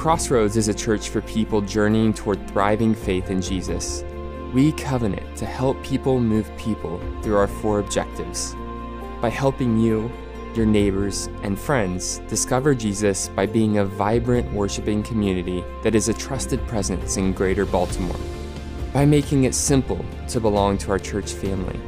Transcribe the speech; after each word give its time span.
Crossroads 0.00 0.56
is 0.56 0.68
a 0.68 0.72
church 0.72 1.10
for 1.10 1.20
people 1.20 1.60
journeying 1.60 2.14
toward 2.14 2.48
thriving 2.48 2.94
faith 2.94 3.28
in 3.28 3.42
Jesus. 3.42 4.02
We 4.54 4.72
covenant 4.72 5.36
to 5.36 5.44
help 5.44 5.84
people 5.84 6.18
move 6.20 6.50
people 6.56 6.98
through 7.20 7.36
our 7.36 7.46
four 7.46 7.80
objectives. 7.80 8.54
By 9.20 9.28
helping 9.28 9.78
you, 9.78 10.10
your 10.54 10.64
neighbors, 10.64 11.28
and 11.42 11.58
friends 11.58 12.22
discover 12.28 12.74
Jesus 12.74 13.28
by 13.28 13.44
being 13.44 13.76
a 13.76 13.84
vibrant 13.84 14.50
worshiping 14.54 15.02
community 15.02 15.62
that 15.82 15.94
is 15.94 16.08
a 16.08 16.14
trusted 16.14 16.66
presence 16.66 17.18
in 17.18 17.34
greater 17.34 17.66
Baltimore, 17.66 18.16
by 18.94 19.04
making 19.04 19.44
it 19.44 19.54
simple 19.54 20.02
to 20.28 20.40
belong 20.40 20.78
to 20.78 20.92
our 20.92 20.98
church 20.98 21.34
family, 21.34 21.78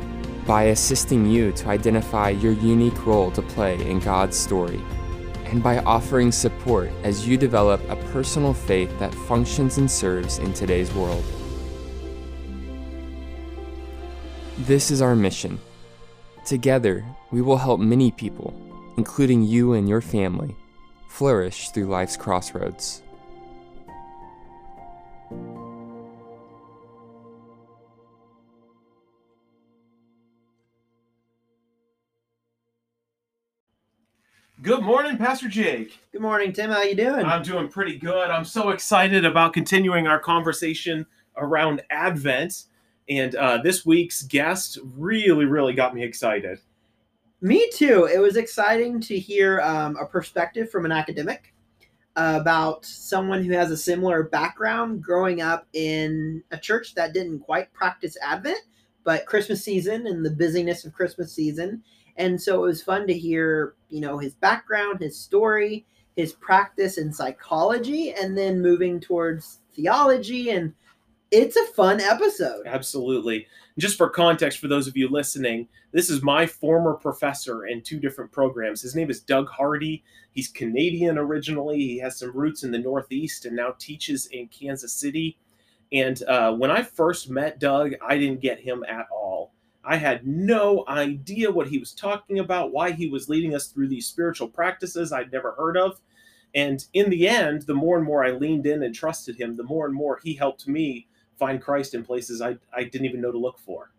by 0.47 0.65
assisting 0.65 1.25
you 1.25 1.51
to 1.53 1.69
identify 1.69 2.29
your 2.29 2.53
unique 2.53 3.07
role 3.07 3.31
to 3.31 3.41
play 3.41 3.83
in 3.91 4.01
God's 4.01 4.37
story, 4.37 4.83
and 5.53 5.63
by 5.63 5.79
offering 5.81 6.33
support 6.33 6.91
as 7.05 7.29
you 7.29 7.37
develop 7.37 7.79
a 7.91 7.97
personal 8.11 8.55
faith 8.55 8.91
that 8.99 9.15
functions 9.15 9.77
and 9.77 9.89
serves 9.89 10.39
in 10.39 10.51
today's 10.55 10.91
world. 10.95 11.23
This 14.61 14.91
is 14.91 15.03
our 15.03 15.15
mission. 15.15 15.61
Together, 16.47 17.05
we 17.31 17.43
will 17.43 17.59
help 17.59 17.81
many 17.81 18.11
people, 18.11 18.55
including 18.97 19.43
you 19.43 19.75
and 19.75 19.87
your 19.87 20.01
family, 20.01 20.57
flourish 21.09 21.69
through 21.69 21.85
life's 21.85 22.17
crossroads. 22.17 23.03
Good 34.63 34.83
morning, 34.83 35.19
Pastor 35.19 35.49
Jake. 35.49 35.99
Good 36.13 36.21
morning, 36.21 36.53
Tim. 36.53 36.71
How 36.71 36.83
you 36.83 36.95
doing? 36.95 37.25
I'm 37.25 37.43
doing 37.43 37.67
pretty 37.67 37.99
good. 37.99 38.31
I'm 38.31 38.45
so 38.45 38.69
excited 38.69 39.25
about 39.25 39.55
continuing 39.55 40.07
our 40.07 40.21
conversation 40.21 41.05
around 41.37 41.83
Advent. 41.91 42.67
And 43.09 43.35
uh, 43.35 43.59
this 43.65 43.85
week's 43.85 44.23
guest 44.23 44.79
really, 44.95 45.47
really 45.47 45.73
got 45.73 45.97
me 45.97 46.05
excited. 46.05 46.61
Me 47.41 47.69
too. 47.75 48.05
It 48.05 48.21
was 48.21 48.37
exciting 48.37 49.01
to 49.01 49.19
hear 49.19 49.61
um, 49.63 49.97
a 49.97 50.07
perspective 50.07 50.71
from 50.71 50.85
an 50.85 50.93
academic 50.93 51.53
about 52.15 52.85
someone 52.85 53.43
who 53.43 53.55
has 53.55 53.73
a 53.73 53.77
similar 53.77 54.23
background 54.23 55.03
growing 55.03 55.41
up 55.41 55.67
in 55.73 56.41
a 56.53 56.57
church 56.57 56.95
that 56.95 57.13
didn't 57.13 57.41
quite 57.41 57.73
practice 57.73 58.17
Advent, 58.23 58.61
but 59.03 59.27
Christmas 59.27 59.65
season 59.65 60.07
and 60.07 60.25
the 60.25 60.31
busyness 60.31 60.85
of 60.85 60.93
Christmas 60.93 61.33
season. 61.33 61.83
And 62.17 62.41
so 62.41 62.65
it 62.65 62.69
was 62.69 62.83
fun 62.83 63.07
to 63.07 63.15
hear, 63.15 63.75
you 63.89 64.01
know, 64.01 64.19
his 64.19 64.35
background, 64.35 65.01
his 65.01 65.19
story, 65.19 65.85
his 66.17 66.33
practice 66.35 66.99
in 66.99 67.13
psychology, 67.13 68.13
and 68.13 68.37
then 68.37 68.61
moving 68.61 69.01
towards 69.01 69.61
theology 69.75 70.51
and 70.51 70.75
it's 71.33 71.57
a 71.57 71.65
fun 71.73 71.99
episode. 71.99 72.67
Absolutely. 72.67 73.47
Just 73.79 73.97
for 73.97 74.11
context, 74.11 74.59
for 74.59 74.69
those 74.69 74.87
of 74.87 74.99
you 74.99 75.09
listening, 75.09 75.67
this 75.91 76.11
is 76.11 76.23
my 76.23 76.47
former 76.47 76.93
professor 76.93 77.67
in 77.67 77.81
two 77.81 77.99
different 77.99 78.31
programs. 78.31 78.83
His 78.83 78.95
name 78.95 79.11
is 79.11 79.21
Doug 79.21 79.49
Hardy. 79.49 80.05
He's 80.33 80.49
Canadian 80.49 81.17
originally. 81.17 81.79
He 81.79 81.99
has 82.01 82.19
some 82.19 82.37
roots 82.37 82.65
in 82.65 82.71
the 82.71 82.79
Northeast 82.79 83.47
and 83.47 83.57
now 83.57 83.75
teaches 83.79 84.27
in 84.27 84.49
Kansas 84.49 84.93
City. 84.93 85.39
And 85.91 86.23
uh, 86.25 86.53
when 86.53 86.71
I 86.71 86.83
first 86.83 87.31
met 87.31 87.59
Doug, 87.59 87.95
I 88.07 88.19
didn't 88.19 88.43
get 88.43 88.61
him 88.61 88.85
at 88.87 89.07
all. 89.11 89.42
I 89.85 89.97
had 89.97 90.27
no 90.27 90.85
idea 90.89 91.51
what 91.51 91.69
he 91.69 91.79
was 91.79 91.93
talking 91.93 92.39
about, 92.39 92.73
why 92.73 92.93
he 92.93 93.09
was 93.09 93.29
leading 93.29 93.55
us 93.55 93.69
through 93.69 93.89
these 93.89 94.07
spiritual 94.07 94.49
practices 94.49 95.13
I'd 95.13 95.33
never 95.33 95.53
heard 95.53 95.77
of. 95.77 96.01
And 96.55 96.85
in 96.93 97.11
the 97.11 97.29
end, 97.29 97.63
the 97.63 97.75
more 97.75 97.97
and 97.97 98.07
more 98.07 98.25
I 98.25 98.31
leaned 98.31 98.67
in 98.67 98.83
and 98.83 98.95
trusted 98.95 99.37
him, 99.37 99.57
the 99.57 99.65
more 99.65 99.87
and 99.87 99.95
more 99.95 100.21
he 100.23 100.35
helped 100.35 100.69
me 100.69 101.09
find 101.39 101.61
Christ 101.61 101.95
in 101.95 102.05
places 102.05 102.41
I, 102.41 102.59
I 102.73 102.85
didn't 102.85 103.07
even 103.07 103.21
know 103.21 103.33
to 103.33 103.39
look 103.39 103.59
for. 103.59 103.91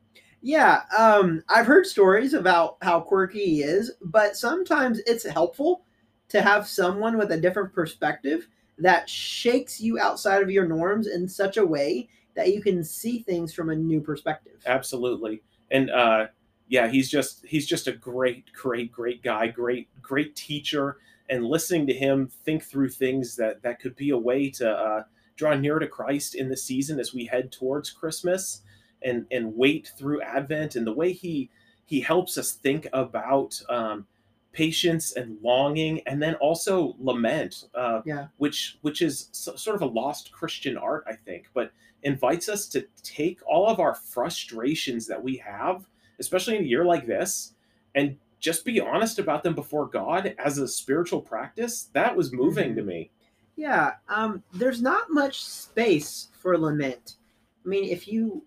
Yeah, 0.41 0.81
um, 0.97 1.41
I've 1.49 1.65
heard 1.65 1.85
stories 1.85 2.33
about 2.33 2.77
how 2.81 2.99
quirky 2.99 3.45
he 3.45 3.63
is, 3.63 3.91
but 4.01 4.35
sometimes 4.35 4.99
it's 5.07 5.25
helpful 5.25 5.85
to 6.29 6.41
have 6.41 6.67
someone 6.67 7.17
with 7.17 7.31
a 7.31 7.39
different 7.39 7.73
perspective 7.73 8.47
that 8.77 9.09
shakes 9.09 9.79
you 9.79 9.99
outside 9.99 10.41
of 10.41 10.51
your 10.51 10.67
norms 10.67 11.07
in 11.07 11.27
such 11.27 11.57
a 11.57 11.65
way 11.65 12.09
that 12.35 12.53
you 12.53 12.61
can 12.61 12.83
see 12.83 13.19
things 13.19 13.53
from 13.53 13.69
a 13.69 13.75
new 13.75 14.01
perspective. 14.01 14.61
Absolutely. 14.65 15.41
And 15.73 15.91
uh, 15.91 16.27
yeah, 16.69 16.87
he's 16.87 17.09
just 17.09 17.45
he's 17.45 17.67
just 17.67 17.87
a 17.87 17.91
great, 17.91 18.53
great, 18.53 18.91
great 18.91 19.21
guy, 19.21 19.47
great, 19.47 19.89
great 20.01 20.35
teacher. 20.35 20.97
And 21.29 21.45
listening 21.45 21.87
to 21.87 21.93
him 21.93 22.29
think 22.45 22.63
through 22.63 22.89
things 22.89 23.35
that 23.35 23.61
that 23.63 23.81
could 23.81 23.95
be 23.97 24.11
a 24.11 24.17
way 24.17 24.49
to 24.51 24.71
uh, 24.71 25.03
draw 25.35 25.55
near 25.55 25.79
to 25.79 25.87
Christ 25.87 26.35
in 26.35 26.47
the 26.47 26.57
season 26.57 26.99
as 26.99 27.13
we 27.13 27.25
head 27.25 27.51
towards 27.51 27.91
Christmas 27.91 28.61
and 29.01 29.25
and 29.31 29.55
wait 29.55 29.91
through 29.97 30.21
Advent 30.21 30.75
and 30.77 30.87
the 30.87 30.93
way 30.93 31.11
he 31.11 31.49
he 31.85 32.01
helps 32.01 32.37
us 32.37 32.53
think 32.53 32.87
about 32.93 33.61
um, 33.69 34.07
patience 34.53 35.13
and 35.13 35.37
longing 35.41 36.01
and 36.05 36.21
then 36.21 36.35
also 36.35 36.95
lament 36.99 37.65
uh, 37.75 38.01
yeah. 38.05 38.27
which 38.37 38.77
which 38.81 39.01
is 39.01 39.29
so, 39.31 39.55
sort 39.55 39.75
of 39.75 39.81
a 39.81 39.85
lost 39.85 40.31
christian 40.31 40.77
art 40.77 41.03
i 41.07 41.13
think 41.13 41.49
but 41.53 41.71
invites 42.03 42.49
us 42.49 42.67
to 42.67 42.85
take 43.01 43.39
all 43.47 43.67
of 43.67 43.79
our 43.79 43.95
frustrations 43.95 45.07
that 45.07 45.21
we 45.21 45.37
have 45.37 45.87
especially 46.19 46.57
in 46.57 46.63
a 46.63 46.67
year 46.67 46.85
like 46.85 47.05
this 47.05 47.53
and 47.95 48.17
just 48.39 48.65
be 48.65 48.79
honest 48.79 49.19
about 49.19 49.43
them 49.43 49.55
before 49.55 49.87
god 49.87 50.35
as 50.37 50.57
a 50.57 50.67
spiritual 50.67 51.21
practice 51.21 51.89
that 51.93 52.15
was 52.15 52.33
moving 52.33 52.69
mm-hmm. 52.69 52.77
to 52.77 52.83
me 52.83 53.11
yeah, 53.55 53.93
um, 54.09 54.43
there's 54.53 54.81
not 54.81 55.11
much 55.11 55.43
space 55.43 56.29
for 56.39 56.57
lament. 56.57 57.17
I 57.65 57.69
mean, 57.69 57.85
if 57.85 58.07
you 58.07 58.43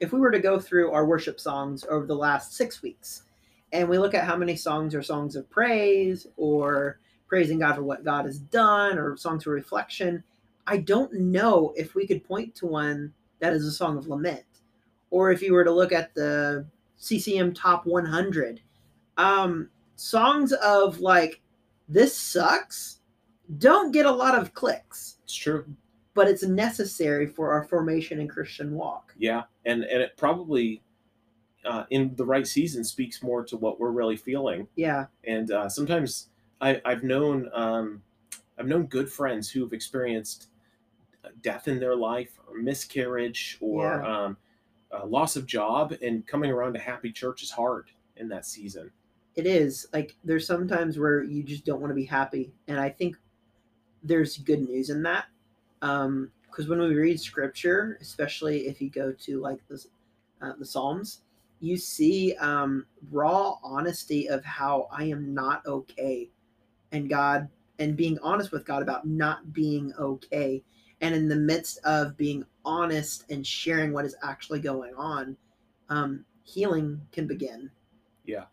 if 0.00 0.12
we 0.12 0.20
were 0.20 0.30
to 0.30 0.40
go 0.40 0.58
through 0.58 0.90
our 0.90 1.06
worship 1.06 1.38
songs 1.38 1.84
over 1.88 2.06
the 2.06 2.16
last 2.16 2.54
six 2.54 2.82
weeks, 2.82 3.24
and 3.72 3.88
we 3.88 3.98
look 3.98 4.14
at 4.14 4.24
how 4.24 4.36
many 4.36 4.56
songs 4.56 4.94
are 4.94 5.02
songs 5.02 5.36
of 5.36 5.48
praise 5.50 6.26
or 6.36 7.00
praising 7.26 7.58
God 7.58 7.76
for 7.76 7.82
what 7.82 8.04
God 8.04 8.24
has 8.24 8.38
done 8.38 8.98
or 8.98 9.16
songs 9.16 9.46
of 9.46 9.52
reflection, 9.52 10.24
I 10.66 10.78
don't 10.78 11.12
know 11.12 11.72
if 11.76 11.94
we 11.94 12.06
could 12.06 12.24
point 12.24 12.54
to 12.56 12.66
one 12.66 13.12
that 13.40 13.52
is 13.52 13.66
a 13.66 13.72
song 13.72 13.98
of 13.98 14.06
lament. 14.06 14.44
Or 15.10 15.30
if 15.30 15.42
you 15.42 15.52
were 15.52 15.64
to 15.64 15.70
look 15.70 15.92
at 15.92 16.14
the 16.14 16.66
CCM 16.96 17.52
top 17.52 17.86
100, 17.86 18.60
um, 19.16 19.68
songs 19.96 20.52
of 20.52 21.00
like, 21.00 21.40
this 21.88 22.16
sucks 22.16 23.00
don't 23.58 23.92
get 23.92 24.06
a 24.06 24.10
lot 24.10 24.38
of 24.38 24.54
clicks. 24.54 25.18
It's 25.24 25.34
true. 25.34 25.64
But 26.14 26.28
it's 26.28 26.44
necessary 26.44 27.26
for 27.26 27.52
our 27.52 27.64
formation 27.64 28.20
and 28.20 28.30
Christian 28.30 28.72
walk. 28.74 29.14
Yeah, 29.18 29.42
and 29.66 29.82
and 29.84 30.00
it 30.00 30.16
probably 30.16 30.80
uh, 31.64 31.84
in 31.90 32.14
the 32.14 32.24
right 32.24 32.46
season 32.46 32.84
speaks 32.84 33.22
more 33.22 33.44
to 33.44 33.56
what 33.56 33.80
we're 33.80 33.90
really 33.90 34.16
feeling. 34.16 34.68
Yeah. 34.76 35.06
And 35.24 35.50
uh, 35.50 35.68
sometimes 35.68 36.28
I, 36.60 36.80
I've 36.84 37.02
known 37.02 37.50
um, 37.52 38.02
I've 38.58 38.66
known 38.66 38.86
good 38.86 39.10
friends 39.10 39.50
who've 39.50 39.72
experienced 39.72 40.48
death 41.42 41.68
in 41.68 41.78
their 41.78 41.96
life 41.96 42.38
or 42.48 42.58
miscarriage 42.58 43.58
or 43.60 43.84
yeah. 43.84 44.24
um, 44.24 44.36
loss 45.06 45.36
of 45.36 45.46
job, 45.46 45.94
and 46.02 46.26
coming 46.26 46.50
around 46.50 46.74
to 46.74 46.78
happy 46.78 47.10
church 47.10 47.42
is 47.42 47.50
hard 47.50 47.90
in 48.16 48.28
that 48.28 48.46
season. 48.46 48.90
It 49.34 49.46
is 49.46 49.86
like 49.92 50.14
there's 50.22 50.46
sometimes 50.46 50.98
where 50.98 51.24
you 51.24 51.42
just 51.42 51.64
don't 51.64 51.80
want 51.80 51.90
to 51.90 51.96
be 51.96 52.04
happy, 52.04 52.52
and 52.68 52.78
I 52.78 52.88
think 52.88 53.16
there's 54.02 54.38
good 54.38 54.60
news 54.60 54.90
in 54.90 55.02
that. 55.02 55.26
Um, 55.82 56.30
because 56.46 56.68
when 56.68 56.78
we 56.78 56.94
read 56.94 57.18
scripture, 57.18 57.98
especially 58.00 58.68
if 58.68 58.80
you 58.80 58.88
go 58.88 59.12
to 59.12 59.40
like 59.40 59.58
the 59.68 59.84
uh, 60.40 60.52
the 60.58 60.64
Psalms, 60.64 61.22
you 61.60 61.76
see 61.76 62.34
um, 62.36 62.86
raw 63.10 63.56
honesty 63.64 64.28
of 64.28 64.44
how 64.44 64.86
I 64.92 65.04
am 65.04 65.34
not 65.34 65.66
okay, 65.66 66.30
and 66.92 67.10
God 67.10 67.48
and 67.80 67.96
being 67.96 68.18
honest 68.22 68.52
with 68.52 68.64
God 68.64 68.82
about 68.82 69.06
not 69.06 69.52
being 69.52 69.92
okay, 69.98 70.62
and 71.04 71.14
in 71.14 71.28
the 71.28 71.36
midst 71.36 71.78
of 71.84 72.16
being 72.16 72.46
honest 72.64 73.24
and 73.28 73.46
sharing 73.46 73.92
what 73.92 74.06
is 74.06 74.16
actually 74.22 74.58
going 74.58 74.94
on, 74.96 75.36
um, 75.90 76.24
healing 76.44 76.98
can 77.12 77.26
begin. 77.26 77.70
Yeah, 78.24 78.44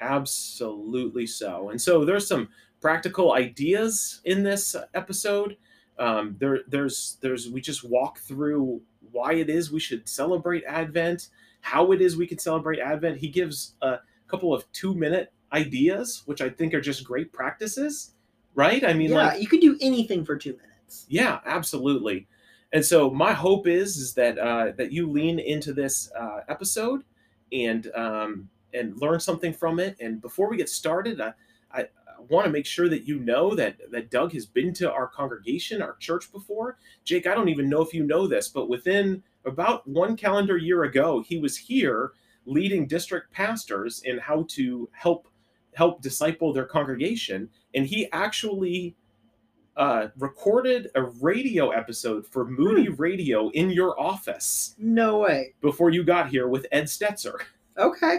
absolutely 0.00 1.26
so. 1.26 1.70
And 1.70 1.82
so 1.82 2.04
there's 2.04 2.28
some 2.28 2.48
practical 2.80 3.32
ideas 3.32 4.20
in 4.24 4.44
this 4.44 4.76
episode. 4.94 5.56
Um, 5.98 6.36
there, 6.38 6.60
there's, 6.68 7.18
there's, 7.20 7.50
we 7.50 7.60
just 7.60 7.82
walk 7.82 8.20
through 8.20 8.80
why 9.10 9.34
it 9.34 9.50
is 9.50 9.72
we 9.72 9.80
should 9.80 10.08
celebrate 10.08 10.62
Advent, 10.68 11.30
how 11.62 11.90
it 11.90 12.00
is 12.00 12.16
we 12.16 12.28
can 12.28 12.38
celebrate 12.38 12.78
Advent. 12.78 13.18
He 13.18 13.28
gives 13.28 13.74
a 13.82 13.98
couple 14.28 14.54
of 14.54 14.70
two 14.72 14.94
minute 14.94 15.32
ideas, 15.52 16.22
which 16.26 16.40
I 16.40 16.48
think 16.48 16.74
are 16.74 16.80
just 16.80 17.02
great 17.02 17.32
practices, 17.32 18.14
right? 18.54 18.84
I 18.84 18.92
mean, 18.92 19.10
yeah, 19.10 19.16
like, 19.16 19.40
you 19.40 19.48
could 19.48 19.60
do 19.60 19.76
anything 19.80 20.24
for 20.24 20.36
two 20.36 20.52
minutes. 20.52 20.68
Yeah, 21.08 21.40
absolutely. 21.44 22.26
And 22.72 22.84
so 22.84 23.10
my 23.10 23.32
hope 23.32 23.66
is 23.66 23.96
is 23.98 24.14
that 24.14 24.38
uh, 24.38 24.72
that 24.76 24.92
you 24.92 25.10
lean 25.10 25.38
into 25.38 25.72
this 25.72 26.10
uh, 26.18 26.40
episode 26.48 27.04
and 27.52 27.90
um, 27.94 28.48
and 28.72 28.96
learn 29.00 29.20
something 29.20 29.52
from 29.52 29.78
it. 29.78 29.96
And 30.00 30.20
before 30.20 30.48
we 30.48 30.56
get 30.56 30.68
started, 30.68 31.20
I, 31.20 31.34
I, 31.70 31.86
want 32.28 32.46
to 32.46 32.52
make 32.52 32.66
sure 32.66 32.88
that 32.88 33.06
you 33.06 33.18
know 33.18 33.54
that 33.56 33.76
that 33.90 34.10
Doug 34.10 34.32
has 34.32 34.46
been 34.46 34.72
to 34.74 34.90
our 34.90 35.08
congregation, 35.08 35.82
our 35.82 35.96
church 35.96 36.32
before. 36.32 36.78
Jake, 37.04 37.26
I 37.26 37.34
don't 37.34 37.48
even 37.48 37.68
know 37.68 37.82
if 37.82 37.92
you 37.92 38.04
know 38.04 38.26
this, 38.26 38.48
but 38.48 38.68
within 38.68 39.22
about 39.44 39.86
one 39.86 40.16
calendar 40.16 40.56
year 40.56 40.84
ago, 40.84 41.22
he 41.26 41.38
was 41.38 41.56
here 41.56 42.12
leading 42.46 42.86
district 42.86 43.32
pastors 43.32 44.02
in 44.04 44.18
how 44.18 44.46
to 44.50 44.88
help 44.92 45.28
help 45.74 46.00
disciple 46.00 46.52
their 46.52 46.64
congregation, 46.64 47.50
and 47.74 47.86
he 47.86 48.10
actually 48.12 48.94
uh, 49.76 50.08
recorded 50.18 50.88
a 50.94 51.02
radio 51.02 51.70
episode 51.70 52.26
for 52.26 52.44
Moody 52.46 52.86
Hmm. 52.86 52.94
Radio 53.00 53.48
in 53.50 53.70
your 53.70 53.98
office 54.00 54.74
No 54.78 55.18
way. 55.18 55.54
before 55.60 55.90
you 55.90 56.04
got 56.04 56.28
here 56.28 56.48
with 56.48 56.66
Ed 56.72 56.84
Stetzer. 56.84 57.34
Okay. 57.78 58.18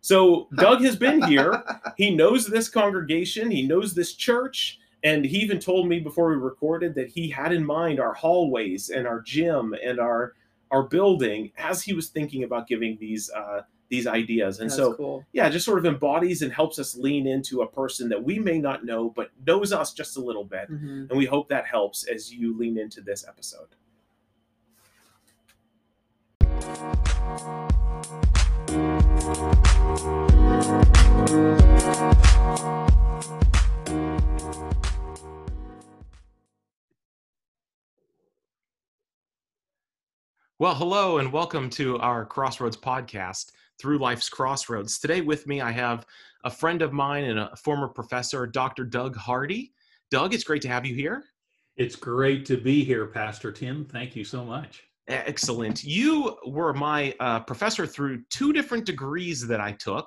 So 0.00 0.48
Doug 0.56 0.80
has 0.82 0.96
been 0.96 1.22
here. 1.22 1.62
He 1.96 2.14
knows 2.14 2.46
this 2.46 2.68
congregation. 2.68 3.50
He 3.50 3.62
knows 3.66 3.94
this 3.94 4.14
church. 4.14 4.78
And 5.02 5.24
he 5.24 5.38
even 5.38 5.58
told 5.58 5.88
me 5.88 5.98
before 6.00 6.28
we 6.28 6.36
recorded 6.36 6.94
that 6.96 7.08
he 7.08 7.30
had 7.30 7.52
in 7.52 7.64
mind 7.64 8.00
our 8.00 8.12
hallways 8.12 8.90
and 8.90 9.06
our 9.06 9.20
gym 9.20 9.74
and 9.82 9.98
our 9.98 10.34
our 10.70 10.82
building 10.84 11.50
as 11.58 11.82
he 11.82 11.92
was 11.92 12.10
thinking 12.10 12.44
about 12.44 12.68
giving 12.68 12.96
these 13.00 13.28
uh, 13.30 13.62
these 13.90 14.06
ideas. 14.06 14.60
And 14.60 14.70
That's 14.70 14.76
so 14.78 14.94
cool. 14.94 15.26
yeah, 15.32 15.48
it 15.48 15.50
just 15.50 15.66
sort 15.66 15.78
of 15.78 15.84
embodies 15.84 16.40
and 16.42 16.52
helps 16.52 16.78
us 16.78 16.96
lean 16.96 17.26
into 17.26 17.60
a 17.62 17.66
person 17.66 18.08
that 18.08 18.22
we 18.22 18.38
may 18.38 18.58
not 18.58 18.84
know, 18.84 19.10
but 19.10 19.30
knows 19.46 19.72
us 19.72 19.92
just 19.92 20.16
a 20.16 20.20
little 20.20 20.44
bit. 20.44 20.68
hmm 20.68 21.06
And 21.10 21.18
we 21.18 21.26
hope 21.26 21.48
that 21.50 21.66
helps 21.66 22.06
as 22.06 22.32
you 22.32 22.56
lean 22.56 22.78
into 22.78 23.00
this 23.02 23.26
episode. 23.28 23.68
Well, 40.58 40.74
hello 40.74 41.18
and 41.18 41.32
welcome 41.32 41.70
to 41.70 41.98
our 42.00 42.26
Crossroads 42.26 42.76
podcast, 42.76 43.52
Through 43.80 43.98
Life's 43.98 44.28
Crossroads. 44.28 44.98
Today 44.98 45.22
with 45.22 45.46
me, 45.46 45.62
I 45.62 45.70
have 45.70 46.04
a 46.44 46.50
friend 46.50 46.82
of 46.82 46.92
mine 46.92 47.24
and 47.24 47.38
a 47.38 47.56
former 47.56 47.88
professor, 47.88 48.46
Dr. 48.46 48.84
Doug 48.84 49.16
Hardy. 49.16 49.72
Doug, 50.10 50.34
it's 50.34 50.44
great 50.44 50.60
to 50.62 50.68
have 50.68 50.84
you 50.84 50.94
here. 50.94 51.24
It's 51.76 51.96
great 51.96 52.44
to 52.46 52.58
be 52.58 52.84
here, 52.84 53.06
Pastor 53.06 53.50
Tim. 53.50 53.86
Thank 53.86 54.14
you 54.14 54.24
so 54.24 54.44
much. 54.44 54.82
Excellent. 55.08 55.82
You 55.82 56.36
were 56.46 56.74
my 56.74 57.14
uh, 57.20 57.40
professor 57.40 57.86
through 57.86 58.22
two 58.28 58.52
different 58.52 58.84
degrees 58.84 59.46
that 59.48 59.60
I 59.60 59.72
took. 59.72 60.06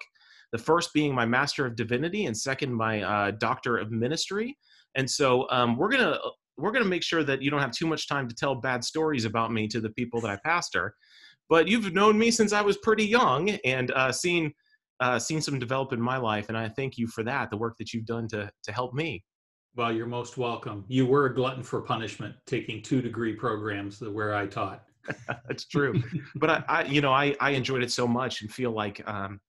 The 0.52 0.60
first 0.60 0.94
being 0.94 1.16
my 1.16 1.26
Master 1.26 1.66
of 1.66 1.76
Divinity, 1.76 2.28
and 2.28 2.38
second 2.38 2.74
my 2.74 3.02
uh, 3.02 3.32
Doctor 3.32 3.78
of 3.78 3.92
Ministry. 3.92 4.56
And 4.96 5.10
so 5.10 5.50
um, 5.50 5.78
we're 5.78 5.90
gonna 5.90 6.20
we're 6.58 6.72
gonna 6.72 6.86
make 6.86 7.02
sure 7.02 7.24
that 7.24 7.42
you 7.42 7.50
don't 7.50 7.60
have 7.60 7.72
too 7.72 7.88
much 7.88 8.08
time 8.08 8.28
to 8.28 8.36
tell 8.36 8.54
bad 8.54 8.84
stories 8.84 9.26
about 9.26 9.52
me 9.52 9.68
to 9.70 9.82
the 9.82 9.90
people 9.90 10.22
that 10.22 10.30
I 10.30 10.38
pastor. 10.46 10.94
But 11.54 11.68
you've 11.68 11.94
known 11.94 12.18
me 12.18 12.32
since 12.32 12.52
I 12.52 12.62
was 12.62 12.78
pretty 12.78 13.06
young, 13.06 13.52
and 13.64 13.92
uh, 13.92 14.12
seen 14.12 14.52
uh, 15.00 15.20
seen 15.20 15.40
some 15.40 15.60
develop 15.60 15.94
in 15.94 16.02
my 16.02 16.18
life, 16.18 16.50
and 16.50 16.58
I 16.58 16.68
thank 16.68 16.98
you 16.98 17.06
for 17.06 17.24
that. 17.26 17.52
The 17.52 17.58
work 17.58 17.76
that 17.78 17.94
you've 17.94 18.08
done 18.08 18.28
to 18.30 18.50
to 18.64 18.72
help 18.72 18.96
me. 18.96 19.24
Well, 19.76 19.92
you're 19.92 20.08
most 20.08 20.36
welcome. 20.36 20.84
You 20.88 21.06
were 21.06 21.28
a 21.28 21.36
glutton 21.36 21.62
for 21.62 21.82
punishment, 21.82 22.34
taking 22.48 22.82
two 22.82 23.04
degree 23.04 23.36
programs 23.36 24.02
where 24.02 24.34
I 24.34 24.48
taught. 24.48 24.86
That's 25.48 25.68
true. 25.68 26.02
but 26.38 26.50
I, 26.50 26.64
I, 26.68 26.84
you 26.86 27.02
know, 27.02 27.14
I, 27.14 27.36
I 27.40 27.52
enjoyed 27.52 27.84
it 27.84 27.92
so 27.92 28.08
much 28.08 28.42
and 28.42 28.52
feel 28.52 28.72
like 28.72 29.08
um, 29.08 29.40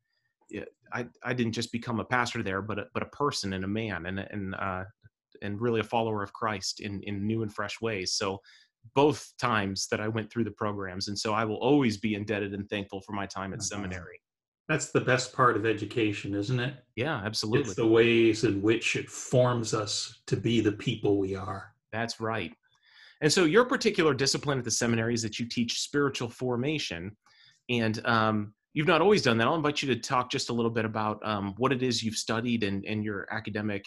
I, 0.93 1.06
I 1.23 1.33
didn't 1.33 1.53
just 1.53 1.73
become 1.73 2.01
a 2.01 2.05
pastor 2.05 2.43
there, 2.43 2.61
but 2.61 2.81
a, 2.81 2.87
but 2.93 3.03
a 3.03 3.06
person 3.06 3.55
and 3.55 3.65
a 3.65 3.69
man 3.69 4.05
and 4.05 4.19
and 4.19 4.55
uh, 4.56 4.85
and 5.41 5.59
really 5.59 5.81
a 5.81 5.85
follower 5.85 6.23
of 6.23 6.35
Christ 6.35 6.81
in 6.81 7.01
in 7.05 7.27
new 7.27 7.43
and 7.43 7.55
fresh 7.55 7.81
ways. 7.81 8.12
So 8.12 8.41
both 8.95 9.33
times 9.39 9.89
that 9.91 10.01
I 10.01 10.09
went 10.09 10.31
through 10.31 10.45
the 10.45 10.51
programs, 10.51 11.09
and 11.09 11.19
so 11.19 11.33
I 11.33 11.45
will 11.45 11.57
always 11.57 11.97
be 11.97 12.15
indebted 12.15 12.53
and 12.55 12.69
thankful 12.69 13.01
for 13.01 13.13
my 13.13 13.27
time 13.27 13.53
at 13.53 13.59
Uh-huh. 13.59 13.77
seminary. 13.77 14.21
That's 14.69 14.91
the 14.93 15.01
best 15.01 15.35
part 15.35 15.57
of 15.57 15.67
education, 15.67 16.35
isn't 16.35 16.59
it? 16.59 16.75
Yeah, 16.97 17.21
absolutely. 17.25 17.67
It's 17.69 17.75
the 17.75 17.87
ways 17.87 18.45
in 18.45 18.63
which 18.63 18.97
it 18.97 19.11
forms 19.11 19.75
us 19.75 20.23
to 20.27 20.37
be 20.37 20.61
the 20.61 20.73
people 20.73 21.19
we 21.19 21.35
are. 21.35 21.75
That's 21.93 22.19
right. 22.19 22.53
And 23.21 23.33
so 23.33 23.45
your 23.45 23.65
particular 23.65 24.15
discipline 24.15 24.59
at 24.59 24.65
the 24.65 24.71
seminary 24.71 25.15
is 25.15 25.23
that 25.23 25.39
you 25.39 25.47
teach 25.49 25.81
spiritual 25.81 26.31
formation, 26.31 27.17
and 27.69 28.05
um, 28.07 28.55
you've 28.73 28.87
not 28.87 29.01
always 29.03 29.23
done 29.23 29.37
that. 29.39 29.47
I'll 29.47 29.55
invite 29.55 29.83
you 29.83 29.95
to 29.95 30.01
talk 30.01 30.31
just 30.31 30.49
a 30.51 30.53
little 30.53 30.71
bit 30.71 30.85
about 30.85 31.21
um, 31.27 31.55
what 31.59 31.73
it 31.73 31.83
is 31.83 32.03
you've 32.03 32.17
studied 32.17 32.65
and, 32.65 32.85
and 32.87 33.05
your 33.05 33.27
academic 33.31 33.87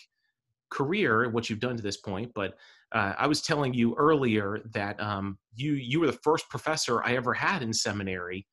career, 0.70 1.24
and 1.24 1.34
what 1.34 1.50
you've 1.50 1.60
done 1.60 1.78
to 1.78 1.84
this 1.84 1.98
point. 1.98 2.32
But 2.34 2.56
uh, 2.94 3.14
I 3.18 3.28
was 3.28 3.42
telling 3.42 3.74
you 3.74 3.96
earlier 3.96 4.62
that 4.74 5.00
um, 5.02 5.38
you 5.56 5.74
you 5.74 6.00
were 6.00 6.08
the 6.08 6.20
first 6.24 6.50
professor 6.50 7.04
I 7.04 7.16
ever 7.16 7.34
had 7.34 7.62
in 7.62 7.74
seminary, 7.74 8.46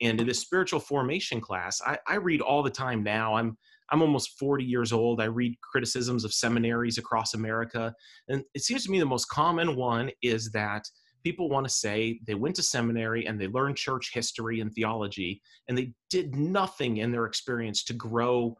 and 0.00 0.20
in 0.20 0.26
this 0.26 0.40
spiritual 0.40 0.80
formation 0.80 1.40
class, 1.40 1.80
I, 1.84 1.98
I 2.06 2.16
read 2.16 2.40
all 2.40 2.62
the 2.62 2.70
time 2.70 3.02
now. 3.02 3.34
I'm 3.34 3.56
I'm 3.90 4.00
almost 4.00 4.38
40 4.38 4.64
years 4.64 4.92
old. 4.92 5.20
I 5.20 5.26
read 5.26 5.60
criticisms 5.60 6.24
of 6.24 6.32
seminaries 6.32 6.96
across 6.98 7.34
America, 7.34 7.94
and 8.28 8.42
it 8.54 8.62
seems 8.62 8.84
to 8.84 8.90
me 8.90 8.98
the 8.98 9.06
most 9.06 9.26
common 9.26 9.76
one 9.76 10.10
is 10.22 10.50
that 10.52 10.84
people 11.22 11.48
want 11.48 11.66
to 11.66 11.72
say 11.72 12.18
they 12.26 12.34
went 12.34 12.56
to 12.56 12.62
seminary 12.62 13.26
and 13.26 13.40
they 13.40 13.46
learned 13.48 13.76
church 13.76 14.10
history 14.12 14.60
and 14.60 14.72
theology, 14.72 15.42
and 15.68 15.76
they 15.76 15.92
did 16.10 16.34
nothing 16.34 16.98
in 16.98 17.12
their 17.12 17.26
experience 17.26 17.84
to 17.84 17.92
grow 17.92 18.56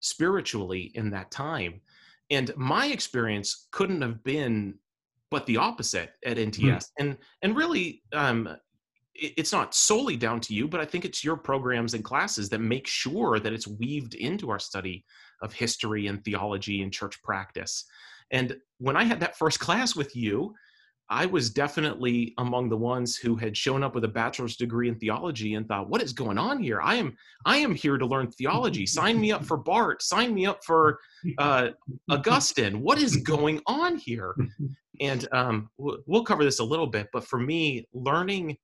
spiritually 0.00 0.90
in 0.94 1.10
that 1.10 1.30
time. 1.30 1.80
And 2.30 2.52
my 2.56 2.86
experience 2.86 3.68
couldn't 3.72 4.02
have 4.02 4.22
been 4.22 4.74
but 5.30 5.46
the 5.46 5.56
opposite 5.56 6.10
at 6.24 6.36
NTS. 6.36 6.86
And 6.98 7.16
and 7.42 7.56
really 7.56 8.02
um 8.12 8.48
it's 9.14 9.52
not 9.52 9.74
solely 9.74 10.16
down 10.16 10.40
to 10.40 10.54
you, 10.54 10.66
but 10.66 10.80
I 10.80 10.84
think 10.86 11.04
it's 11.04 11.22
your 11.22 11.36
programs 11.36 11.94
and 11.94 12.02
classes 12.02 12.48
that 12.48 12.60
make 12.60 12.86
sure 12.86 13.38
that 13.38 13.52
it's 13.52 13.68
weaved 13.68 14.14
into 14.14 14.50
our 14.50 14.58
study 14.58 15.04
of 15.42 15.52
history 15.52 16.06
and 16.06 16.24
theology 16.24 16.82
and 16.82 16.92
church 16.92 17.22
practice. 17.22 17.84
And 18.30 18.56
when 18.78 18.96
I 18.96 19.04
had 19.04 19.20
that 19.20 19.36
first 19.36 19.60
class 19.66 19.94
with 19.94 20.16
you, 20.16 20.54
I 21.10 21.26
was 21.26 21.50
definitely 21.50 22.34
among 22.38 22.68
the 22.68 22.76
ones 22.76 23.16
who 23.16 23.34
had 23.34 23.56
shown 23.56 23.82
up 23.82 23.96
with 23.96 24.04
a 24.04 24.08
bachelor's 24.08 24.56
degree 24.56 24.88
in 24.88 24.94
theology 24.94 25.54
and 25.54 25.66
thought, 25.66 25.88
"What 25.88 26.02
is 26.02 26.12
going 26.12 26.38
on 26.38 26.62
here? 26.62 26.80
I 26.80 26.94
am 26.94 27.16
I 27.44 27.56
am 27.56 27.74
here 27.74 27.98
to 27.98 28.06
learn 28.06 28.30
theology. 28.30 28.86
Sign 28.86 29.20
me 29.20 29.32
up 29.32 29.44
for 29.44 29.56
Barth. 29.56 30.02
Sign 30.02 30.32
me 30.32 30.46
up 30.46 30.64
for 30.64 31.00
uh, 31.38 31.70
Augustine. 32.08 32.80
What 32.80 32.98
is 32.98 33.16
going 33.16 33.60
on 33.66 33.96
here?" 33.96 34.34
And 35.00 35.26
um, 35.32 35.70
we'll 35.78 36.24
cover 36.24 36.44
this 36.44 36.60
a 36.60 36.64
little 36.64 36.86
bit, 36.86 37.08
but 37.12 37.24
for 37.24 37.38
me, 37.38 37.88
learning 37.92 38.56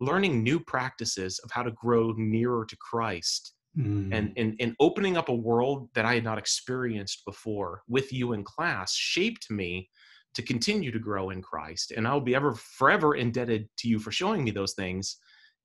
learning 0.00 0.42
new 0.42 0.60
practices 0.60 1.38
of 1.38 1.50
how 1.52 1.62
to 1.62 1.70
grow 1.70 2.12
nearer 2.16 2.66
to 2.66 2.76
Christ 2.76 3.54
Mm. 3.76 4.10
and, 4.12 4.32
and 4.36 4.54
and 4.60 4.76
opening 4.78 5.16
up 5.16 5.28
a 5.28 5.34
world 5.34 5.88
that 5.94 6.04
I 6.04 6.14
had 6.14 6.22
not 6.22 6.38
experienced 6.38 7.24
before 7.24 7.82
with 7.88 8.12
you 8.12 8.32
in 8.32 8.44
class 8.44 8.94
shaped 8.94 9.50
me 9.50 9.90
to 10.34 10.42
continue 10.42 10.90
to 10.90 10.98
grow 10.98 11.30
in 11.30 11.40
Christ. 11.40 11.92
And 11.92 12.06
I'll 12.06 12.20
be 12.20 12.34
ever 12.34 12.54
forever 12.54 13.14
indebted 13.14 13.68
to 13.78 13.88
you 13.88 13.98
for 13.98 14.10
showing 14.12 14.44
me 14.44 14.50
those 14.50 14.74
things. 14.74 15.16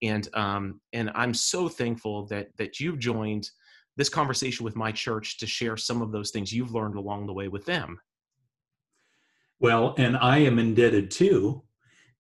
And 0.02 0.28
um 0.36 0.80
and 0.94 1.12
I'm 1.16 1.34
so 1.34 1.68
thankful 1.68 2.26
that 2.28 2.50
that 2.58 2.80
you've 2.80 3.00
joined 3.00 3.50
this 3.98 4.10
conversation 4.10 4.64
with 4.64 4.78
my 4.78 4.92
church 4.92 5.38
to 5.40 5.46
share 5.46 5.76
some 5.76 6.02
of 6.02 6.12
those 6.12 6.32
things 6.32 6.54
you've 6.54 6.74
learned 6.74 6.96
along 6.96 7.28
the 7.28 7.34
way 7.34 7.50
with 7.50 7.66
them. 7.66 8.00
Well, 9.60 9.94
and 9.98 10.16
I 10.16 10.38
am 10.38 10.58
indebted 10.58 11.12
too, 11.12 11.64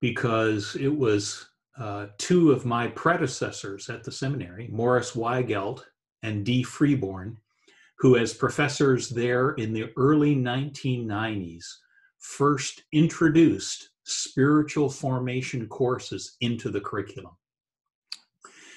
because 0.01 0.75
it 0.75 0.89
was 0.89 1.45
uh, 1.77 2.07
two 2.17 2.51
of 2.51 2.65
my 2.65 2.87
predecessors 2.89 3.89
at 3.89 4.03
the 4.03 4.11
seminary, 4.11 4.67
Morris 4.69 5.13
Weigelt 5.13 5.83
and 6.21 6.45
Dee 6.45 6.63
Freeborn, 6.63 7.37
who, 7.99 8.17
as 8.17 8.33
professors 8.33 9.07
there 9.07 9.51
in 9.51 9.71
the 9.71 9.89
early 9.95 10.35
1990s, 10.35 11.63
first 12.19 12.83
introduced 12.91 13.89
spiritual 14.03 14.89
formation 14.89 15.67
courses 15.67 16.35
into 16.41 16.69
the 16.69 16.81
curriculum. 16.81 17.33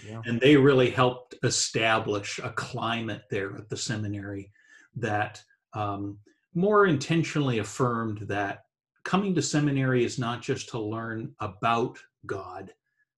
Yeah. 0.06 0.20
And 0.24 0.40
they 0.40 0.56
really 0.56 0.90
helped 0.90 1.36
establish 1.42 2.40
a 2.42 2.50
climate 2.50 3.22
there 3.30 3.56
at 3.56 3.68
the 3.68 3.76
seminary 3.76 4.50
that 4.96 5.42
um, 5.74 6.18
more 6.54 6.86
intentionally 6.86 7.58
affirmed 7.58 8.18
that 8.28 8.64
coming 9.04 9.34
to 9.34 9.42
seminary 9.42 10.04
is 10.04 10.18
not 10.18 10.42
just 10.42 10.68
to 10.70 10.78
learn 10.78 11.32
about 11.40 11.98
God, 12.26 12.72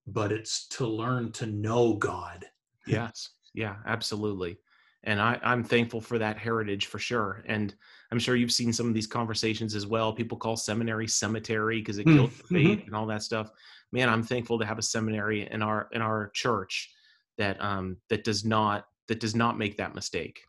but 0.06 0.30
it's 0.30 0.68
to 0.68 0.86
learn 0.86 1.32
to 1.32 1.46
know 1.46 1.94
God. 1.94 2.44
Yes. 2.86 3.30
Yeah, 3.54 3.76
absolutely. 3.86 4.58
And 5.04 5.20
I, 5.20 5.38
I'm 5.42 5.64
thankful 5.64 6.00
for 6.00 6.18
that 6.18 6.38
heritage 6.38 6.86
for 6.86 6.98
sure. 6.98 7.42
And 7.46 7.74
I'm 8.14 8.20
sure 8.20 8.36
you've 8.36 8.52
seen 8.52 8.72
some 8.72 8.86
of 8.86 8.94
these 8.94 9.08
conversations 9.08 9.74
as 9.74 9.88
well. 9.88 10.12
People 10.12 10.38
call 10.38 10.56
seminary 10.56 11.08
cemetery 11.08 11.80
because 11.80 11.98
it 11.98 12.06
Mm, 12.06 12.14
kills 12.14 12.38
the 12.38 12.44
faith 12.44 12.86
and 12.86 12.94
all 12.94 13.06
that 13.06 13.24
stuff. 13.24 13.50
Man, 13.90 14.08
I'm 14.08 14.22
thankful 14.22 14.56
to 14.60 14.64
have 14.64 14.78
a 14.78 14.82
seminary 14.82 15.48
in 15.50 15.62
our 15.62 15.88
in 15.90 16.00
our 16.00 16.30
church 16.32 16.92
that 17.38 17.60
um 17.60 17.96
that 18.10 18.22
does 18.22 18.44
not 18.44 18.86
that 19.08 19.18
does 19.18 19.34
not 19.34 19.58
make 19.58 19.76
that 19.78 19.96
mistake. 19.96 20.42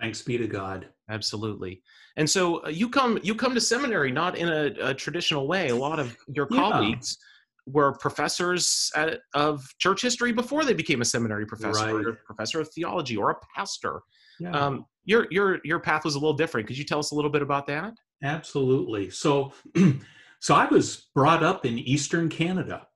Thanks 0.00 0.22
be 0.22 0.38
to 0.38 0.46
God. 0.46 0.86
Absolutely. 1.10 1.82
And 2.16 2.30
so 2.30 2.64
uh, 2.64 2.68
you 2.68 2.88
come 2.88 3.18
you 3.24 3.34
come 3.34 3.54
to 3.54 3.60
seminary 3.60 4.12
not 4.12 4.38
in 4.38 4.48
a, 4.48 4.90
a 4.90 4.94
traditional 4.94 5.48
way. 5.48 5.70
A 5.70 5.74
lot 5.76 5.98
of 5.98 6.16
your 6.28 6.46
Yeah. 6.52 6.60
colleagues 6.60 7.18
were 7.66 7.92
professors 7.94 8.92
at, 8.94 9.18
of 9.34 9.66
church 9.78 10.00
history 10.02 10.30
before 10.32 10.64
they 10.64 10.74
became 10.74 11.00
a 11.00 11.04
seminary 11.04 11.44
professor, 11.44 11.90
or 11.90 12.08
a 12.10 12.14
professor 12.24 12.60
of 12.60 12.68
theology, 12.72 13.16
or 13.16 13.30
a 13.30 13.36
pastor. 13.52 14.02
Yeah. 14.40 14.50
Um, 14.52 14.86
your 15.04 15.26
your 15.30 15.58
your 15.64 15.80
path 15.80 16.04
was 16.04 16.14
a 16.14 16.18
little 16.18 16.36
different. 16.36 16.66
Could 16.66 16.78
you 16.78 16.84
tell 16.84 16.98
us 16.98 17.12
a 17.12 17.14
little 17.14 17.30
bit 17.30 17.42
about 17.42 17.66
that? 17.66 17.94
Absolutely. 18.22 19.10
So, 19.10 19.52
so 20.40 20.54
I 20.54 20.66
was 20.66 21.08
brought 21.14 21.42
up 21.42 21.64
in 21.64 21.78
Eastern 21.78 22.28
Canada, 22.28 22.86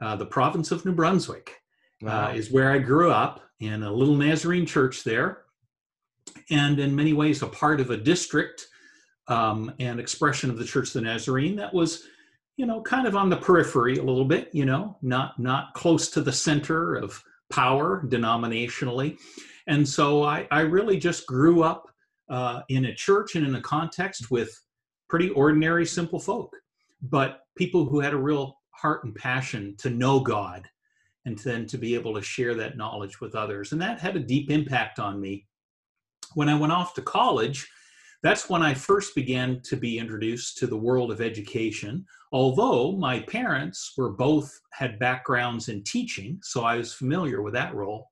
uh, 0.00 0.16
the 0.16 0.26
province 0.26 0.70
of 0.72 0.84
New 0.84 0.92
Brunswick. 0.92 1.52
uh, 2.06 2.32
is 2.34 2.50
where 2.50 2.70
I 2.70 2.78
grew 2.78 3.10
up 3.10 3.42
in 3.60 3.82
a 3.82 3.92
little 3.92 4.16
Nazarene 4.16 4.66
church 4.66 5.04
there, 5.04 5.44
and 6.50 6.78
in 6.78 6.94
many 6.94 7.12
ways 7.12 7.42
a 7.42 7.46
part 7.46 7.80
of 7.80 7.90
a 7.90 7.96
district 7.96 8.66
um, 9.28 9.72
and 9.78 9.98
expression 9.98 10.50
of 10.50 10.58
the 10.58 10.64
Church 10.64 10.88
of 10.88 10.94
the 10.94 11.00
Nazarene 11.02 11.56
that 11.56 11.72
was, 11.72 12.04
you 12.56 12.66
know, 12.66 12.80
kind 12.82 13.06
of 13.06 13.16
on 13.16 13.30
the 13.30 13.36
periphery 13.36 13.96
a 13.98 14.02
little 14.02 14.24
bit, 14.24 14.50
you 14.52 14.64
know, 14.64 14.96
not 15.02 15.38
not 15.38 15.74
close 15.74 16.10
to 16.10 16.20
the 16.20 16.32
center 16.32 16.94
of 16.94 17.22
power 17.50 18.02
denominationally, 18.06 19.18
and 19.66 19.88
so 19.88 20.22
I, 20.22 20.46
I 20.50 20.60
really 20.60 20.98
just 20.98 21.26
grew 21.26 21.62
up 21.62 21.88
uh, 22.28 22.62
in 22.68 22.86
a 22.86 22.94
church 22.94 23.34
and 23.36 23.46
in 23.46 23.54
a 23.54 23.60
context 23.60 24.30
with 24.30 24.60
pretty 25.08 25.30
ordinary, 25.30 25.86
simple 25.86 26.18
folk, 26.18 26.54
but 27.02 27.40
people 27.56 27.84
who 27.84 28.00
had 28.00 28.12
a 28.12 28.18
real 28.18 28.58
heart 28.70 29.04
and 29.04 29.14
passion 29.14 29.74
to 29.78 29.90
know 29.90 30.20
God 30.20 30.68
and 31.24 31.38
then 31.38 31.66
to 31.66 31.78
be 31.78 31.94
able 31.94 32.14
to 32.14 32.22
share 32.22 32.54
that 32.54 32.76
knowledge 32.76 33.20
with 33.20 33.34
others. 33.34 33.72
And 33.72 33.82
that 33.82 34.00
had 34.00 34.16
a 34.16 34.20
deep 34.20 34.50
impact 34.50 34.98
on 34.98 35.20
me. 35.20 35.46
When 36.34 36.48
I 36.48 36.58
went 36.58 36.72
off 36.72 36.94
to 36.94 37.02
college, 37.02 37.68
that's 38.22 38.48
when 38.48 38.62
I 38.62 38.74
first 38.74 39.14
began 39.14 39.60
to 39.62 39.76
be 39.76 39.98
introduced 39.98 40.58
to 40.58 40.66
the 40.66 40.76
world 40.76 41.10
of 41.10 41.20
education. 41.20 42.04
Although 42.32 42.92
my 42.92 43.20
parents 43.20 43.92
were 43.96 44.10
both 44.10 44.52
had 44.72 44.98
backgrounds 44.98 45.68
in 45.68 45.82
teaching, 45.82 46.38
so 46.42 46.64
I 46.64 46.76
was 46.76 46.92
familiar 46.92 47.42
with 47.42 47.54
that 47.54 47.74
role. 47.74 48.08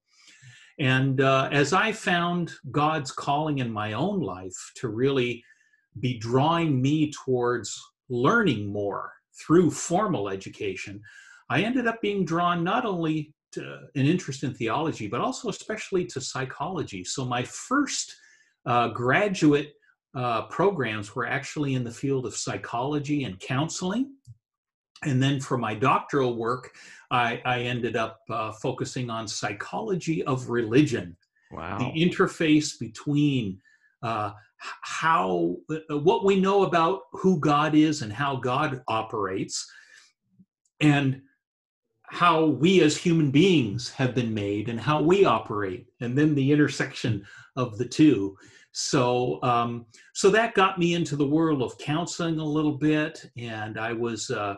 And 0.79 1.21
uh, 1.21 1.49
as 1.53 1.73
I 1.73 1.93
found 1.93 2.53
God's 2.71 3.13
calling 3.13 3.59
in 3.59 3.71
my 3.71 3.93
own 3.93 4.21
life 4.21 4.73
to 4.77 4.89
really 4.89 5.45
be 6.01 6.19
drawing 6.19 6.83
me 6.83 7.13
towards 7.13 7.81
learning 8.09 8.67
more 8.67 9.13
through 9.41 9.71
formal 9.71 10.29
education, 10.29 11.01
I 11.49 11.63
ended 11.63 11.87
up 11.87 12.01
being 12.01 12.25
drawn 12.25 12.65
not 12.65 12.85
only 12.85 13.35
to 13.53 13.79
an 13.95 14.07
interest 14.07 14.43
in 14.43 14.53
theology, 14.53 15.07
but 15.07 15.21
also 15.21 15.49
especially 15.49 16.05
to 16.07 16.21
psychology. 16.21 17.05
So 17.05 17.25
my 17.25 17.45
first 17.45 18.15
uh, 18.67 18.89
graduate 18.89 19.75
uh, 20.17 20.43
programs 20.47 21.15
were 21.15 21.27
actually 21.27 21.75
in 21.75 21.85
the 21.85 21.91
field 21.91 22.27
of 22.27 22.35
psychology 22.35 23.25
and 23.25 23.39
counseling. 23.39 24.13
And 25.03 25.23
then 25.23 25.41
for 25.41 25.59
my 25.59 25.75
doctoral 25.75 26.37
work, 26.37 26.71
I, 27.15 27.41
I 27.45 27.61
ended 27.61 27.97
up 27.97 28.21
uh, 28.29 28.53
focusing 28.53 29.09
on 29.09 29.29
psychology 29.29 30.25
of 30.25 30.51
religion 30.51 31.17
Wow. 31.55 31.79
the 31.79 31.85
interface 32.01 32.79
between 32.79 33.61
uh, 34.03 34.33
how 34.59 35.57
uh, 35.71 35.99
what 35.99 36.25
we 36.25 36.41
know 36.41 36.65
about 36.65 37.03
who 37.13 37.39
God 37.39 37.75
is 37.77 38.03
and 38.03 38.13
how 38.13 38.37
God 38.37 38.83
operates, 38.89 39.71
and 40.81 41.23
how 42.07 42.47
we 42.47 42.83
as 42.83 42.97
human 42.97 43.31
beings 43.31 43.91
have 43.93 44.15
been 44.15 44.35
made 44.35 44.69
and 44.69 44.81
how 44.81 45.01
we 45.01 45.25
operate, 45.25 45.87
and 46.01 46.19
then 46.19 46.35
the 46.35 46.51
intersection 46.51 47.25
of 47.57 47.79
the 47.79 47.87
two. 47.87 48.37
So, 48.73 49.41
um, 49.45 49.87
so 50.15 50.31
that 50.31 50.55
got 50.55 50.81
me 50.81 50.95
into 50.95 51.15
the 51.15 51.27
world 51.27 51.63
of 51.63 51.79
counseling 51.79 52.41
a 52.41 52.45
little 52.45 52.77
bit, 52.77 53.25
and 53.37 53.79
I 53.79 53.93
was 53.93 54.31
uh, 54.31 54.57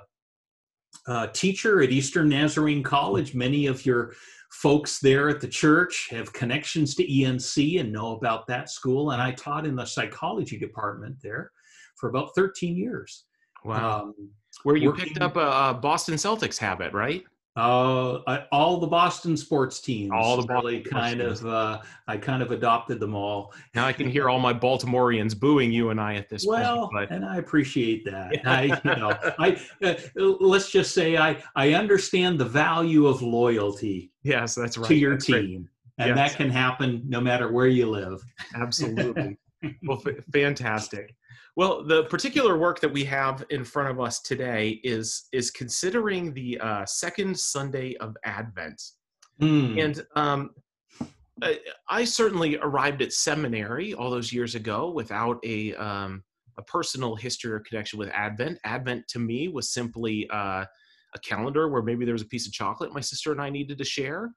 a 1.06 1.28
teacher 1.28 1.82
at 1.82 1.90
Eastern 1.90 2.28
Nazarene 2.28 2.82
College. 2.82 3.34
Many 3.34 3.66
of 3.66 3.84
your 3.86 4.14
folks 4.50 4.98
there 5.00 5.28
at 5.28 5.40
the 5.40 5.48
church 5.48 6.08
have 6.10 6.32
connections 6.32 6.94
to 6.96 7.06
ENC 7.06 7.80
and 7.80 7.92
know 7.92 8.16
about 8.16 8.46
that 8.46 8.70
school. 8.70 9.10
And 9.10 9.20
I 9.20 9.32
taught 9.32 9.66
in 9.66 9.76
the 9.76 9.84
psychology 9.84 10.58
department 10.58 11.16
there 11.22 11.50
for 11.96 12.08
about 12.08 12.30
13 12.34 12.76
years. 12.76 13.24
wow. 13.64 14.02
Um, 14.02 14.14
Where 14.62 14.76
you 14.76 14.88
working- 14.90 15.06
picked 15.06 15.20
up 15.20 15.36
a, 15.36 15.70
a 15.70 15.78
Boston 15.80 16.14
Celtics 16.14 16.58
habit, 16.58 16.92
right? 16.92 17.24
Uh, 17.56 18.18
I, 18.26 18.44
all 18.52 18.78
the 18.78 18.86
Boston 18.86 19.36
sports 19.36 19.80
teams. 19.80 20.10
All 20.14 20.36
the 20.36 20.46
really 20.52 20.78
Boston 20.78 20.84
sports 20.84 20.90
kind 21.04 21.20
teams. 21.20 21.40
of. 21.40 21.46
Uh, 21.46 21.80
I 22.06 22.16
kind 22.16 22.42
of 22.42 22.50
adopted 22.50 23.00
them 23.00 23.14
all. 23.14 23.54
Now 23.74 23.86
I 23.86 23.92
can 23.92 24.08
hear 24.08 24.28
all 24.28 24.38
my 24.38 24.52
Baltimoreans 24.52 25.34
booing 25.34 25.72
you 25.72 25.90
and 25.90 26.00
I 26.00 26.14
at 26.16 26.28
this 26.28 26.46
Well, 26.46 26.88
point. 26.90 27.10
and 27.10 27.24
I 27.24 27.38
appreciate 27.38 28.04
that. 28.04 28.46
I, 28.46 28.64
you 28.64 28.96
know, 29.00 29.16
I 29.38 29.60
uh, 29.82 29.94
let's 30.40 30.70
just 30.70 30.92
say 30.94 31.16
I 31.16 31.42
I 31.56 31.72
understand 31.74 32.38
the 32.38 32.44
value 32.44 33.06
of 33.06 33.22
loyalty 33.22 34.12
yes, 34.22 34.54
that's 34.54 34.76
right. 34.78 34.88
to 34.88 34.94
your 34.94 35.12
That's 35.12 35.26
team, 35.26 35.68
and 35.98 36.08
Yes. 36.16 36.16
that 36.32 36.36
can 36.36 36.50
happen 36.50 37.02
no 37.06 37.20
matter 37.20 37.50
where 37.50 37.66
you 37.68 37.88
live. 37.90 38.22
Absolutely. 38.54 39.38
well, 39.82 40.00
f- 40.06 40.24
fantastic. 40.32 41.14
Well, 41.56 41.82
the 41.84 42.04
particular 42.04 42.58
work 42.58 42.80
that 42.80 42.92
we 42.92 43.02
have 43.04 43.42
in 43.48 43.64
front 43.64 43.88
of 43.88 43.98
us 43.98 44.20
today 44.20 44.78
is 44.84 45.26
is 45.32 45.50
considering 45.50 46.34
the 46.34 46.60
uh, 46.60 46.84
second 46.84 47.38
Sunday 47.38 47.96
of 47.96 48.14
Advent, 48.24 48.82
Hmm. 49.40 49.78
and 49.78 50.06
um, 50.16 50.50
I, 51.42 51.58
I 51.88 52.04
certainly 52.04 52.56
arrived 52.56 53.02
at 53.02 53.12
seminary 53.12 53.92
all 53.92 54.10
those 54.10 54.32
years 54.32 54.54
ago 54.54 54.90
without 54.90 55.38
a 55.44 55.74
um, 55.74 56.24
a 56.58 56.62
personal 56.62 57.16
history 57.16 57.52
or 57.52 57.60
connection 57.60 57.98
with 57.98 58.08
Advent. 58.10 58.58
Advent 58.64 59.06
to 59.08 59.18
me 59.18 59.48
was 59.48 59.72
simply 59.72 60.28
uh, 60.30 60.64
a 61.14 61.18
calendar 61.22 61.68
where 61.68 61.82
maybe 61.82 62.04
there 62.04 62.14
was 62.14 62.22
a 62.22 62.26
piece 62.26 62.46
of 62.46 62.52
chocolate 62.52 62.94
my 62.94 63.00
sister 63.00 63.32
and 63.32 63.40
I 63.40 63.50
needed 63.50 63.76
to 63.78 63.84
share, 63.84 64.32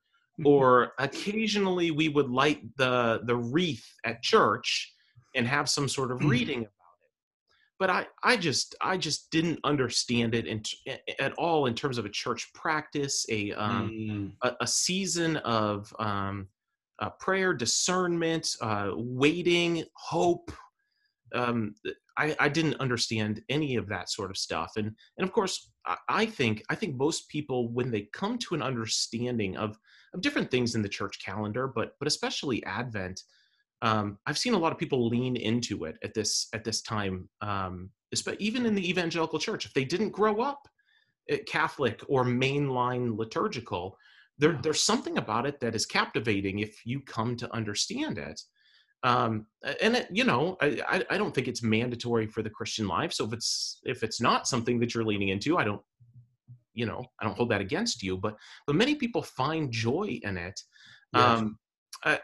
or 0.45 0.93
occasionally 0.99 1.91
we 1.91 2.09
would 2.09 2.29
light 2.29 2.61
the 2.77 3.21
the 3.25 3.35
wreath 3.35 3.85
at 4.05 4.21
church 4.21 4.93
and 5.35 5.47
have 5.47 5.69
some 5.69 5.88
sort 5.88 6.11
of 6.11 6.25
reading 6.25 6.59
about 6.59 6.67
it. 6.67 6.78
But 7.79 7.89
I, 7.89 8.07
I 8.24 8.36
just 8.36 8.75
I 8.81 8.98
just 8.98 9.31
didn't 9.31 9.59
understand 9.63 10.36
it 10.36 10.45
in, 10.45 10.62
at 11.19 11.33
all 11.33 11.65
in 11.65 11.74
terms 11.74 11.98
of 11.98 12.05
a 12.05 12.09
church 12.09 12.51
practice, 12.53 13.25
a 13.29 13.53
um, 13.53 13.93
Hmm. 14.07 14.27
a, 14.43 14.55
a 14.62 14.67
season 14.67 15.38
of 15.38 15.93
um, 15.98 16.50
uh, 17.00 17.09
prayer, 17.12 17.53
discernment, 17.53 18.50
uh, 18.62 18.91
waiting, 18.95 19.86
hope. 19.93 20.51
Um, 21.33 21.75
I, 22.17 22.36
I 22.39 22.50
didn't 22.50 22.81
understand 22.81 23.41
any 23.50 23.77
of 23.77 23.88
that 23.88 24.09
sort 24.09 24.29
of 24.29 24.38
stuff, 24.38 24.74
and 24.75 24.88
and 25.17 25.25
of 25.25 25.31
course, 25.31 25.71
I, 25.86 25.95
I 26.09 26.25
think 26.25 26.63
I 26.69 26.75
think 26.75 26.95
most 26.98 27.29
people 27.29 27.71
when 27.71 27.91
they 27.91 28.09
come 28.13 28.38
to 28.39 28.55
an 28.55 28.62
understanding 28.62 29.55
of 29.55 29.77
of 30.13 30.21
different 30.21 30.51
things 30.51 30.75
in 30.75 30.81
the 30.81 30.89
church 30.89 31.24
calendar, 31.24 31.67
but 31.67 31.93
but 32.00 32.07
especially 32.07 32.63
Advent, 32.65 33.24
um, 33.81 34.17
I've 34.25 34.38
seen 34.38 34.53
a 34.53 34.57
lot 34.57 34.71
of 34.71 34.77
people 34.77 35.07
lean 35.07 35.36
into 35.36 35.86
it 35.86 35.98
at 36.03 36.13
this 36.13 36.48
at 36.53 36.63
this 36.63 36.81
time, 36.81 37.29
um, 37.41 37.89
even 38.39 38.65
in 38.65 38.75
the 38.75 38.89
evangelical 38.89 39.39
church. 39.39 39.65
If 39.65 39.74
they 39.74 39.86
didn't 39.86 40.09
grow 40.09 40.41
up 40.41 40.67
uh, 41.31 41.38
Catholic 41.48 42.01
or 42.07 42.25
mainline 42.25 43.17
liturgical, 43.17 43.98
there, 44.38 44.59
there's 44.62 44.81
something 44.81 45.17
about 45.17 45.45
it 45.45 45.59
that 45.62 45.75
is 45.75 45.86
captivating 45.86 46.59
if 46.59 46.86
you 46.86 47.00
come 47.01 47.36
to 47.38 47.53
understand 47.53 48.17
it. 48.17 48.41
Um, 49.03 49.45
and 49.81 49.95
it, 49.95 50.07
you 50.12 50.25
know, 50.25 50.57
I, 50.62 50.81
I, 50.86 51.05
I 51.12 51.17
don't 51.17 51.33
think 51.33 51.48
it's 51.48 51.63
mandatory 51.63 52.27
for 52.27 52.43
the 52.43 52.50
Christian 52.50 52.86
life. 52.86 53.13
So 53.13 53.25
if 53.25 53.31
it's 53.31 53.79
if 53.83 54.03
it's 54.03 54.19
not 54.19 54.48
something 54.48 54.77
that 54.79 54.93
you're 54.93 55.05
leaning 55.05 55.29
into, 55.29 55.57
I 55.57 55.63
don't, 55.63 55.81
you 56.74 56.86
know, 56.86 57.05
I 57.19 57.24
don't 57.24 57.38
hold 57.38 57.51
that 57.51 57.62
against 57.62 58.03
you. 58.03 58.17
But 58.17 58.36
but 58.67 58.75
many 58.75 58.95
people 58.95 59.21
find 59.21 59.71
joy 59.71 60.19
in 60.21 60.38
it. 60.38 60.59
Yes. 61.13 61.39
Um, 61.39 61.57
I, 62.03 62.19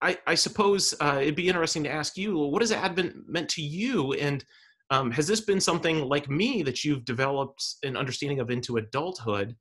I, 0.00 0.18
I 0.26 0.34
suppose 0.34 0.94
uh, 1.00 1.18
it'd 1.20 1.34
be 1.34 1.48
interesting 1.48 1.82
to 1.84 1.90
ask 1.90 2.16
you, 2.16 2.36
what 2.36 2.62
has 2.62 2.72
Advent 2.72 3.28
meant 3.28 3.48
to 3.50 3.62
you? 3.62 4.12
And 4.14 4.44
um, 4.90 5.10
has 5.10 5.26
this 5.26 5.40
been 5.40 5.60
something 5.60 6.00
like 6.04 6.30
me 6.30 6.62
that 6.62 6.84
you've 6.84 7.04
developed 7.04 7.64
an 7.82 7.96
understanding 7.96 8.40
of 8.40 8.50
into 8.50 8.76
adulthood? 8.76 9.56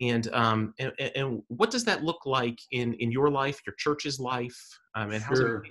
And, 0.00 0.32
um, 0.32 0.74
and, 0.78 0.92
and 1.16 1.42
what 1.48 1.70
does 1.70 1.84
that 1.84 2.04
look 2.04 2.24
like 2.26 2.58
in, 2.70 2.94
in 2.94 3.10
your 3.10 3.30
life, 3.30 3.60
your 3.66 3.74
church's 3.76 4.20
life? 4.20 4.60
Um, 4.94 5.10
and 5.10 5.22
how's 5.22 5.40
it 5.40 5.46
Sure. 5.46 5.62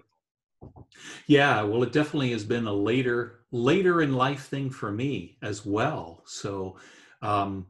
Yeah, 1.28 1.62
well, 1.62 1.84
it 1.84 1.94
definitely 1.94 2.32
has 2.32 2.44
been 2.44 2.66
a 2.66 2.74
later 2.74 3.42
later 3.52 4.02
in 4.02 4.14
life 4.14 4.48
thing 4.48 4.70
for 4.70 4.92
me 4.92 5.38
as 5.42 5.66
well. 5.66 6.24
So, 6.26 6.78
um, 7.22 7.68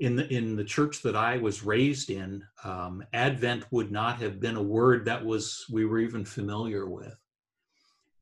in 0.00 0.16
the 0.16 0.26
in 0.34 0.56
the 0.56 0.64
church 0.64 1.02
that 1.02 1.14
I 1.14 1.36
was 1.36 1.62
raised 1.62 2.10
in, 2.10 2.44
um, 2.64 3.04
Advent 3.12 3.66
would 3.70 3.92
not 3.92 4.20
have 4.20 4.40
been 4.40 4.56
a 4.56 4.62
word 4.62 5.04
that 5.04 5.24
was 5.24 5.64
we 5.70 5.84
were 5.84 5.98
even 5.98 6.24
familiar 6.24 6.88
with, 6.88 7.16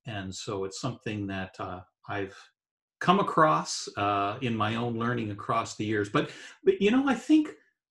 and 0.07 0.35
so 0.35 0.65
it's 0.65 0.81
something 0.81 1.27
that 1.29 1.55
uh, 1.59 1.81
I've 2.09 2.37
come 3.01 3.21
across 3.21 3.89
uh, 3.97 4.39
in 4.41 4.57
my 4.57 4.75
own 4.75 4.99
learning 4.99 5.31
across 5.31 5.77
the 5.77 5.85
years. 5.85 6.09
But, 6.09 6.31
but 6.65 6.81
you 6.83 6.91
know, 6.91 7.09
I 7.09 7.15
think 7.15 7.51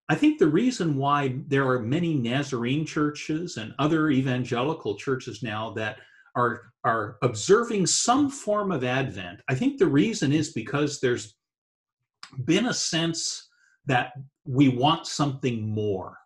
I 0.10 0.16
think 0.16 0.40
the 0.40 0.48
reason 0.48 0.96
why 0.96 1.36
there 1.48 1.68
are 1.68 1.80
many 1.80 2.14
Nazarene 2.14 2.86
churches 2.86 3.58
and 3.58 3.74
other 3.80 4.10
evangelical 4.10 4.96
churches 4.96 5.44
now 5.44 5.72
that 5.72 5.98
are 6.36 6.72
are 6.84 7.18
observing 7.22 7.86
some 7.86 8.30
form 8.30 8.72
of 8.72 8.84
Advent, 8.84 9.42
I 9.50 9.56
think 9.56 9.78
the 9.78 9.88
reason 9.88 10.32
is 10.32 10.54
because 10.54 11.00
there's 11.00 11.36
been 12.46 12.68
a 12.68 12.74
sense 12.74 13.47
that 13.88 14.14
we 14.46 14.70
want 14.70 15.08
something 15.08 15.68
more. 15.68 16.18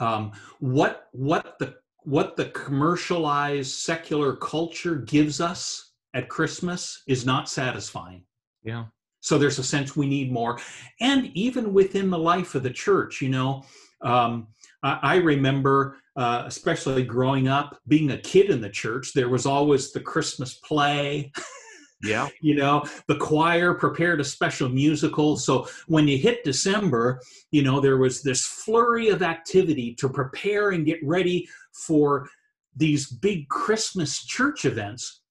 Um, 0.00 0.32
what 0.58 1.08
what 1.12 1.58
the 1.58 1.76
what 2.02 2.36
the 2.36 2.46
commercialized 2.46 3.72
secular 3.72 4.36
culture 4.36 4.96
gives 4.96 5.40
us 5.40 5.92
at 6.12 6.28
Christmas 6.28 7.02
is 7.06 7.24
not 7.24 7.48
satisfying. 7.48 8.24
Yeah. 8.62 8.86
So 9.20 9.38
there's 9.38 9.58
a 9.58 9.64
sense 9.64 9.96
we 9.96 10.06
need 10.06 10.30
more, 10.30 10.58
and 11.00 11.26
even 11.34 11.72
within 11.72 12.10
the 12.10 12.18
life 12.18 12.54
of 12.54 12.62
the 12.62 12.70
church, 12.70 13.22
you 13.22 13.30
know, 13.30 13.64
um, 14.02 14.48
I, 14.82 14.98
I 15.02 15.14
remember, 15.16 15.96
uh, 16.14 16.42
especially 16.46 17.04
growing 17.04 17.48
up, 17.48 17.78
being 17.88 18.10
a 18.10 18.18
kid 18.18 18.50
in 18.50 18.60
the 18.60 18.68
church, 18.68 19.14
there 19.14 19.30
was 19.30 19.46
always 19.46 19.92
the 19.92 20.00
Christmas 20.00 20.54
play. 20.54 21.32
Yeah. 22.04 22.28
you 22.40 22.54
know, 22.54 22.84
the 23.08 23.16
choir 23.16 23.74
prepared 23.74 24.20
a 24.20 24.24
special 24.24 24.68
musical. 24.68 25.36
So 25.36 25.68
when 25.86 26.06
you 26.06 26.18
hit 26.18 26.44
December, 26.44 27.20
you 27.50 27.62
know, 27.62 27.80
there 27.80 27.98
was 27.98 28.22
this 28.22 28.44
flurry 28.44 29.08
of 29.08 29.22
activity 29.22 29.94
to 29.96 30.08
prepare 30.08 30.70
and 30.70 30.86
get 30.86 30.98
ready 31.02 31.48
for 31.72 32.28
these 32.76 33.06
big 33.06 33.48
Christmas 33.48 34.24
church 34.24 34.64
events, 34.64 35.22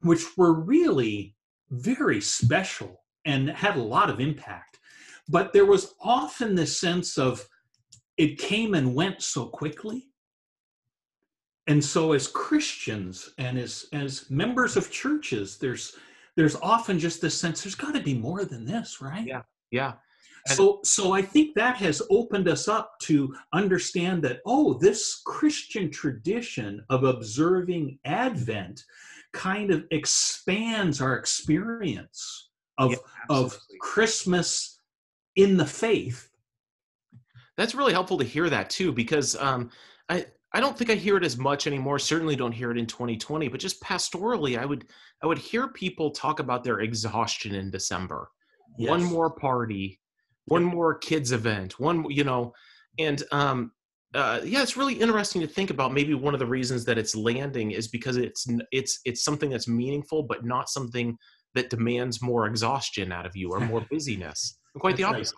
which 0.00 0.36
were 0.36 0.52
really 0.52 1.34
very 1.70 2.20
special 2.20 3.02
and 3.24 3.50
had 3.50 3.76
a 3.76 3.82
lot 3.82 4.10
of 4.10 4.20
impact. 4.20 4.78
But 5.28 5.52
there 5.52 5.66
was 5.66 5.94
often 6.00 6.54
this 6.54 6.80
sense 6.80 7.18
of 7.18 7.46
it 8.16 8.38
came 8.38 8.74
and 8.74 8.94
went 8.94 9.22
so 9.22 9.46
quickly. 9.46 10.09
And 11.70 11.82
so 11.84 12.12
as 12.14 12.26
Christians 12.26 13.30
and 13.38 13.56
as 13.56 13.86
as 13.92 14.28
members 14.28 14.76
of 14.76 14.90
churches, 14.90 15.56
there's 15.56 15.96
there's 16.36 16.56
often 16.56 16.98
just 16.98 17.20
this 17.20 17.38
sense 17.38 17.62
there's 17.62 17.76
got 17.76 17.94
to 17.94 18.00
be 18.00 18.14
more 18.14 18.44
than 18.44 18.64
this, 18.64 19.00
right? 19.00 19.24
Yeah. 19.24 19.42
Yeah. 19.70 19.92
And- 20.48 20.56
So 20.56 20.80
so 20.82 21.12
I 21.12 21.22
think 21.22 21.54
that 21.54 21.76
has 21.76 22.02
opened 22.10 22.48
us 22.48 22.66
up 22.66 22.98
to 23.02 23.34
understand 23.52 24.22
that 24.24 24.40
oh, 24.46 24.74
this 24.74 25.22
Christian 25.24 25.90
tradition 25.92 26.84
of 26.90 27.04
observing 27.04 28.00
Advent 28.04 28.84
kind 29.32 29.70
of 29.70 29.84
expands 29.92 31.00
our 31.00 31.14
experience 31.16 32.50
of 32.78 32.90
Yeah, 32.92 32.96
of. 33.28 33.56
Christmas 33.80 34.80
in 35.36 35.56
the 35.56 35.66
faith. 35.66 36.30
That's 37.56 37.76
really 37.76 37.92
helpful 37.92 38.18
to 38.18 38.24
hear 38.24 38.50
that 38.50 38.70
too, 38.70 38.90
because 38.92 39.36
um, 39.36 39.70
I 40.08 40.26
I 40.52 40.60
don't 40.60 40.76
think 40.76 40.90
I 40.90 40.94
hear 40.94 41.16
it 41.16 41.24
as 41.24 41.38
much 41.38 41.66
anymore. 41.66 41.98
Certainly 41.98 42.36
don't 42.36 42.52
hear 42.52 42.70
it 42.70 42.78
in 42.78 42.86
2020, 42.86 43.48
but 43.48 43.60
just 43.60 43.82
pastorally, 43.82 44.58
I 44.58 44.64
would 44.64 44.86
I 45.22 45.26
would 45.26 45.38
hear 45.38 45.68
people 45.68 46.10
talk 46.10 46.40
about 46.40 46.64
their 46.64 46.80
exhaustion 46.80 47.54
in 47.54 47.70
December. 47.70 48.28
One 48.76 49.04
more 49.04 49.30
party, 49.30 50.00
one 50.46 50.64
more 50.64 50.96
kids 50.96 51.32
event, 51.32 51.78
one 51.78 52.04
you 52.08 52.24
know, 52.24 52.52
and 52.98 53.22
um, 53.30 53.72
uh, 54.14 54.40
yeah, 54.44 54.62
it's 54.62 54.76
really 54.76 54.94
interesting 54.94 55.40
to 55.40 55.46
think 55.46 55.70
about. 55.70 55.92
Maybe 55.92 56.14
one 56.14 56.34
of 56.34 56.40
the 56.40 56.46
reasons 56.46 56.84
that 56.86 56.98
it's 56.98 57.14
landing 57.14 57.70
is 57.70 57.86
because 57.88 58.16
it's 58.16 58.46
it's 58.72 59.00
it's 59.04 59.22
something 59.22 59.50
that's 59.50 59.68
meaningful, 59.68 60.24
but 60.24 60.44
not 60.44 60.68
something 60.68 61.16
that 61.54 61.70
demands 61.70 62.22
more 62.22 62.46
exhaustion 62.46 63.12
out 63.12 63.26
of 63.26 63.36
you 63.36 63.50
or 63.50 63.60
more 63.60 63.84
busyness. 63.90 64.58
Quite 64.78 64.96
the 64.96 65.02
That's 65.02 65.12
right. 65.12 65.18
opposite. 65.18 65.36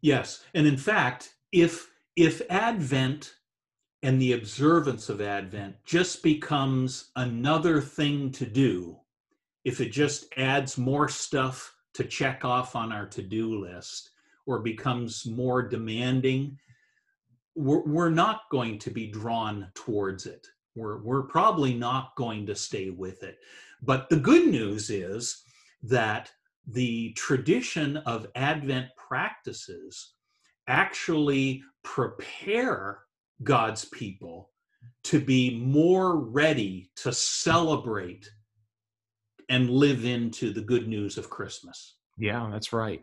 Yes, 0.00 0.44
and 0.54 0.66
in 0.66 0.76
fact, 0.76 1.34
if 1.52 1.88
if 2.16 2.40
Advent 2.50 3.34
and 4.02 4.20
the 4.20 4.32
observance 4.32 5.08
of 5.08 5.20
Advent 5.20 5.76
just 5.84 6.22
becomes 6.22 7.10
another 7.16 7.80
thing 7.80 8.30
to 8.32 8.46
do, 8.46 8.96
if 9.64 9.80
it 9.80 9.90
just 9.90 10.26
adds 10.36 10.78
more 10.78 11.08
stuff 11.08 11.74
to 11.94 12.04
check 12.04 12.44
off 12.44 12.76
on 12.76 12.92
our 12.92 13.06
to-do 13.06 13.60
list 13.60 14.10
or 14.46 14.60
becomes 14.60 15.26
more 15.26 15.62
demanding, 15.62 16.56
we're, 17.56 17.82
we're 17.82 18.10
not 18.10 18.42
going 18.50 18.78
to 18.78 18.90
be 18.90 19.08
drawn 19.08 19.68
towards 19.74 20.26
it. 20.26 20.46
We're, 20.76 21.02
we're 21.02 21.24
probably 21.24 21.74
not 21.74 22.14
going 22.14 22.46
to 22.46 22.54
stay 22.54 22.90
with 22.90 23.24
it. 23.24 23.38
But 23.82 24.08
the 24.08 24.16
good 24.16 24.46
news 24.46 24.90
is 24.90 25.42
that 25.82 26.30
the 26.68 27.12
tradition 27.14 27.96
of 27.98 28.28
Advent 28.36 28.86
practices 28.96 30.12
actually 30.68 31.62
prepare 31.82 33.00
God's 33.42 33.84
people 33.86 34.50
to 35.04 35.20
be 35.20 35.58
more 35.58 36.16
ready 36.16 36.90
to 36.96 37.12
celebrate 37.12 38.28
and 39.48 39.70
live 39.70 40.04
into 40.04 40.52
the 40.52 40.60
good 40.60 40.88
news 40.88 41.16
of 41.16 41.30
Christmas. 41.30 41.96
Yeah, 42.18 42.48
that's 42.52 42.72
right. 42.72 43.02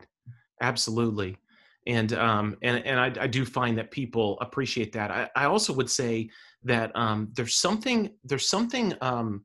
Absolutely. 0.60 1.36
And 1.86 2.12
um 2.12 2.56
and 2.62 2.84
and 2.84 2.98
I, 3.00 3.24
I 3.24 3.26
do 3.26 3.44
find 3.44 3.78
that 3.78 3.90
people 3.90 4.38
appreciate 4.40 4.92
that. 4.92 5.10
I, 5.10 5.28
I 5.36 5.44
also 5.46 5.72
would 5.72 5.90
say 5.90 6.30
that 6.64 6.94
um 6.96 7.28
there's 7.34 7.54
something 7.54 8.10
there's 8.24 8.48
something 8.48 8.94
um 9.00 9.44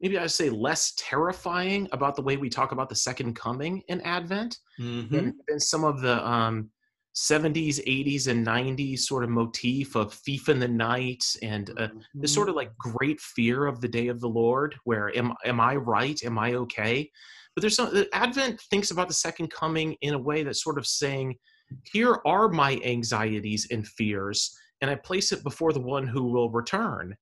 maybe 0.00 0.18
I'd 0.18 0.30
say 0.30 0.50
less 0.50 0.92
terrifying 0.96 1.88
about 1.92 2.16
the 2.16 2.22
way 2.22 2.36
we 2.36 2.48
talk 2.48 2.72
about 2.72 2.88
the 2.88 2.94
second 2.96 3.34
coming 3.34 3.82
in 3.88 4.00
Advent 4.02 4.58
Mhm. 4.80 5.10
than, 5.10 5.38
than 5.48 5.60
some 5.60 5.84
of 5.84 6.00
the 6.00 6.26
um 6.26 6.70
70s, 7.14 7.84
80s, 7.86 8.28
and 8.28 8.46
90s 8.46 9.00
sort 9.00 9.22
of 9.24 9.30
motif 9.30 9.94
of 9.96 10.14
thief 10.14 10.48
in 10.48 10.58
the 10.58 10.68
night 10.68 11.22
and 11.42 11.70
uh, 11.78 11.88
this 12.14 12.32
sort 12.32 12.48
of 12.48 12.54
like 12.54 12.76
great 12.78 13.20
fear 13.20 13.66
of 13.66 13.80
the 13.80 13.88
day 13.88 14.08
of 14.08 14.20
the 14.20 14.28
Lord, 14.28 14.74
where 14.84 15.14
am 15.16 15.34
am 15.44 15.60
I 15.60 15.76
right? 15.76 16.18
Am 16.24 16.38
I 16.38 16.54
okay? 16.54 17.10
But 17.54 17.60
there's 17.60 17.76
some 17.76 17.92
the 17.92 18.08
Advent 18.14 18.60
thinks 18.70 18.90
about 18.90 19.08
the 19.08 19.14
second 19.14 19.50
coming 19.50 19.94
in 20.00 20.14
a 20.14 20.18
way 20.18 20.42
that's 20.42 20.64
sort 20.64 20.78
of 20.78 20.86
saying, 20.86 21.36
here 21.92 22.20
are 22.26 22.48
my 22.48 22.80
anxieties 22.84 23.68
and 23.70 23.86
fears, 23.86 24.56
and 24.80 24.90
I 24.90 24.94
place 24.94 25.32
it 25.32 25.42
before 25.42 25.72
the 25.74 25.80
one 25.80 26.06
who 26.06 26.24
will 26.24 26.50
return, 26.50 27.14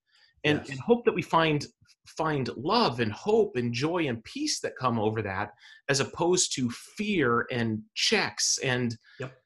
and, 0.44 0.58
Yes. 0.58 0.70
and 0.70 0.78
hope 0.80 1.04
that 1.04 1.14
we 1.14 1.22
find 1.22 1.66
find 2.06 2.48
love 2.56 3.00
and 3.00 3.12
hope 3.12 3.56
and 3.56 3.72
joy 3.72 4.06
and 4.08 4.22
peace 4.24 4.60
that 4.60 4.76
come 4.76 4.98
over 4.98 5.20
that, 5.22 5.50
as 5.88 6.00
opposed 6.00 6.54
to 6.54 6.70
fear 6.70 7.46
and 7.50 7.80
checks 7.94 8.58
and 8.62 8.96
Yep. 9.18 9.36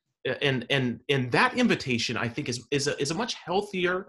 And 0.42 0.66
and 0.70 1.00
and 1.08 1.30
that 1.32 1.56
invitation 1.58 2.16
I 2.16 2.28
think 2.28 2.48
is 2.48 2.64
is 2.70 2.86
a, 2.86 3.00
is 3.00 3.10
a 3.10 3.14
much 3.14 3.34
healthier 3.34 4.08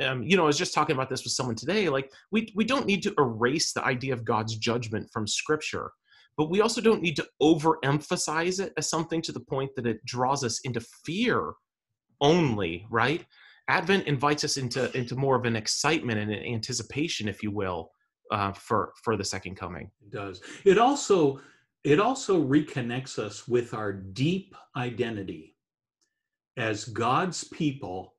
um, 0.00 0.22
you 0.22 0.36
know, 0.36 0.44
I 0.44 0.46
was 0.46 0.58
just 0.58 0.74
talking 0.74 0.94
about 0.94 1.10
this 1.10 1.24
with 1.24 1.32
someone 1.32 1.56
today. 1.56 1.88
Like, 1.88 2.12
we 2.30 2.52
we 2.54 2.64
don't 2.64 2.86
need 2.86 3.02
to 3.04 3.14
erase 3.18 3.72
the 3.72 3.84
idea 3.84 4.12
of 4.12 4.24
God's 4.24 4.56
judgment 4.56 5.10
from 5.12 5.26
Scripture, 5.26 5.90
but 6.36 6.50
we 6.50 6.60
also 6.60 6.80
don't 6.80 7.02
need 7.02 7.16
to 7.16 7.26
overemphasize 7.40 8.60
it 8.60 8.72
as 8.76 8.88
something 8.88 9.20
to 9.22 9.32
the 9.32 9.40
point 9.40 9.70
that 9.76 9.86
it 9.86 10.04
draws 10.04 10.42
us 10.44 10.60
into 10.64 10.80
fear 11.04 11.52
only. 12.20 12.86
Right? 12.90 13.24
Advent 13.68 14.06
invites 14.06 14.44
us 14.44 14.56
into 14.56 14.94
into 14.96 15.16
more 15.16 15.36
of 15.36 15.44
an 15.44 15.56
excitement 15.56 16.18
and 16.18 16.32
an 16.32 16.44
anticipation, 16.44 17.28
if 17.28 17.42
you 17.42 17.50
will, 17.50 17.90
uh, 18.30 18.52
for 18.52 18.92
for 19.04 19.16
the 19.16 19.24
second 19.24 19.56
coming. 19.56 19.90
It 20.02 20.10
does. 20.10 20.40
It 20.64 20.78
also 20.78 21.40
it 21.84 22.00
also 22.00 22.42
reconnects 22.42 23.18
us 23.18 23.48
with 23.48 23.74
our 23.74 23.92
deep 23.92 24.54
identity 24.76 25.56
as 26.56 26.84
God's 26.84 27.44
people 27.44 28.14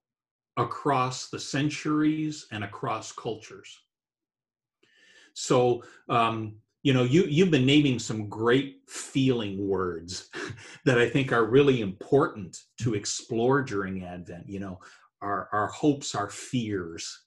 across 0.58 1.30
the 1.30 1.40
centuries 1.40 2.48
and 2.52 2.64
across 2.64 3.12
cultures. 3.12 3.80
So 5.34 5.84
um, 6.10 6.56
you 6.84 6.94
know, 6.94 7.04
you 7.04 7.24
you've 7.24 7.52
been 7.52 7.66
naming 7.66 7.98
some 7.98 8.28
great 8.28 8.82
feeling 8.88 9.68
words 9.68 10.30
that 10.86 11.00
I 11.00 11.10
think 11.10 11.32
are 11.32 11.46
really 11.46 11.80
important 11.82 12.62
to 12.82 12.94
explore 12.94 13.64
during 13.64 14.04
Advent. 14.04 14.50
You 14.50 14.60
know, 14.60 14.80
our 15.22 15.48
our 15.54 15.68
hopes, 15.68 16.14
our 16.14 16.30
fears, 16.30 17.24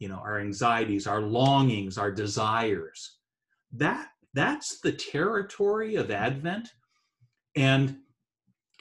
you 0.00 0.08
know, 0.08 0.16
our 0.16 0.40
anxieties, 0.40 1.06
our 1.06 1.22
longings, 1.22 1.98
our 1.98 2.10
desires. 2.10 3.18
That 3.72 4.08
that's 4.36 4.80
the 4.80 4.92
territory 4.92 5.96
of 5.96 6.10
Advent. 6.10 6.68
And 7.56 7.98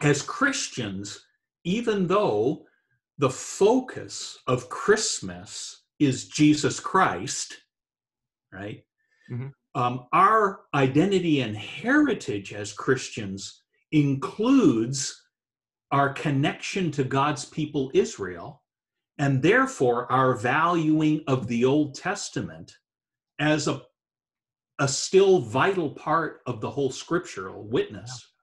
as 0.01 0.21
Christians, 0.21 1.25
even 1.63 2.07
though 2.07 2.65
the 3.17 3.29
focus 3.29 4.37
of 4.47 4.69
Christmas 4.69 5.83
is 5.99 6.27
Jesus 6.27 6.79
Christ, 6.79 7.55
right? 8.51 8.83
Mhm. 9.31 9.51
Um, 9.73 10.07
our 10.13 10.65
identity 10.73 11.41
and 11.41 11.55
heritage 11.55 12.53
as 12.53 12.73
Christians 12.73 13.63
includes 13.91 15.21
our 15.91 16.13
connection 16.13 16.91
to 16.91 17.03
God's 17.03 17.45
people, 17.45 17.91
Israel, 17.93 18.63
and 19.17 19.41
therefore 19.41 20.11
our 20.11 20.35
valuing 20.35 21.23
of 21.27 21.47
the 21.47 21.63
Old 21.63 21.95
Testament 21.95 22.77
as 23.39 23.67
a, 23.67 23.81
a 24.79 24.87
still 24.87 25.39
vital 25.39 25.91
part 25.91 26.41
of 26.45 26.61
the 26.61 26.69
whole 26.69 26.91
scriptural 26.91 27.63
witness. 27.63 28.33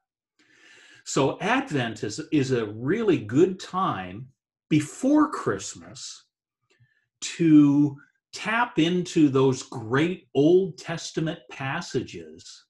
So 1.04 1.38
Advent 1.40 2.04
is, 2.04 2.20
is 2.30 2.52
a 2.52 2.66
really 2.66 3.18
good 3.18 3.58
time 3.58 4.28
before 4.70 5.30
Christmas 5.30 6.24
to 7.20 7.96
tap 8.32 8.78
into 8.78 9.28
those 9.28 9.62
great 9.64 10.28
Old 10.34 10.78
Testament 10.78 11.40
passages 11.50 12.64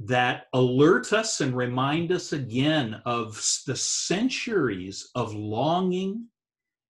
that 0.00 0.46
alert 0.52 1.12
us 1.12 1.40
and 1.40 1.56
remind 1.56 2.12
us 2.12 2.32
again 2.32 3.00
of 3.04 3.34
the 3.66 3.76
centuries 3.76 5.10
of 5.14 5.34
longing 5.34 6.26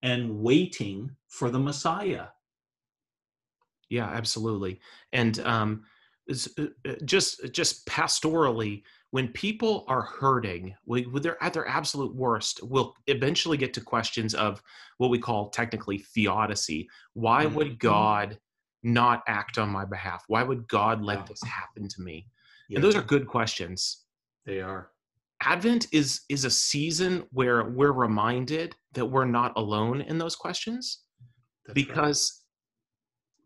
and 0.02 0.40
waiting 0.40 1.10
for 1.28 1.50
the 1.50 1.58
Messiah. 1.58 2.26
Yeah, 3.90 4.07
absolutely. 4.07 4.81
And 5.12 5.38
um, 5.40 5.85
uh, 6.31 6.62
uh, 6.87 6.92
just 7.05 7.53
just 7.53 7.87
pastorally, 7.87 8.83
when 9.11 9.29
people 9.29 9.85
are 9.88 10.03
hurting, 10.03 10.74
when 10.85 11.07
they're 11.22 11.42
at 11.42 11.55
their 11.55 11.66
absolute 11.66 12.14
worst, 12.14 12.61
we'll 12.62 12.94
eventually 13.07 13.57
get 13.57 13.72
to 13.74 13.81
questions 13.81 14.35
of 14.35 14.62
what 14.98 15.11
we 15.11 15.18
call 15.18 15.48
technically 15.48 15.98
theodicy. 15.98 16.88
Why 17.14 17.46
mm-hmm. 17.46 17.55
would 17.55 17.79
God 17.79 18.38
not 18.83 19.22
act 19.27 19.59
on 19.59 19.70
my 19.70 19.85
behalf? 19.85 20.24
Why 20.29 20.42
would 20.42 20.68
God 20.68 21.03
let 21.03 21.27
this 21.27 21.42
happen 21.42 21.88
to 21.88 22.03
me? 22.03 22.27
Yeah. 22.68 22.77
And 22.77 22.85
those 22.85 22.94
are 22.94 23.03
good 23.03 23.27
questions. 23.27 24.05
They 24.44 24.61
are. 24.61 24.90
Advent 25.40 25.87
is 25.92 26.22
is 26.29 26.44
a 26.44 26.51
season 26.51 27.24
where 27.31 27.64
we're 27.64 27.92
reminded 27.92 28.74
that 28.92 29.07
we're 29.07 29.24
not 29.24 29.53
alone 29.57 30.03
in 30.03 30.18
those 30.18 30.37
questions 30.37 31.05
That's 31.64 31.74
because. 31.74 32.38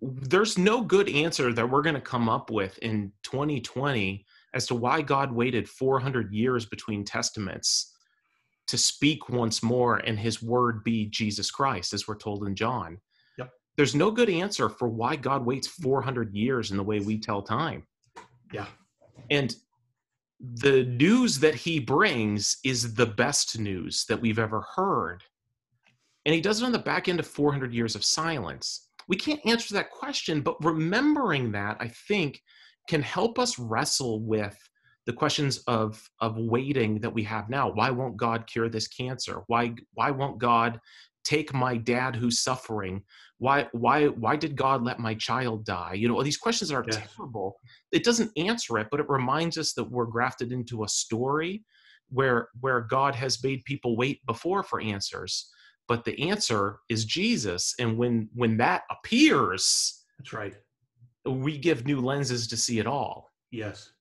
There's 0.02 0.58
no 0.58 0.82
good 0.82 1.08
answer 1.08 1.52
that 1.52 1.70
we're 1.70 1.82
going 1.82 1.94
to 1.94 2.00
come 2.00 2.28
up 2.28 2.50
with 2.50 2.76
in 2.78 3.12
2020 3.22 4.26
as 4.52 4.66
to 4.66 4.74
why 4.74 5.00
God 5.00 5.32
waited 5.32 5.68
400 5.68 6.32
years 6.32 6.66
between 6.66 7.04
testaments 7.04 7.94
to 8.66 8.76
speak 8.76 9.28
once 9.28 9.62
more 9.62 9.96
and 9.98 10.18
his 10.18 10.42
word 10.42 10.82
be 10.82 11.06
Jesus 11.06 11.50
Christ, 11.50 11.92
as 11.92 12.08
we're 12.08 12.16
told 12.16 12.46
in 12.46 12.56
John. 12.56 12.98
Yep. 13.38 13.50
There's 13.76 13.94
no 13.94 14.10
good 14.10 14.28
answer 14.28 14.68
for 14.68 14.88
why 14.88 15.14
God 15.16 15.46
waits 15.46 15.68
400 15.68 16.34
years 16.34 16.72
in 16.72 16.76
the 16.76 16.82
way 16.82 16.98
we 16.98 17.18
tell 17.18 17.42
time. 17.42 17.86
Yeah. 18.52 18.66
And 19.30 19.54
the 20.40 20.82
news 20.84 21.38
that 21.38 21.54
he 21.54 21.78
brings 21.78 22.58
is 22.64 22.94
the 22.94 23.06
best 23.06 23.58
news 23.58 24.04
that 24.08 24.20
we've 24.20 24.38
ever 24.38 24.64
heard. 24.74 25.22
And 26.26 26.34
he 26.34 26.40
does 26.40 26.60
it 26.60 26.64
on 26.64 26.72
the 26.72 26.78
back 26.78 27.08
end 27.08 27.20
of 27.20 27.26
400 27.26 27.72
years 27.72 27.94
of 27.94 28.04
silence. 28.04 28.88
We 29.12 29.18
can't 29.18 29.44
answer 29.44 29.74
that 29.74 29.90
question, 29.90 30.40
but 30.40 30.56
remembering 30.64 31.52
that, 31.52 31.76
I 31.80 31.88
think, 32.08 32.40
can 32.88 33.02
help 33.02 33.38
us 33.38 33.58
wrestle 33.58 34.22
with 34.22 34.56
the 35.04 35.12
questions 35.12 35.58
of 35.66 36.02
of 36.20 36.38
waiting 36.38 36.98
that 37.00 37.12
we 37.12 37.22
have 37.24 37.50
now. 37.50 37.70
Why 37.70 37.90
won't 37.90 38.16
god 38.16 38.46
cure 38.46 38.70
this 38.70 38.88
cancer? 38.88 39.42
Why 39.48 39.74
why 39.92 40.12
won't 40.12 40.38
god 40.38 40.80
take 41.24 41.52
my 41.52 41.76
dad 41.76 42.16
who's 42.16 42.40
suffering? 42.40 43.02
Why 43.36 43.68
why 43.72 44.06
why 44.06 44.34
did 44.34 44.56
god 44.56 44.82
let 44.82 44.98
my 44.98 45.12
child 45.16 45.66
die? 45.66 45.92
You 45.92 46.08
know 46.08 46.22
these 46.22 46.38
questions 46.38 46.72
are 46.72 46.82
terrible 46.82 47.56
it 47.92 48.04
doesn't 48.04 48.32
answer 48.38 48.78
it 48.78 48.88
but 48.90 48.98
it 48.98 49.10
reminds 49.10 49.58
us 49.58 49.74
that 49.74 49.90
we're 49.90 50.06
grafted 50.06 50.52
into 50.52 50.84
a 50.84 50.88
story 50.88 51.64
where 52.08 52.48
where 52.60 52.80
god 52.80 53.14
has 53.14 53.44
made 53.44 53.62
people 53.64 53.94
wait 53.94 54.24
before 54.24 54.62
for 54.62 54.80
answers 54.80 55.51
but 55.88 56.04
the 56.04 56.30
answer 56.30 56.80
is 56.88 57.04
jesus 57.04 57.74
and 57.78 57.96
when 57.96 58.28
when 58.34 58.56
that 58.56 58.82
appears 58.90 60.04
that's 60.18 60.32
right 60.32 60.54
we 61.26 61.56
give 61.56 61.86
new 61.86 62.00
lenses 62.00 62.46
to 62.48 62.56
see 62.56 62.78
it 62.78 62.86
all. 62.86 63.32
Yes. 63.50 63.92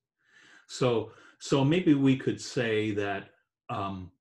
So 0.68 1.12
so 1.40 1.64
maybe 1.64 1.94
we 1.94 2.16
could 2.18 2.40
say 2.40 2.92
that 2.92 3.30
um, 3.70 4.12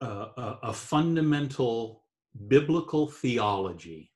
a, 0.00 0.56
a 0.64 0.72
fundamental 0.72 2.04
biblical 2.48 3.08
theology 3.08 4.10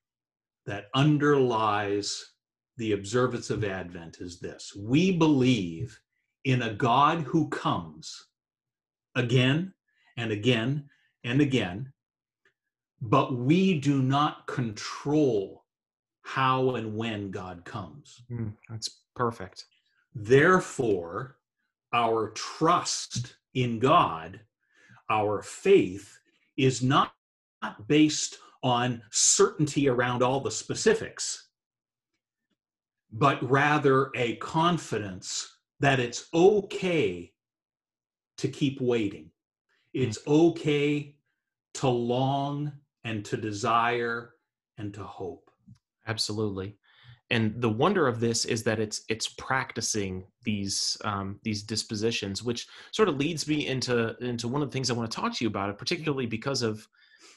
that 0.66 0.86
underlies 0.94 2.32
the 2.76 2.92
observance 2.92 3.50
of 3.50 3.64
Advent 3.64 4.18
is 4.20 4.38
this: 4.38 4.72
we 4.76 5.12
believe 5.12 5.98
in 6.44 6.62
a 6.62 6.74
God 6.74 7.20
who 7.22 7.48
comes 7.48 8.26
again 9.14 9.72
and 10.16 10.30
again 10.30 10.88
and 11.24 11.40
again, 11.40 11.92
but 13.00 13.34
we 13.34 13.78
do 13.78 14.02
not 14.02 14.46
control 14.46 15.64
how 16.22 16.74
and 16.74 16.96
when 16.96 17.30
God 17.30 17.64
comes. 17.64 18.22
Mm, 18.30 18.52
that's 18.68 19.02
perfect. 19.14 19.64
Therefore, 20.14 21.36
our 21.92 22.30
trust 22.30 23.36
in 23.54 23.78
God, 23.78 24.40
our 25.08 25.42
faith, 25.42 26.18
is 26.56 26.82
not 26.82 27.12
based 27.86 28.38
on 28.62 29.02
certainty 29.10 29.88
around 29.88 30.22
all 30.22 30.40
the 30.40 30.50
specifics, 30.50 31.48
but 33.12 33.48
rather 33.48 34.10
a 34.16 34.36
confidence 34.36 35.58
that 35.80 36.00
it's 36.00 36.28
okay 36.34 37.32
to 38.38 38.48
keep 38.48 38.80
waiting. 38.80 39.30
It's 39.92 40.18
okay 40.26 41.14
to 41.74 41.88
long 41.88 42.72
and 43.06 43.24
to 43.24 43.36
desire 43.36 44.34
and 44.78 44.92
to 44.92 45.04
hope. 45.04 45.48
Absolutely. 46.08 46.76
And 47.30 47.60
the 47.60 47.68
wonder 47.68 48.06
of 48.06 48.20
this 48.20 48.44
is 48.44 48.62
that 48.64 48.78
it's 48.78 49.02
it's 49.08 49.28
practicing 49.28 50.24
these 50.44 50.96
um, 51.04 51.40
these 51.42 51.62
dispositions, 51.62 52.42
which 52.42 52.66
sort 52.92 53.08
of 53.08 53.16
leads 53.16 53.48
me 53.48 53.66
into 53.66 54.16
into 54.20 54.48
one 54.48 54.62
of 54.62 54.68
the 54.68 54.72
things 54.72 54.90
I 54.90 54.94
want 54.94 55.10
to 55.10 55.16
talk 55.16 55.34
to 55.34 55.44
you 55.44 55.48
about, 55.48 55.70
it 55.70 55.78
particularly 55.78 56.26
because 56.26 56.62
of 56.62 56.86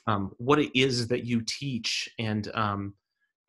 um, 0.06 0.32
what 0.38 0.60
it 0.60 0.72
is 0.78 1.08
that 1.08 1.26
you 1.26 1.42
teach 1.42 2.10
and 2.20 2.52
um, 2.54 2.94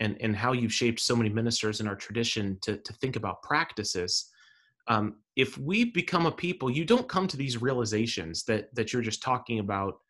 and 0.00 0.16
and 0.20 0.34
how 0.34 0.52
you've 0.52 0.72
shaped 0.72 1.00
so 1.00 1.16
many 1.16 1.28
ministers 1.28 1.80
in 1.80 1.88
our 1.88 1.96
tradition 1.96 2.58
to 2.62 2.76
to 2.78 2.92
think 2.94 3.16
about 3.16 3.42
practices. 3.42 4.30
Um, 4.88 5.16
if 5.36 5.58
we 5.58 5.84
become 5.84 6.24
a 6.26 6.32
people, 6.32 6.70
you 6.70 6.84
don't 6.86 7.08
come 7.08 7.26
to 7.28 7.36
these 7.36 7.60
realizations 7.60 8.44
that 8.44 8.74
that 8.74 8.92
you're 8.92 9.02
just 9.02 9.22
talking 9.22 9.58
about 9.58 10.00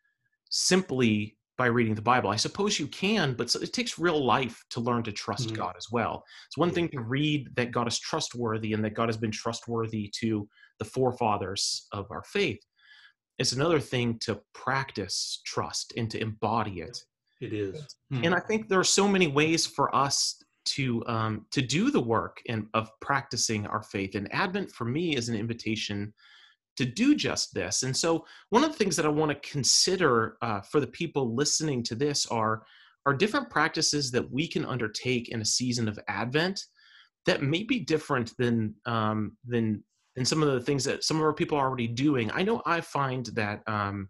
simply 0.49 1.37
by 1.61 1.67
reading 1.67 1.93
the 1.93 2.01
Bible. 2.01 2.31
I 2.31 2.37
suppose 2.37 2.79
you 2.79 2.87
can, 2.87 3.35
but 3.35 3.53
it 3.53 3.71
takes 3.71 3.99
real 3.99 4.25
life 4.25 4.63
to 4.71 4.79
learn 4.79 5.03
to 5.03 5.11
trust 5.11 5.49
mm-hmm. 5.49 5.57
God 5.57 5.75
as 5.77 5.91
well. 5.91 6.23
It's 6.47 6.57
one 6.57 6.71
thing 6.71 6.89
to 6.89 7.01
read 7.01 7.55
that 7.55 7.69
God 7.69 7.87
is 7.87 7.99
trustworthy 7.99 8.73
and 8.73 8.83
that 8.83 8.95
God 8.95 9.09
has 9.09 9.17
been 9.17 9.29
trustworthy 9.29 10.11
to 10.21 10.49
the 10.79 10.85
forefathers 10.85 11.85
of 11.91 12.07
our 12.09 12.23
faith. 12.23 12.57
It's 13.37 13.51
another 13.51 13.79
thing 13.79 14.17
to 14.21 14.41
practice 14.55 15.43
trust 15.45 15.93
and 15.97 16.09
to 16.09 16.19
embody 16.19 16.81
it. 16.81 16.97
It 17.41 17.53
is. 17.53 17.75
Mm-hmm. 18.11 18.23
And 18.23 18.33
I 18.33 18.39
think 18.39 18.67
there 18.67 18.79
are 18.79 18.83
so 18.83 19.07
many 19.07 19.27
ways 19.27 19.67
for 19.67 19.95
us 19.95 20.41
to 20.63 21.03
um, 21.05 21.45
to 21.51 21.61
do 21.61 21.91
the 21.91 22.01
work 22.01 22.41
and 22.49 22.65
of 22.73 22.89
practicing 23.01 23.67
our 23.67 23.83
faith. 23.83 24.15
And 24.15 24.33
Advent 24.33 24.71
for 24.71 24.85
me 24.85 25.15
is 25.15 25.29
an 25.29 25.35
invitation 25.35 26.11
to 26.81 26.91
do 26.91 27.15
just 27.15 27.53
this. 27.53 27.83
And 27.83 27.95
so, 27.95 28.25
one 28.49 28.63
of 28.63 28.71
the 28.71 28.77
things 28.77 28.95
that 28.95 29.05
I 29.05 29.09
want 29.09 29.31
to 29.31 29.49
consider 29.49 30.37
uh, 30.41 30.61
for 30.61 30.79
the 30.79 30.87
people 30.87 31.35
listening 31.35 31.83
to 31.83 31.95
this 31.95 32.25
are 32.27 32.63
are 33.05 33.13
different 33.13 33.49
practices 33.49 34.11
that 34.11 34.31
we 34.31 34.47
can 34.47 34.65
undertake 34.65 35.29
in 35.29 35.41
a 35.41 35.45
season 35.45 35.87
of 35.87 35.97
Advent 36.07 36.63
that 37.25 37.41
may 37.41 37.63
be 37.63 37.79
different 37.79 38.33
than 38.37 38.75
um, 38.85 39.37
than 39.47 39.83
than 40.15 40.25
some 40.25 40.43
of 40.43 40.51
the 40.51 40.61
things 40.61 40.83
that 40.83 41.03
some 41.03 41.17
of 41.17 41.23
our 41.23 41.33
people 41.33 41.57
are 41.57 41.67
already 41.67 41.87
doing. 41.87 42.31
I 42.33 42.43
know 42.43 42.61
I 42.65 42.81
find 42.81 43.25
that 43.27 43.61
um, 43.67 44.09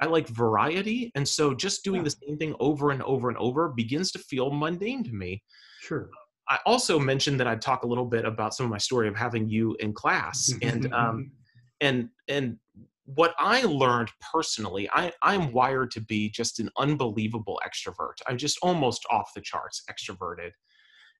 I 0.00 0.06
like 0.06 0.28
variety, 0.28 1.10
and 1.14 1.26
so 1.26 1.54
just 1.54 1.84
doing 1.84 2.00
yeah. 2.00 2.04
the 2.04 2.16
same 2.26 2.38
thing 2.38 2.54
over 2.60 2.90
and 2.90 3.02
over 3.02 3.28
and 3.28 3.38
over 3.38 3.68
begins 3.68 4.12
to 4.12 4.18
feel 4.18 4.50
mundane 4.50 5.04
to 5.04 5.12
me. 5.12 5.42
Sure. 5.80 6.08
I 6.48 6.58
also 6.64 6.98
mentioned 6.98 7.40
that 7.40 7.48
I'd 7.48 7.60
talk 7.60 7.82
a 7.82 7.86
little 7.86 8.04
bit 8.04 8.24
about 8.24 8.54
some 8.54 8.64
of 8.64 8.70
my 8.70 8.78
story 8.78 9.08
of 9.08 9.16
having 9.16 9.48
you 9.48 9.76
in 9.80 9.92
class, 9.92 10.52
and 10.62 10.92
um, 10.94 11.32
and 11.80 12.08
and 12.28 12.58
what 13.04 13.34
I 13.38 13.62
learned 13.62 14.10
personally, 14.32 14.88
I, 14.92 15.12
I'm 15.22 15.52
wired 15.52 15.92
to 15.92 16.00
be 16.00 16.28
just 16.28 16.58
an 16.58 16.70
unbelievable 16.76 17.60
extrovert. 17.64 18.16
I'm 18.26 18.36
just 18.36 18.58
almost 18.62 19.06
off 19.10 19.30
the 19.32 19.40
charts 19.40 19.84
extroverted. 19.88 20.50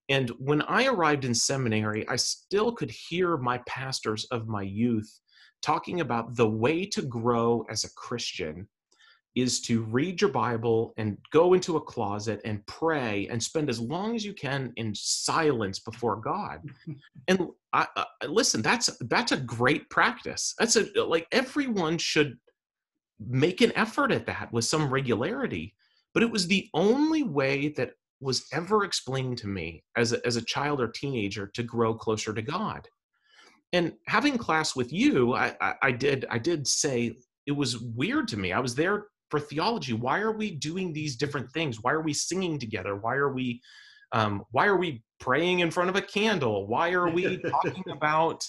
And 0.08 0.30
when 0.38 0.62
I 0.62 0.86
arrived 0.86 1.24
in 1.24 1.34
seminary, 1.34 2.06
I 2.08 2.16
still 2.16 2.72
could 2.72 2.90
hear 2.90 3.36
my 3.36 3.58
pastors 3.68 4.24
of 4.32 4.48
my 4.48 4.62
youth 4.62 5.20
talking 5.62 6.00
about 6.00 6.36
the 6.36 6.48
way 6.48 6.86
to 6.86 7.02
grow 7.02 7.64
as 7.70 7.84
a 7.84 7.92
Christian 7.94 8.68
is 9.36 9.60
to 9.60 9.82
read 9.82 10.20
your 10.20 10.30
Bible 10.30 10.94
and 10.96 11.18
go 11.30 11.52
into 11.52 11.76
a 11.76 11.80
closet 11.80 12.40
and 12.46 12.64
pray 12.66 13.28
and 13.30 13.40
spend 13.40 13.68
as 13.68 13.78
long 13.78 14.16
as 14.16 14.24
you 14.24 14.32
can 14.32 14.72
in 14.76 14.94
silence 14.94 15.78
before 15.78 16.16
God. 16.16 16.62
and 17.28 17.46
I, 17.74 17.86
I, 17.96 18.26
listen, 18.26 18.62
that's 18.62 18.90
that's 19.02 19.32
a 19.32 19.36
great 19.36 19.88
practice. 19.90 20.54
That's 20.58 20.76
a 20.76 20.86
like 21.04 21.28
everyone 21.32 21.98
should 21.98 22.38
make 23.20 23.60
an 23.60 23.72
effort 23.76 24.10
at 24.10 24.26
that 24.26 24.50
with 24.52 24.64
some 24.64 24.88
regularity. 24.90 25.74
But 26.14 26.22
it 26.22 26.30
was 26.30 26.46
the 26.46 26.68
only 26.72 27.22
way 27.22 27.68
that 27.76 27.90
was 28.20 28.46
ever 28.54 28.84
explained 28.84 29.36
to 29.38 29.48
me 29.48 29.84
as 29.96 30.14
a, 30.14 30.26
as 30.26 30.36
a 30.36 30.44
child 30.44 30.80
or 30.80 30.88
teenager 30.88 31.46
to 31.48 31.62
grow 31.62 31.94
closer 31.94 32.32
to 32.32 32.40
God. 32.40 32.88
And 33.74 33.92
having 34.06 34.38
class 34.38 34.74
with 34.74 34.90
you, 34.94 35.34
I, 35.34 35.54
I, 35.60 35.74
I 35.82 35.92
did 35.92 36.24
I 36.30 36.38
did 36.38 36.66
say 36.66 37.16
it 37.44 37.52
was 37.52 37.78
weird 37.78 38.28
to 38.28 38.38
me. 38.38 38.52
I 38.52 38.60
was 38.60 38.74
there 38.74 39.08
for 39.30 39.40
theology 39.40 39.92
why 39.92 40.20
are 40.20 40.32
we 40.32 40.50
doing 40.50 40.92
these 40.92 41.16
different 41.16 41.50
things 41.52 41.82
why 41.82 41.92
are 41.92 42.02
we 42.02 42.12
singing 42.12 42.58
together 42.58 42.96
why 42.96 43.14
are 43.14 43.32
we 43.32 43.60
um, 44.12 44.44
why 44.50 44.66
are 44.66 44.76
we 44.76 45.02
praying 45.18 45.60
in 45.60 45.70
front 45.70 45.90
of 45.90 45.96
a 45.96 46.02
candle? 46.02 46.66
Why 46.66 46.92
are 46.92 47.08
we 47.08 47.38
talking 47.50 47.84
about 47.92 48.48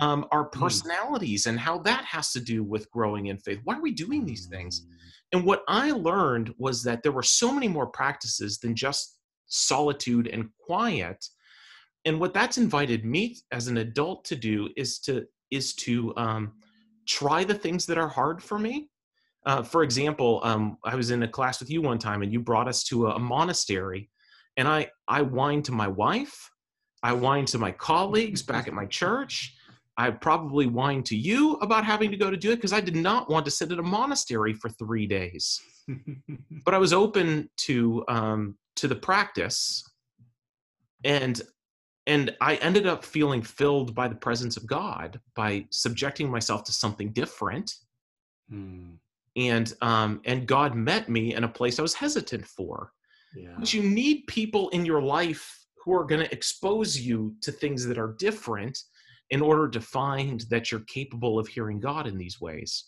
um, 0.00 0.26
our 0.30 0.44
Hmm. 0.54 0.58
personalities 0.58 1.46
and 1.46 1.58
how 1.58 1.78
that 1.78 2.04
has 2.04 2.32
to 2.32 2.40
do 2.40 2.62
with 2.62 2.90
growing 2.90 3.26
in 3.26 3.38
faith? 3.38 3.60
Why 3.64 3.76
are 3.76 3.82
we 3.82 3.92
doing 3.92 4.24
these 4.24 4.46
Hmm. 4.46 4.50
things? 4.50 4.86
And 5.32 5.44
what 5.44 5.62
I 5.68 5.92
learned 5.92 6.54
was 6.58 6.82
that 6.84 7.02
there 7.02 7.12
were 7.12 7.22
so 7.22 7.52
many 7.52 7.68
more 7.68 7.86
practices 7.86 8.58
than 8.58 8.74
just 8.76 9.18
solitude 9.46 10.26
and 10.28 10.50
quiet. 10.58 11.24
And 12.04 12.20
what 12.20 12.34
that's 12.34 12.58
invited 12.58 13.04
me 13.04 13.38
as 13.50 13.68
an 13.68 13.78
adult 13.78 14.24
to 14.26 14.36
do 14.36 14.68
is 14.76 14.98
to 15.00 15.26
is 15.50 15.74
to 15.74 16.14
um, 16.16 16.52
try 17.06 17.44
the 17.44 17.54
things 17.54 17.84
that 17.86 17.98
are 17.98 18.08
hard 18.08 18.42
for 18.42 18.58
me. 18.58 18.88
Uh, 19.44 19.62
for 19.62 19.82
example, 19.82 20.40
um, 20.44 20.78
I 20.84 20.94
was 20.94 21.10
in 21.10 21.22
a 21.22 21.28
class 21.28 21.60
with 21.60 21.70
you 21.70 21.82
one 21.82 21.98
time, 21.98 22.22
and 22.22 22.32
you 22.32 22.40
brought 22.40 22.68
us 22.68 22.84
to 22.84 23.08
a, 23.08 23.16
a 23.16 23.18
monastery, 23.18 24.08
and 24.56 24.68
I 24.68 24.90
I 25.08 25.22
whined 25.22 25.64
to 25.66 25.72
my 25.72 25.88
wife, 25.88 26.50
I 27.02 27.12
whined 27.12 27.48
to 27.48 27.58
my 27.58 27.72
colleagues 27.72 28.42
back 28.42 28.68
at 28.68 28.74
my 28.74 28.86
church. 28.86 29.56
I 29.98 30.10
probably 30.10 30.66
whined 30.66 31.04
to 31.06 31.16
you 31.16 31.54
about 31.56 31.84
having 31.84 32.10
to 32.12 32.16
go 32.16 32.30
to 32.30 32.36
do 32.36 32.50
it 32.52 32.56
because 32.56 32.72
I 32.72 32.80
did 32.80 32.96
not 32.96 33.28
want 33.28 33.44
to 33.44 33.50
sit 33.50 33.72
at 33.72 33.78
a 33.78 33.82
monastery 33.82 34.54
for 34.54 34.70
three 34.70 35.06
days. 35.06 35.60
But 36.64 36.74
I 36.74 36.78
was 36.78 36.92
open 36.92 37.50
to 37.66 38.04
um, 38.08 38.56
to 38.76 38.86
the 38.86 38.94
practice, 38.94 39.82
and 41.02 41.42
and 42.06 42.36
I 42.40 42.54
ended 42.56 42.86
up 42.86 43.04
feeling 43.04 43.42
filled 43.42 43.94
by 43.94 44.06
the 44.06 44.14
presence 44.14 44.56
of 44.56 44.66
God 44.66 45.20
by 45.34 45.66
subjecting 45.70 46.30
myself 46.30 46.62
to 46.64 46.72
something 46.72 47.12
different, 47.12 47.74
Hmm. 48.52 48.96
And 49.36 49.72
um, 49.80 50.20
and 50.24 50.46
God 50.46 50.74
met 50.74 51.08
me 51.08 51.34
in 51.34 51.44
a 51.44 51.48
place 51.48 51.78
I 51.78 51.82
was 51.82 51.94
hesitant 51.94 52.46
for. 52.46 52.92
Yeah. 53.34 53.54
Because 53.54 53.72
you 53.72 53.82
need 53.82 54.24
people 54.26 54.68
in 54.70 54.84
your 54.84 55.00
life 55.02 55.58
who 55.84 55.94
are 55.94 56.04
going 56.04 56.20
to 56.22 56.32
expose 56.32 57.00
you 57.00 57.34
to 57.40 57.50
things 57.50 57.84
that 57.86 57.98
are 57.98 58.14
different 58.18 58.78
in 59.30 59.40
order 59.40 59.68
to 59.68 59.80
find 59.80 60.42
that 60.50 60.70
you're 60.70 60.84
capable 60.86 61.38
of 61.38 61.48
hearing 61.48 61.80
God 61.80 62.06
in 62.06 62.18
these 62.18 62.40
ways. 62.40 62.84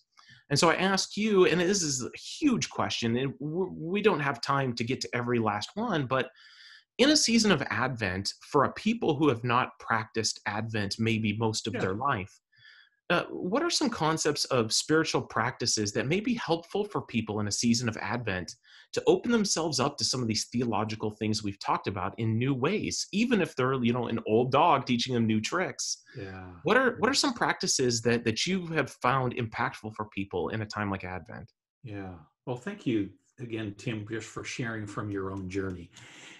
And 0.51 0.59
so 0.59 0.69
I 0.69 0.75
ask 0.75 1.17
you, 1.17 1.47
and 1.47 1.59
this 1.61 1.83
is 1.83 2.05
a 2.05 2.11
huge 2.19 2.69
question, 2.69 3.17
and 3.17 3.33
we 3.41 4.03
don't 4.03 4.21
have 4.21 4.43
time 4.43 4.75
to 4.75 4.85
get 4.85 5.01
to 5.01 5.09
every 5.15 5.39
last 5.39 5.71
one, 5.75 6.07
but 6.07 6.29
in 6.99 7.11
a 7.11 7.17
season 7.17 7.51
of 7.51 7.63
Advent, 7.71 8.33
for 8.43 8.65
a 8.65 8.73
people 8.75 9.17
who 9.17 9.29
have 9.29 9.43
not 9.43 9.71
practiced 9.81 10.41
Advent 10.47 10.97
maybe 10.99 11.35
most 11.39 11.67
of 11.67 11.75
Yeah. 11.75 11.81
their 11.81 11.95
life, 11.95 12.39
uh, 13.11 13.25
what 13.31 13.63
are 13.63 13.71
some 13.71 13.91
concepts 13.91 14.47
of 14.47 14.73
spiritual 14.73 15.21
practices 15.21 15.93
that 15.93 16.07
may 16.07 16.21
be 16.21 16.35
helpful 16.35 16.85
for 16.85 17.03
people 17.03 17.41
in 17.41 17.49
a 17.49 17.53
season 17.53 17.89
of 17.89 17.97
Advent 17.99 18.55
to 18.95 19.03
open 19.07 19.31
themselves 19.31 19.79
up 19.79 19.99
to 19.99 20.05
some 20.05 20.23
of 20.23 20.29
these 20.29 20.47
theological 20.47 21.11
things 21.11 21.43
we've 21.43 21.59
talked 21.59 21.87
about 21.87 22.15
in 22.19 22.39
new 22.39 22.55
ways, 22.55 23.07
even 23.13 23.43
if 23.43 23.55
they're 23.57 23.75
you 23.85 23.93
know 23.93 24.07
an 24.07 24.19
old 24.27 24.53
dog 24.53 24.87
teaching 24.87 25.13
them 25.13 25.27
new 25.27 25.41
tricks? 25.41 26.03
Yeah. 26.17 26.47
What 26.63 26.79
are 26.79 26.97
what 26.99 27.11
are 27.11 27.15
some 27.15 27.35
practices 27.35 28.01
that 28.03 28.25
that 28.25 28.47
you 28.47 28.67
have 28.69 28.91
found 29.03 29.37
impactful 29.37 29.95
for 29.95 30.07
people 30.07 30.49
in 30.49 30.63
a 30.63 30.67
time 30.67 30.91
like 30.91 31.05
Advent? 31.05 31.53
Yeah. 31.83 32.15
Well, 32.47 32.57
thank 32.57 32.87
you 32.87 33.11
again, 33.39 33.75
Tim, 33.77 34.07
just 34.09 34.29
for 34.29 34.45
sharing 34.45 34.87
from 34.87 35.11
your 35.11 35.31
own 35.31 35.51
journey. 35.51 35.91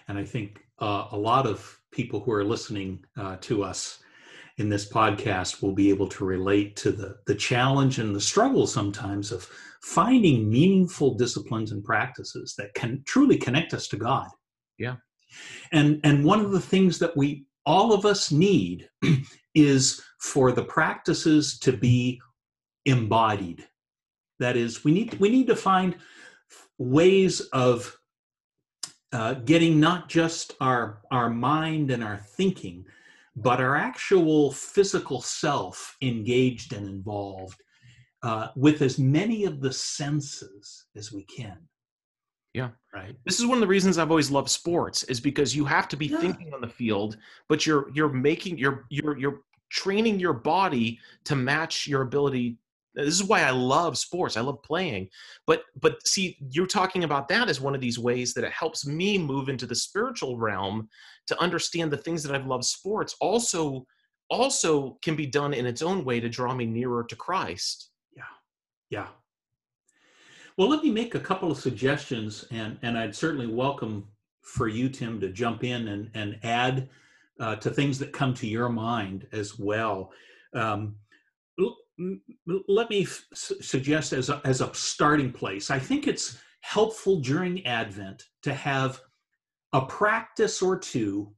And 0.07 0.17
I 0.17 0.23
think 0.23 0.61
uh, 0.79 1.07
a 1.11 1.17
lot 1.17 1.45
of 1.45 1.79
people 1.91 2.19
who 2.19 2.31
are 2.31 2.43
listening 2.43 3.03
uh, 3.17 3.37
to 3.41 3.63
us 3.63 3.99
in 4.57 4.69
this 4.69 4.87
podcast 4.87 5.61
will 5.61 5.73
be 5.73 5.89
able 5.89 6.07
to 6.07 6.25
relate 6.25 6.75
to 6.77 6.91
the, 6.91 7.17
the 7.27 7.35
challenge 7.35 7.99
and 7.99 8.15
the 8.15 8.21
struggle 8.21 8.65
sometimes 8.65 9.31
of 9.31 9.49
finding 9.81 10.49
meaningful 10.49 11.15
disciplines 11.15 11.71
and 11.71 11.83
practices 11.83 12.55
that 12.57 12.73
can 12.73 13.03
truly 13.05 13.37
connect 13.37 13.73
us 13.73 13.87
to 13.89 13.97
God. 13.97 14.27
Yeah. 14.77 14.95
And 15.71 15.99
and 16.03 16.23
one 16.23 16.39
of 16.39 16.51
the 16.51 16.61
things 16.61 16.99
that 16.99 17.15
we 17.17 17.45
all 17.65 17.93
of 17.93 18.05
us 18.05 18.31
need 18.31 18.87
is 19.55 20.01
for 20.19 20.51
the 20.51 20.63
practices 20.63 21.59
to 21.59 21.73
be 21.73 22.21
embodied. 22.85 23.67
That 24.39 24.57
is, 24.57 24.83
we 24.83 24.91
need 24.91 25.13
we 25.19 25.29
need 25.29 25.47
to 25.47 25.55
find 25.55 25.95
ways 26.77 27.41
of 27.53 27.97
uh, 29.11 29.35
getting 29.35 29.79
not 29.79 30.09
just 30.09 30.53
our 30.59 31.01
our 31.11 31.29
mind 31.29 31.91
and 31.91 32.03
our 32.03 32.17
thinking, 32.17 32.85
but 33.35 33.59
our 33.59 33.75
actual 33.75 34.51
physical 34.51 35.21
self 35.21 35.97
engaged 36.01 36.73
and 36.73 36.87
involved 36.87 37.61
uh, 38.23 38.47
with 38.55 38.81
as 38.81 38.97
many 38.97 39.45
of 39.45 39.61
the 39.61 39.71
senses 39.71 40.85
as 40.95 41.11
we 41.11 41.23
can. 41.23 41.57
Yeah. 42.53 42.69
Right. 42.93 43.15
This 43.25 43.39
is 43.39 43.45
one 43.45 43.57
of 43.57 43.61
the 43.61 43.67
reasons 43.67 43.97
I've 43.97 44.09
always 44.09 44.31
loved 44.31 44.49
sports 44.49 45.03
is 45.03 45.19
because 45.19 45.53
you 45.55 45.65
have 45.65 45.89
to 45.89 45.97
be 45.97 46.07
Yeah. 46.07 46.19
thinking 46.21 46.53
on 46.53 46.61
the 46.61 46.69
field, 46.69 47.17
but 47.49 47.65
you're 47.65 47.89
you're 47.93 48.09
making 48.13 48.57
you're 48.57 48.85
you're 48.89 49.17
you're 49.17 49.41
training 49.69 50.19
your 50.19 50.33
body 50.33 50.99
to 51.25 51.35
match 51.35 51.85
your 51.85 52.01
ability. 52.03 52.57
This 52.95 53.13
is 53.13 53.23
why 53.23 53.41
I 53.41 53.51
love 53.51 53.97
sports. 53.97 54.37
I 54.37 54.41
love 54.41 54.63
playing. 54.63 55.09
But 55.45 55.63
but 55.79 56.05
see, 56.07 56.37
you're 56.49 56.67
talking 56.67 57.03
about 57.03 57.27
that 57.29 57.49
as 57.49 57.61
one 57.61 57.75
of 57.75 57.81
these 57.81 57.99
ways 57.99 58.33
that 58.33 58.43
it 58.43 58.51
helps 58.51 58.85
me 58.85 59.17
move 59.17 59.49
into 59.49 59.65
the 59.65 59.75
spiritual 59.75 60.37
realm 60.37 60.89
to 61.27 61.41
understand 61.41 61.91
the 61.91 61.97
things 61.97 62.23
that 62.23 62.35
I've 62.35 62.47
loved 62.47 62.65
sports 62.65 63.15
also 63.19 63.85
also 64.29 64.97
can 65.03 65.15
be 65.15 65.27
done 65.27 65.53
in 65.53 65.65
its 65.65 65.81
own 65.81 66.03
way 66.03 66.19
to 66.19 66.29
draw 66.29 66.53
me 66.53 66.65
nearer 66.65 67.03
to 67.03 67.15
Christ. 67.15 67.91
Yeah. 68.15 68.23
Yeah. 68.89 69.07
Well, 70.57 70.69
let 70.69 70.83
me 70.83 70.89
make 70.89 71.15
a 71.15 71.19
couple 71.19 71.51
of 71.51 71.57
suggestions, 71.57 72.45
and, 72.49 72.79
and 72.81 72.97
I'd 72.97 73.15
certainly 73.15 73.47
welcome 73.47 74.07
for 74.41 74.67
you, 74.67 74.87
Tim, 74.89 75.19
to 75.19 75.29
jump 75.29 75.63
in 75.63 75.89
and, 75.89 76.09
and 76.13 76.39
add 76.43 76.89
uh, 77.39 77.57
to 77.57 77.69
things 77.69 77.99
that 77.99 78.13
come 78.13 78.33
to 78.35 78.47
your 78.47 78.69
mind 78.69 79.27
as 79.33 79.59
well. 79.59 80.11
Um, 80.53 80.95
let 82.67 82.89
me 82.89 83.03
f- 83.03 83.25
suggest 83.33 84.13
as 84.13 84.29
a, 84.29 84.41
as 84.43 84.61
a 84.61 84.73
starting 84.73 85.31
place, 85.31 85.71
I 85.71 85.79
think 85.79 86.07
it's 86.07 86.37
helpful 86.61 87.19
during 87.19 87.65
Advent 87.65 88.23
to 88.43 88.53
have 88.53 88.99
a 89.73 89.81
practice 89.85 90.61
or 90.61 90.77
two 90.77 91.31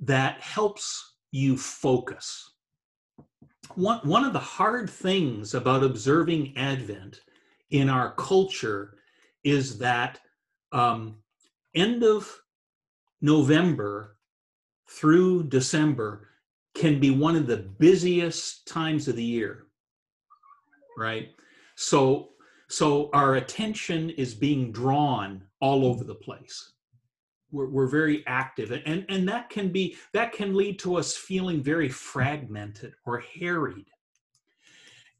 that 0.00 0.40
helps 0.40 1.16
you 1.30 1.56
focus. 1.56 2.52
One, 3.74 3.98
one 4.02 4.24
of 4.24 4.32
the 4.32 4.38
hard 4.38 4.88
things 4.90 5.54
about 5.54 5.82
observing 5.82 6.56
Advent 6.56 7.20
in 7.70 7.88
our 7.88 8.14
culture 8.14 8.98
is 9.42 9.78
that 9.78 10.20
um, 10.72 11.16
end 11.74 12.02
of 12.02 12.30
November 13.20 14.16
through 14.88 15.44
December 15.44 16.28
can 16.74 17.00
be 17.00 17.10
one 17.10 17.36
of 17.36 17.46
the 17.46 17.56
busiest 17.56 18.66
times 18.66 19.08
of 19.08 19.16
the 19.16 19.24
year, 19.24 19.63
right? 20.96 21.30
So, 21.76 22.30
so 22.68 23.10
our 23.12 23.36
attention 23.36 24.10
is 24.10 24.34
being 24.34 24.72
drawn 24.72 25.42
all 25.60 25.84
over 25.84 26.04
the 26.04 26.14
place. 26.14 26.72
We're, 27.50 27.68
we're 27.68 27.86
very 27.86 28.24
active, 28.26 28.72
and 28.72 29.04
and 29.08 29.28
that 29.28 29.48
can 29.48 29.70
be 29.70 29.96
that 30.12 30.32
can 30.32 30.54
lead 30.56 30.78
to 30.80 30.96
us 30.96 31.16
feeling 31.16 31.62
very 31.62 31.88
fragmented 31.88 32.94
or 33.06 33.22
harried. 33.38 33.86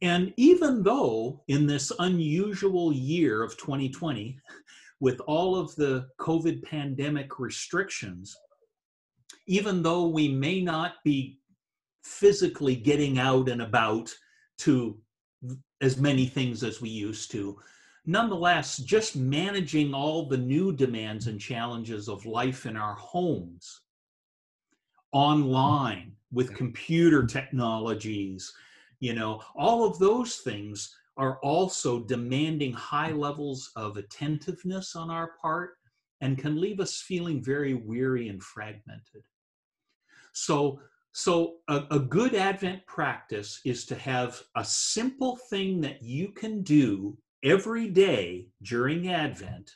And 0.02 0.34
even 0.36 0.82
though 0.82 1.42
in 1.48 1.66
this 1.66 1.92
unusual 1.98 2.92
year 2.92 3.42
of 3.42 3.56
2020, 3.56 4.38
with 5.00 5.20
all 5.20 5.56
of 5.56 5.74
the 5.76 6.08
COVID 6.18 6.62
pandemic 6.62 7.38
restrictions, 7.38 8.36
even 9.46 9.82
though 9.82 10.06
we 10.06 10.28
may 10.28 10.60
not 10.60 10.94
be 11.04 11.38
physically 12.02 12.76
getting 12.76 13.18
out 13.18 13.48
and 13.48 13.62
about 13.62 14.14
to 14.58 14.98
as 15.80 15.96
many 15.96 16.26
things 16.26 16.62
as 16.62 16.80
we 16.80 16.88
used 16.88 17.30
to, 17.32 17.58
nonetheless, 18.06 18.78
just 18.78 19.16
managing 19.16 19.94
all 19.94 20.26
the 20.26 20.36
new 20.36 20.72
demands 20.72 21.26
and 21.26 21.40
challenges 21.40 22.08
of 22.08 22.26
life 22.26 22.66
in 22.66 22.76
our 22.76 22.94
homes, 22.94 23.80
online, 25.12 26.12
with 26.32 26.54
computer 26.54 27.24
technologies, 27.24 28.52
you 29.00 29.14
know, 29.14 29.40
all 29.54 29.84
of 29.84 29.98
those 29.98 30.36
things 30.38 30.96
are 31.16 31.38
also 31.38 32.00
demanding 32.00 32.72
high 32.72 33.12
levels 33.12 33.70
of 33.76 33.96
attentiveness 33.96 34.96
on 34.96 35.10
our 35.10 35.32
part 35.40 35.76
and 36.20 36.38
can 36.38 36.60
leave 36.60 36.80
us 36.80 37.00
feeling 37.00 37.42
very 37.42 37.74
weary 37.74 38.28
and 38.28 38.42
fragmented. 38.42 39.22
So, 40.32 40.80
so 41.16 41.58
a, 41.68 41.84
a 41.92 41.98
good 42.00 42.34
Advent 42.34 42.84
practice 42.86 43.60
is 43.64 43.86
to 43.86 43.94
have 43.94 44.42
a 44.56 44.64
simple 44.64 45.36
thing 45.48 45.80
that 45.82 46.02
you 46.02 46.32
can 46.32 46.62
do 46.62 47.16
every 47.44 47.88
day 47.88 48.48
during 48.62 49.08
Advent 49.12 49.70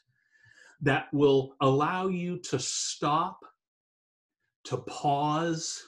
that 0.80 1.06
will 1.12 1.54
allow 1.60 2.08
you 2.08 2.38
to 2.38 2.58
stop, 2.58 3.38
to 4.64 4.78
pause, 4.78 5.80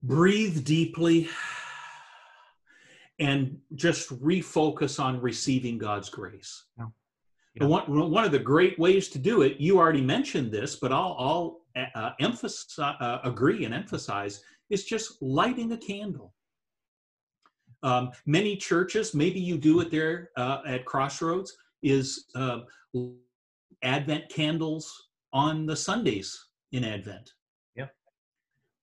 breathe 0.00 0.64
deeply, 0.64 1.28
and 3.18 3.58
just 3.74 4.10
refocus 4.22 5.02
on 5.02 5.20
receiving 5.20 5.76
God's 5.76 6.08
grace. 6.08 6.66
Yeah. 6.78 6.86
And 7.58 7.68
one, 7.68 8.10
one 8.12 8.24
of 8.24 8.30
the 8.30 8.38
great 8.38 8.78
ways 8.78 9.08
to 9.08 9.18
do 9.18 9.42
it, 9.42 9.58
you 9.58 9.78
already 9.78 10.02
mentioned 10.02 10.52
this, 10.52 10.76
but 10.76 10.92
I'll, 10.92 11.16
I'll 11.18 11.59
uh, 11.94 12.10
emphasize, 12.20 12.78
uh, 12.78 13.18
agree 13.24 13.64
and 13.64 13.74
emphasize, 13.74 14.42
is 14.70 14.84
just 14.84 15.20
lighting 15.20 15.72
a 15.72 15.76
candle. 15.76 16.34
Um, 17.82 18.10
many 18.26 18.56
churches, 18.56 19.14
maybe 19.14 19.40
you 19.40 19.56
do 19.56 19.80
it 19.80 19.90
there 19.90 20.30
uh, 20.36 20.60
at 20.66 20.84
Crossroads, 20.84 21.56
is 21.82 22.26
uh, 22.34 22.60
Advent 23.82 24.28
candles 24.28 25.08
on 25.32 25.66
the 25.66 25.76
Sundays 25.76 26.46
in 26.72 26.84
Advent. 26.84 27.32
Yeah. 27.74 27.86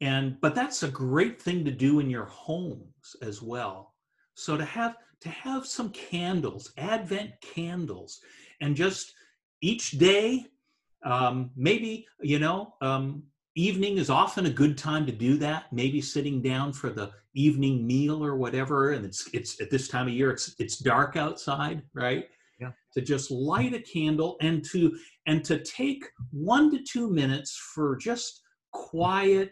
And 0.02 0.40
but 0.42 0.56
that's 0.56 0.84
a 0.84 0.88
great 0.90 1.42
thing 1.42 1.64
to 1.66 1.72
do 1.72 2.00
in 2.00 2.10
your 2.10 2.26
homes 2.26 3.16
as 3.22 3.42
well. 3.42 3.94
So 4.36 4.58
to 4.58 4.66
have 4.66 4.96
to 5.22 5.30
have 5.30 5.66
some 5.66 5.90
candles, 5.92 6.72
Advent 6.78 7.32
candles, 7.42 8.20
and 8.62 8.76
just 8.76 9.14
each 9.62 9.92
day, 9.92 10.46
um, 11.06 11.52
maybe 11.56 12.08
you 12.22 12.40
know, 12.40 12.74
um, 12.82 13.24
evening 13.56 13.98
is 13.98 14.10
often 14.10 14.46
a 14.46 14.52
good 14.52 14.78
time 14.78 15.06
to 15.06 15.12
do 15.12 15.38
that. 15.38 15.72
Maybe 15.72 16.02
sitting 16.02 16.42
down 16.42 16.74
for 16.74 16.90
the 16.90 17.12
evening 17.34 17.86
meal 17.86 18.24
or 18.24 18.36
whatever, 18.36 18.92
and 18.92 19.06
it's 19.06 19.30
it's 19.34 19.60
at 19.62 19.70
this 19.70 19.88
time 19.88 20.08
of 20.08 20.14
year, 20.14 20.32
it's 20.32 20.56
it's 20.60 20.78
dark 20.78 21.16
outside, 21.16 21.84
right? 21.94 22.26
Yeah. 22.60 22.72
To 22.96 23.02
just 23.02 23.30
light 23.30 23.74
a 23.74 23.80
candle 23.80 24.38
and 24.42 24.64
to 24.72 24.98
and 25.28 25.44
to 25.46 25.60
take 25.64 26.06
one 26.32 26.72
to 26.72 26.84
two 26.84 27.10
minutes 27.10 27.56
for 27.74 27.96
just 27.96 28.42
quiet 28.72 29.52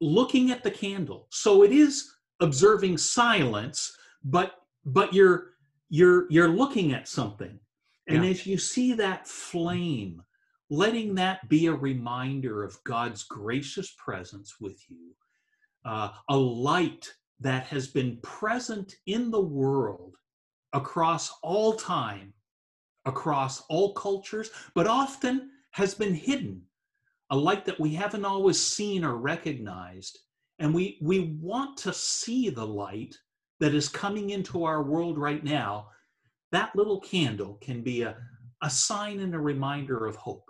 looking 0.00 0.50
at 0.50 0.62
the 0.62 0.70
candle. 0.70 1.26
So 1.30 1.62
it 1.62 1.72
is 1.72 2.10
observing 2.40 2.98
silence, 2.98 3.96
but 4.24 4.54
but 4.84 5.12
you're 5.12 5.50
you're 5.88 6.26
you're 6.30 6.48
looking 6.48 6.92
at 6.92 7.08
something. 7.08 7.58
And 8.06 8.24
Yeah. 8.24 8.30
as 8.30 8.46
you 8.46 8.58
see 8.58 8.92
that 8.94 9.26
flame, 9.28 10.22
letting 10.70 11.16
that 11.16 11.48
be 11.48 11.66
a 11.66 11.74
reminder 11.74 12.62
of 12.62 12.82
God's 12.84 13.24
gracious 13.24 13.92
presence 13.98 14.60
with 14.60 14.80
you, 14.88 15.14
uh, 15.84 16.10
a 16.28 16.36
light 16.36 17.12
that 17.40 17.64
has 17.64 17.88
been 17.88 18.18
present 18.22 18.94
in 19.06 19.30
the 19.30 19.40
world 19.40 20.16
across 20.72 21.32
all 21.42 21.72
time, 21.72 22.32
across 23.04 23.62
all 23.68 23.94
cultures, 23.94 24.50
but 24.74 24.86
often 24.86 25.50
has 25.72 25.94
been 25.94 26.14
hidden, 26.14 26.62
a 27.30 27.36
light 27.36 27.64
that 27.64 27.80
we 27.80 27.94
haven't 27.94 28.24
always 28.24 28.64
seen 28.64 29.04
or 29.04 29.16
recognized. 29.16 30.20
And 30.60 30.72
we, 30.72 30.98
we 31.00 31.38
want 31.40 31.78
to 31.78 31.92
see 31.92 32.50
the 32.50 32.66
light 32.66 33.16
that 33.58 33.74
is 33.74 33.88
coming 33.88 34.30
into 34.30 34.64
our 34.64 34.82
world 34.82 35.18
right 35.18 35.42
now. 35.42 35.88
That 36.52 36.76
little 36.76 37.00
candle 37.00 37.54
can 37.60 37.82
be 37.82 38.02
a, 38.02 38.16
a 38.62 38.70
sign 38.70 39.20
and 39.20 39.34
a 39.34 39.38
reminder 39.40 40.06
of 40.06 40.16
hope. 40.16 40.49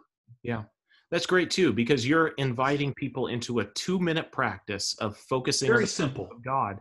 That's 1.11 1.26
great 1.26 1.50
too, 1.50 1.72
because 1.72 2.07
you're 2.07 2.29
inviting 2.38 2.94
people 2.94 3.26
into 3.26 3.61
a 3.61 3.64
two 3.64 3.98
minute 3.98 4.31
practice 4.31 4.94
of 5.00 5.16
focusing 5.16 5.68
on 5.70 5.74
Very 5.74 5.85
the 5.85 5.90
simple. 5.90 6.29
of 6.31 6.42
God. 6.42 6.81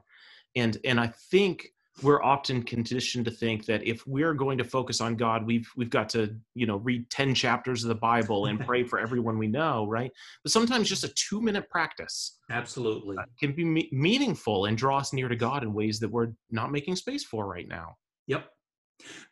And 0.55 0.77
and 0.85 0.99
I 0.99 1.07
think 1.07 1.69
we're 2.03 2.23
often 2.23 2.63
conditioned 2.63 3.25
to 3.25 3.31
think 3.31 3.65
that 3.65 3.85
if 3.85 4.05
we're 4.07 4.33
going 4.33 4.57
to 4.57 4.63
focus 4.63 5.01
on 5.01 5.15
God, 5.15 5.45
we've 5.45 5.69
we've 5.75 5.89
got 5.89 6.09
to, 6.09 6.35
you 6.53 6.65
know, 6.65 6.77
read 6.77 7.09
10 7.09 7.35
chapters 7.35 7.83
of 7.83 7.89
the 7.89 7.95
Bible 7.95 8.45
and 8.45 8.59
pray 8.59 8.83
for 8.83 8.99
everyone 8.99 9.37
we 9.37 9.47
know, 9.47 9.87
right? 9.87 10.11
But 10.43 10.51
sometimes 10.51 10.87
just 10.87 11.03
a 11.03 11.09
two 11.09 11.41
minute 11.41 11.69
practice 11.69 12.37
Absolutely. 12.51 13.17
can 13.39 13.53
be 13.53 13.65
me- 13.65 13.89
meaningful 13.91 14.65
and 14.65 14.77
draw 14.77 14.99
us 14.99 15.11
near 15.11 15.27
to 15.27 15.35
God 15.35 15.63
in 15.63 15.73
ways 15.73 15.99
that 15.99 16.09
we're 16.09 16.29
not 16.51 16.71
making 16.71 16.95
space 16.95 17.23
for 17.23 17.47
right 17.47 17.67
now. 17.67 17.95
Yep. 18.27 18.47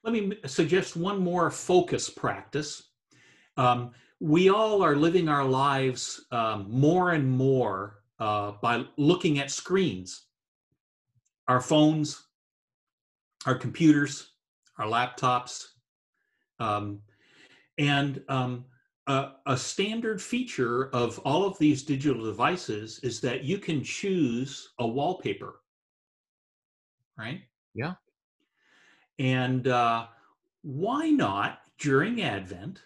Let 0.03 0.13
me 0.13 0.37
suggest 0.45 0.95
one 0.95 1.19
more 1.19 1.51
focus 1.51 2.09
practice. 2.09 2.89
Um, 3.57 3.91
we 4.19 4.49
all 4.49 4.81
are 4.81 4.95
living 4.95 5.29
our 5.29 5.45
lives 5.45 6.25
um, 6.31 6.65
more 6.69 7.11
and 7.11 7.29
more 7.29 8.01
uh, 8.19 8.53
by 8.61 8.83
looking 8.97 9.39
at 9.39 9.51
screens, 9.51 10.25
our 11.47 11.61
phones, 11.61 12.23
our 13.45 13.55
computers, 13.55 14.31
our 14.77 14.87
laptops. 14.87 15.65
Um, 16.59 17.01
and 17.77 18.23
um, 18.27 18.65
a, 19.05 19.33
a 19.45 19.55
standard 19.55 20.21
feature 20.21 20.89
of 20.93 21.19
all 21.19 21.45
of 21.45 21.57
these 21.59 21.83
digital 21.83 22.25
devices 22.25 22.99
is 23.03 23.21
that 23.21 23.43
you 23.43 23.59
can 23.59 23.83
choose 23.83 24.73
a 24.79 24.87
wallpaper, 24.87 25.61
right? 27.17 27.41
Yeah. 27.75 27.93
And 29.19 29.67
uh, 29.67 30.07
why 30.63 31.09
not 31.09 31.59
during 31.77 32.23
Advent 32.23 32.81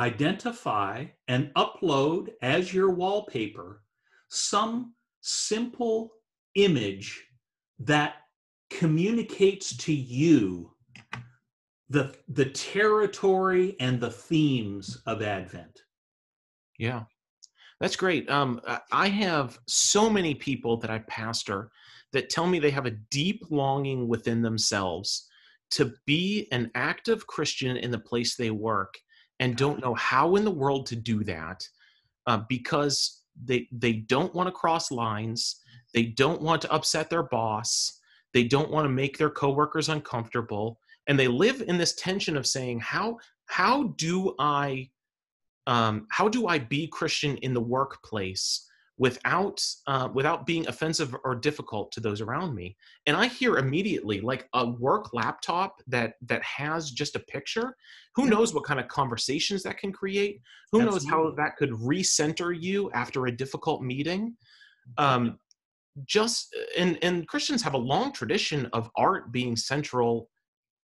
identify 0.00 1.04
and 1.28 1.52
upload 1.54 2.30
as 2.40 2.72
your 2.72 2.90
wallpaper 2.90 3.82
some 4.28 4.94
simple 5.20 6.10
image 6.54 7.22
that 7.78 8.14
communicates 8.70 9.76
to 9.76 9.92
you 9.92 10.72
the, 11.90 12.14
the 12.28 12.46
territory 12.46 13.76
and 13.78 14.00
the 14.00 14.10
themes 14.10 15.02
of 15.06 15.20
Advent? 15.20 15.82
Yeah. 16.78 17.02
That's 17.78 17.96
great. 17.96 18.30
Um, 18.30 18.60
I- 18.90 19.08
have 19.08 19.58
so 19.66 20.08
many 20.08 20.34
people 20.34 20.78
that 20.78 20.90
I 20.90 21.00
pastor 21.00 21.70
that 22.12 22.30
tell 22.30 22.46
me 22.46 22.58
they 22.58 22.70
have 22.70 22.86
a 22.86 22.98
deep 23.10 23.42
longing 23.50 24.08
within 24.08 24.40
themselves 24.40 25.28
to 25.72 25.92
be 26.06 26.48
an 26.52 26.70
active 26.74 27.26
Christian 27.26 27.76
in 27.76 27.90
the 27.90 27.98
place 27.98 28.34
they 28.36 28.50
work 28.50 28.94
and 29.40 29.56
don't 29.56 29.80
know 29.80 29.94
how 29.94 30.36
in 30.36 30.44
the 30.44 30.50
world 30.50 30.86
to 30.86 30.96
do 30.96 31.24
that 31.24 31.66
uh, 32.26 32.42
because 32.48 33.22
they 33.44 33.66
they 33.72 33.94
don't 33.94 34.34
want 34.34 34.46
to 34.46 34.52
cross 34.52 34.90
lines, 34.90 35.56
they 35.92 36.04
don't 36.04 36.42
want 36.42 36.62
to 36.62 36.72
upset 36.72 37.10
their 37.10 37.22
boss, 37.24 38.00
they 38.32 38.44
don't 38.44 38.70
want 38.70 38.84
to 38.84 38.90
make 38.90 39.18
their 39.18 39.30
coworkers 39.30 39.88
uncomfortable, 39.88 40.78
and 41.08 41.18
they 41.18 41.26
live 41.26 41.62
in 41.66 41.78
this 41.78 41.94
tension 41.94 42.36
of 42.36 42.46
saying 42.46 42.78
how 42.78 43.18
how 43.46 43.94
do 43.96 44.34
I 44.38 44.90
um, 45.66 46.06
how 46.10 46.28
do 46.28 46.46
I 46.46 46.58
be 46.58 46.86
Christian 46.86 47.36
in 47.38 47.54
the 47.54 47.60
workplace 47.60 48.66
without 49.00 49.58
uh, 49.86 50.10
without 50.12 50.44
being 50.44 50.68
offensive 50.68 51.16
or 51.24 51.34
difficult 51.34 51.90
to 51.90 52.00
those 52.00 52.20
around 52.20 52.54
me? 52.54 52.76
And 53.06 53.16
I 53.16 53.26
hear 53.26 53.56
immediately 53.56 54.20
like 54.20 54.46
a 54.52 54.68
work 54.68 55.14
laptop 55.14 55.80
that 55.88 56.14
that 56.26 56.42
has 56.44 56.90
just 56.90 57.16
a 57.16 57.20
picture. 57.20 57.74
Who 58.14 58.24
Yeah. 58.24 58.32
knows 58.32 58.52
what 58.54 58.64
kind 58.64 58.78
of 58.78 58.88
conversations 58.88 59.62
that 59.62 59.78
can 59.78 59.90
create? 59.90 60.42
Who 60.70 60.84
knows 60.84 61.08
how 61.08 61.30
that 61.38 61.56
could 61.56 61.70
recenter 61.70 62.54
you 62.54 62.90
after 62.92 63.26
a 63.26 63.32
difficult 63.34 63.82
meeting? 63.82 64.36
Um, 64.98 65.38
just 66.04 66.54
and 66.76 66.98
and 67.02 67.26
Christians 67.26 67.62
have 67.62 67.74
a 67.74 67.78
long 67.78 68.12
tradition 68.12 68.66
of 68.74 68.90
art 68.96 69.32
being 69.32 69.56
central 69.56 70.28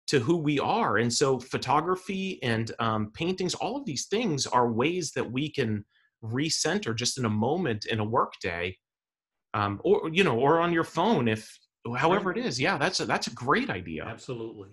to 0.07 0.19
who 0.19 0.37
we 0.37 0.59
are 0.59 0.97
and 0.97 1.13
so 1.13 1.39
photography 1.39 2.41
and 2.41 2.71
um, 2.79 3.11
paintings 3.11 3.53
all 3.53 3.77
of 3.77 3.85
these 3.85 4.07
things 4.07 4.47
are 4.47 4.71
ways 4.71 5.11
that 5.11 5.31
we 5.31 5.47
can 5.51 5.85
recenter 6.23 6.95
just 6.95 7.17
in 7.17 7.25
a 7.25 7.29
moment 7.29 7.85
in 7.85 7.99
a 7.99 8.03
work 8.03 8.33
day 8.41 8.75
um, 9.53 9.79
or 9.83 10.09
you 10.11 10.23
know 10.23 10.37
or 10.37 10.59
on 10.59 10.73
your 10.73 10.83
phone 10.83 11.27
if 11.27 11.57
however 11.97 12.31
it 12.31 12.37
is 12.37 12.59
yeah 12.59 12.77
that's 12.77 12.99
a 12.99 13.05
that's 13.05 13.27
a 13.27 13.33
great 13.33 13.69
idea 13.69 14.05
Absolutely. 14.05 14.69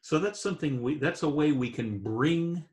So 0.00 0.20
that's 0.20 0.40
something 0.40 0.82
we, 0.82 0.98
that's 0.98 1.24
a 1.24 1.28
way 1.28 1.50
we 1.50 1.68
can 1.68 1.98
bring 1.98 2.64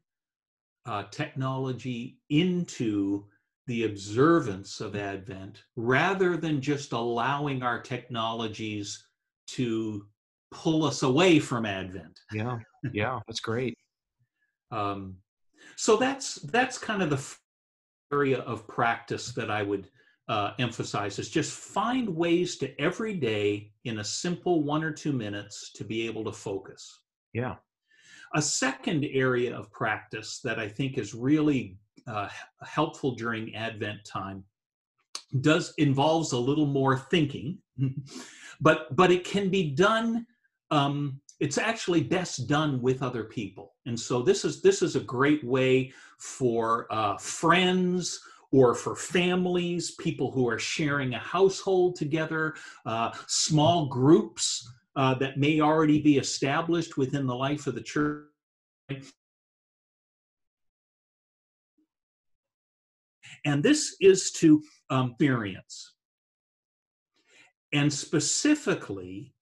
uh, 0.86 1.06
technology 1.10 2.19
into 2.30 3.26
the 3.65 3.86
observance 3.86 4.80
of 4.82 4.95
Advent 4.95 5.63
rather 5.76 6.38
than 6.38 6.62
just 6.62 6.91
allowing 6.91 7.63
our 7.63 7.82
technologies 7.82 9.08
to 9.47 10.06
pull 10.52 10.86
us 10.86 11.02
away 11.02 11.39
from 11.39 11.65
Advent. 11.65 12.19
yeah 12.32 12.60
yeah 12.91 13.19
that's 13.28 13.39
great 13.39 13.76
Um, 14.71 15.17
so 15.75 15.98
that's 15.98 16.35
that's 16.35 16.77
kind 16.77 17.04
of 17.04 17.10
the 17.10 17.35
area 18.13 18.39
of 18.41 18.67
practice 18.67 19.25
that 19.33 19.49
I 19.49 19.63
would 19.63 19.85
uh, 20.29 20.51
emphasize 20.59 21.19
is 21.19 21.29
just 21.29 21.51
find 21.51 22.07
ways 22.07 22.57
to 22.57 22.67
every 22.79 23.15
day 23.15 23.71
in 23.83 23.99
a 23.99 24.03
simple 24.03 24.63
one 24.63 24.83
or 24.83 24.91
two 24.91 25.13
minutes 25.25 25.71
to 25.77 25.83
be 25.83 26.05
able 26.07 26.23
to 26.25 26.31
focus. 26.31 26.81
yeah 27.33 27.55
A 28.35 28.41
second 28.41 29.01
area 29.25 29.51
of 29.59 29.71
practice 29.71 30.39
that 30.45 30.57
I 30.65 30.67
think 30.77 30.97
is 30.97 31.13
really 31.29 31.77
uh, 32.13 32.29
helpful 32.77 33.11
during 33.23 33.55
Advent 33.55 33.99
time 34.05 34.39
does 35.49 35.73
involves 35.77 36.31
a 36.33 36.45
little 36.49 36.69
more 36.79 36.95
thinking, 37.13 37.47
but 38.61 38.95
but 38.99 39.09
it 39.11 39.23
can 39.33 39.49
be 39.49 39.63
done. 39.71 40.25
Um, 40.71 41.21
it's 41.44 41.58
actually 41.58 42.02
best 42.02 42.48
done 42.48 42.81
with 42.81 43.04
other 43.04 43.25
people, 43.25 43.73
and 43.85 44.00
so 44.00 44.21
this 44.21 44.46
is 44.46 44.62
this 44.62 44.81
is 44.81 44.96
a 44.96 45.02
great 45.02 45.44
way 45.44 45.91
for 46.17 46.87
uh, 46.89 47.17
friends 47.17 48.19
or 48.52 48.73
for 48.73 48.96
families, 48.96 49.96
people 49.96 50.31
who 50.31 50.48
are 50.48 50.60
sharing 50.60 51.15
a 51.15 51.19
household 51.19 51.96
together, 51.96 52.54
uh, 52.85 53.10
small 53.27 53.87
groups 53.87 54.71
uh, 54.96 55.15
that 55.15 55.37
may 55.37 55.60
already 55.60 56.00
be 56.00 56.17
established 56.17 56.96
within 56.98 57.25
the 57.25 57.35
life 57.35 57.65
of 57.65 57.75
the 57.75 57.81
church 57.81 58.27
And 63.46 63.62
this 63.62 63.96
is 64.00 64.31
to 64.33 64.63
um, 64.89 65.12
experience. 65.12 65.94
And 67.73 67.91
specifically, 67.91 69.33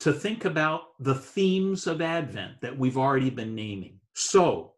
to 0.00 0.12
think 0.12 0.46
about 0.46 0.98
the 0.98 1.14
themes 1.14 1.86
of 1.86 2.00
Advent 2.00 2.60
that 2.62 2.76
we've 2.76 2.96
already 2.96 3.30
been 3.30 3.54
naming. 3.54 4.00
So, 4.14 4.72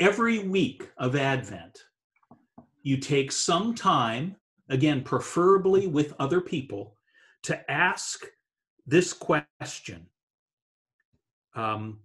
every 0.00 0.40
week 0.40 0.90
of 0.96 1.16
Advent, 1.16 1.78
you 2.82 2.96
take 2.96 3.30
some 3.30 3.74
time, 3.74 4.36
again, 4.70 5.02
preferably 5.02 5.86
with 5.86 6.14
other 6.18 6.40
people, 6.40 6.96
to 7.42 7.70
ask 7.70 8.24
this 8.86 9.12
question 9.12 10.06
um, 11.54 12.00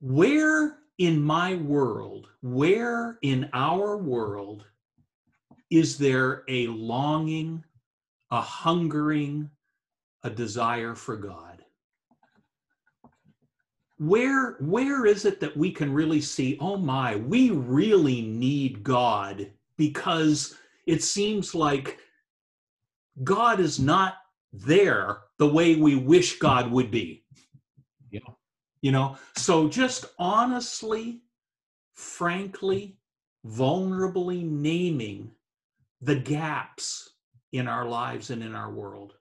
Where 0.00 0.78
in 0.98 1.22
my 1.22 1.54
world, 1.56 2.28
where 2.42 3.18
in 3.22 3.48
our 3.52 3.96
world 3.96 4.66
is 5.70 5.98
there 5.98 6.44
a 6.48 6.66
longing, 6.68 7.64
a 8.30 8.40
hungering, 8.40 9.50
a 10.24 10.30
desire 10.30 10.94
for 10.94 11.16
God? 11.16 11.62
Where, 13.98 14.56
where 14.60 15.06
is 15.06 15.24
it 15.24 15.38
that 15.40 15.56
we 15.56 15.70
can 15.70 15.92
really 15.92 16.20
see, 16.20 16.58
oh 16.60 16.76
my, 16.76 17.14
we 17.16 17.50
really 17.50 18.22
need 18.22 18.82
God 18.82 19.52
because 19.76 20.56
it 20.86 21.02
seems 21.02 21.54
like 21.54 21.98
God 23.22 23.60
is 23.60 23.78
not 23.78 24.16
there 24.52 25.18
the 25.38 25.46
way 25.46 25.76
we 25.76 25.96
wish 25.96 26.38
God 26.38 26.70
would 26.70 26.90
be. 26.90 27.24
Yeah. 28.10 28.20
You 28.82 28.92
know, 28.92 29.16
so 29.36 29.68
just 29.68 30.06
honestly, 30.18 31.22
frankly, 31.94 32.98
vulnerably 33.46 34.44
naming 34.44 35.30
the 36.00 36.16
gaps 36.16 37.10
in 37.52 37.68
our 37.68 37.86
lives 37.86 38.30
and 38.30 38.42
in 38.42 38.54
our 38.54 38.70
world. 38.70 39.14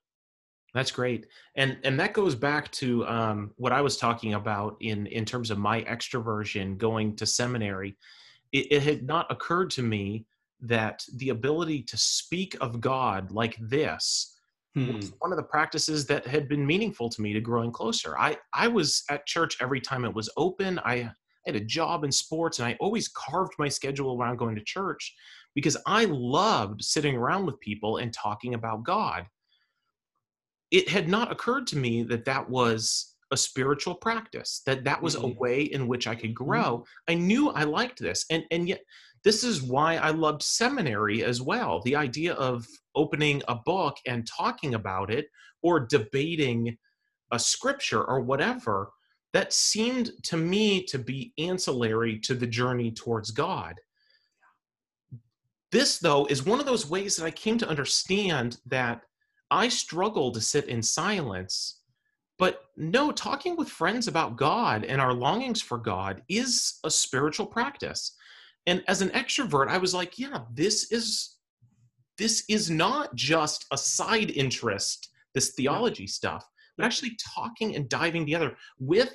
That's 0.73 0.91
great, 0.91 1.27
and 1.55 1.77
and 1.83 1.99
that 1.99 2.13
goes 2.13 2.33
back 2.33 2.71
to 2.73 3.05
um, 3.05 3.51
what 3.57 3.71
I 3.71 3.81
was 3.81 3.97
talking 3.97 4.33
about 4.33 4.75
in 4.81 5.05
in 5.07 5.23
terms 5.23 5.51
of 5.51 5.59
my 5.59 5.83
extroversion 5.83 6.77
going 6.77 7.15
to 7.17 7.25
seminary. 7.25 7.95
It, 8.51 8.71
it 8.71 8.83
had 8.83 9.03
not 9.03 9.31
occurred 9.31 9.69
to 9.71 9.83
me 9.83 10.25
that 10.61 11.05
the 11.15 11.29
ability 11.29 11.83
to 11.83 11.97
speak 11.97 12.55
of 12.61 12.81
God 12.81 13.31
like 13.31 13.57
this 13.59 14.33
Hmm. 14.75 14.91
was 14.91 15.13
one 15.19 15.31
of 15.31 15.37
the 15.37 15.43
practices 15.43 16.07
that 16.07 16.25
had 16.25 16.49
been 16.49 16.65
meaningful 16.65 17.07
to 17.07 17.21
me 17.21 17.31
to 17.33 17.39
growing 17.39 17.71
closer. 17.71 18.17
I 18.17 18.37
I 18.53 18.67
was 18.67 19.03
at 19.09 19.27
church 19.27 19.57
every 19.61 19.79
time 19.79 20.03
it 20.05 20.13
was 20.13 20.31
open. 20.37 20.79
I 20.79 21.11
had 21.45 21.55
a 21.55 21.59
job 21.59 22.03
in 22.03 22.11
sports, 22.11 22.57
and 22.57 22.67
I 22.67 22.75
always 22.79 23.07
carved 23.09 23.53
my 23.59 23.67
schedule 23.67 24.17
around 24.19 24.37
going 24.37 24.55
to 24.55 24.63
church 24.63 25.13
because 25.53 25.77
I 25.85 26.05
loved 26.05 26.83
sitting 26.83 27.15
around 27.15 27.45
with 27.45 27.59
people 27.59 27.97
and 27.97 28.11
talking 28.11 28.55
about 28.55 28.83
God 28.83 29.27
it 30.73 30.89
had 30.89 31.07
not 31.07 31.31
occurred 31.31 31.67
to 31.67 31.77
me 31.77 32.01
that 32.03 32.25
that 32.25 32.49
was 32.49 33.15
a 33.31 33.37
spiritual 33.37 33.95
practice 33.95 34.61
that 34.65 34.83
that 34.83 35.01
was 35.01 35.15
a 35.15 35.19
Mhm. 35.19 35.37
way 35.37 35.61
in 35.61 35.87
which 35.87 36.05
i 36.07 36.15
could 36.15 36.35
grow. 36.35 36.85
I 37.07 37.13
knew 37.13 37.49
i 37.51 37.63
liked 37.63 37.99
this 37.99 38.25
and 38.29 38.43
and 38.51 38.67
yet 38.67 38.81
this 39.23 39.43
is 39.43 39.61
why 39.61 39.95
i 39.97 40.09
loved 40.09 40.41
seminary 40.43 41.23
as 41.23 41.41
well. 41.41 41.81
The 41.81 41.95
idea 41.95 42.33
of 42.33 42.67
opening 42.95 43.41
a 43.47 43.55
book 43.55 43.95
and 44.05 44.27
talking 44.27 44.73
about 44.75 45.09
it 45.11 45.27
or 45.61 45.79
debating 45.79 46.77
a 47.31 47.39
scripture 47.39 48.03
or 48.03 48.19
whatever 48.19 48.91
that 49.31 49.53
seemed 49.53 50.11
to 50.23 50.37
me 50.37 50.83
to 50.85 50.99
be 50.99 51.33
ancillary 51.37 52.19
to 52.19 52.35
the 52.35 52.45
journey 52.59 52.91
towards 52.91 53.31
god. 53.31 53.75
This 55.71 55.97
though 55.99 56.25
is 56.27 56.45
one 56.45 56.59
of 56.59 56.65
those 56.67 56.85
ways 56.89 57.15
that 57.15 57.25
i 57.25 57.31
came 57.31 57.57
to 57.59 57.67
understand 57.69 58.57
that 58.67 59.01
I 59.53 59.67
struggle 59.67 60.31
to 60.31 60.41
sit 60.41 60.65
in 60.65 60.81
silence. 60.81 61.81
But 62.39 62.63
no, 62.75 63.11
talking 63.11 63.55
with 63.55 63.69
friends 63.69 64.07
about 64.07 64.35
God 64.35 64.83
and 64.83 64.99
our 64.99 65.13
longings 65.13 65.61
for 65.61 65.77
God 65.77 66.23
is 66.27 66.79
a 66.83 66.89
spiritual 66.89 67.45
practice. 67.45 68.15
And 68.65 68.83
as 68.87 69.03
an 69.03 69.09
extrovert, 69.09 69.67
I 69.67 69.77
was 69.77 69.93
like, 69.93 70.17
yeah, 70.17 70.39
this 70.51 70.91
is 70.91 71.37
this 72.17 72.43
is 72.49 72.69
not 72.69 73.13
just 73.15 73.65
a 73.71 73.77
side 73.77 74.31
interest, 74.31 75.09
this 75.33 75.53
theology 75.53 76.07
stuff, 76.07 76.47
but 76.75 76.85
actually 76.85 77.15
talking 77.35 77.75
and 77.75 77.89
diving 77.89 78.25
together 78.25 78.55
with 78.79 79.13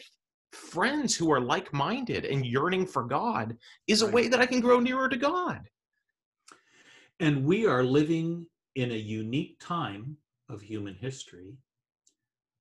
friends 0.52 1.16
who 1.16 1.32
are 1.32 1.40
like-minded 1.40 2.24
and 2.24 2.46
yearning 2.46 2.86
for 2.86 3.04
God 3.04 3.56
is 3.86 4.02
a 4.02 4.10
way 4.10 4.28
that 4.28 4.40
I 4.40 4.46
can 4.46 4.60
grow 4.60 4.80
nearer 4.80 5.08
to 5.08 5.16
God. 5.16 5.68
And 7.20 7.44
we 7.44 7.66
are 7.66 7.82
living 7.82 8.46
in 8.74 8.92
a 8.92 8.96
unique 8.96 9.58
time 9.60 10.16
of 10.48 10.60
human 10.60 10.94
history 10.94 11.56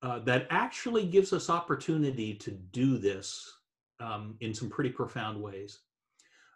uh, 0.04 0.20
that 0.20 0.48
actually 0.50 1.06
gives 1.06 1.34
us 1.34 1.50
opportunity 1.50 2.34
to 2.36 2.52
do 2.52 2.98
this 2.98 3.52
um, 4.00 4.36
in 4.42 4.54
some 4.54 4.70
pretty 4.70 4.90
profound 4.90 5.42
ways. 5.42 5.80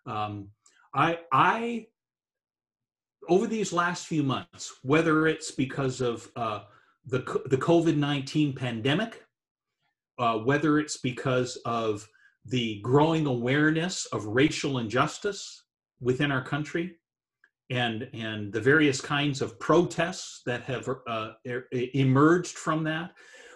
Um, 0.05 0.49
I, 0.93 1.19
I, 1.31 1.87
over 3.29 3.47
these 3.47 3.71
last 3.71 4.07
few 4.07 4.23
months, 4.23 4.73
whether 4.83 5.27
it's 5.27 5.51
because 5.51 6.01
of 6.01 6.29
uh, 6.35 6.61
the 7.05 7.19
the 7.45 7.57
COVID 7.57 7.95
nineteen 7.95 8.53
pandemic, 8.53 9.23
uh, 10.19 10.37
whether 10.39 10.79
it's 10.79 10.97
because 10.97 11.55
of 11.65 12.07
the 12.45 12.79
growing 12.81 13.27
awareness 13.27 14.05
of 14.07 14.25
racial 14.25 14.79
injustice 14.79 15.63
within 15.99 16.31
our 16.31 16.43
country, 16.43 16.97
and 17.71 18.07
and 18.13 18.51
the 18.51 18.61
various 18.61 18.99
kinds 18.99 19.41
of 19.41 19.57
protests 19.59 20.41
that 20.45 20.61
have 20.63 20.87
uh, 21.07 21.31
e- 21.45 21.89
emerged 21.93 22.57
from 22.57 22.83
that, 22.83 23.13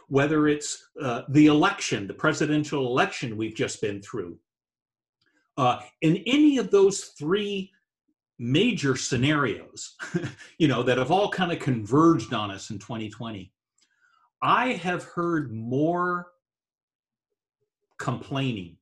whether 0.08 0.48
it's 0.48 0.88
uh, 1.02 1.24
the 1.30 1.48
election, 1.48 2.08
the 2.08 2.14
presidential 2.14 2.88
election 2.88 3.38
we've 3.38 3.56
just 3.56 3.82
been 3.82 4.02
through. 4.02 4.40
Uh, 5.58 5.80
in 6.02 6.18
any 6.26 6.58
of 6.58 6.72
those 6.72 7.14
three 7.20 7.72
major 8.40 8.96
scenarios, 8.96 9.96
you 10.58 10.68
know, 10.68 10.82
that 10.82 10.98
have 10.98 11.12
all 11.12 11.30
kind 11.30 11.52
of 11.52 11.60
converged 11.60 12.34
on 12.34 12.52
us 12.52 12.70
in 12.70 12.80
2020, 12.80 13.52
I 14.42 14.74
have 14.74 15.04
heard 15.04 15.54
more 15.54 16.28
complaining 17.98 18.78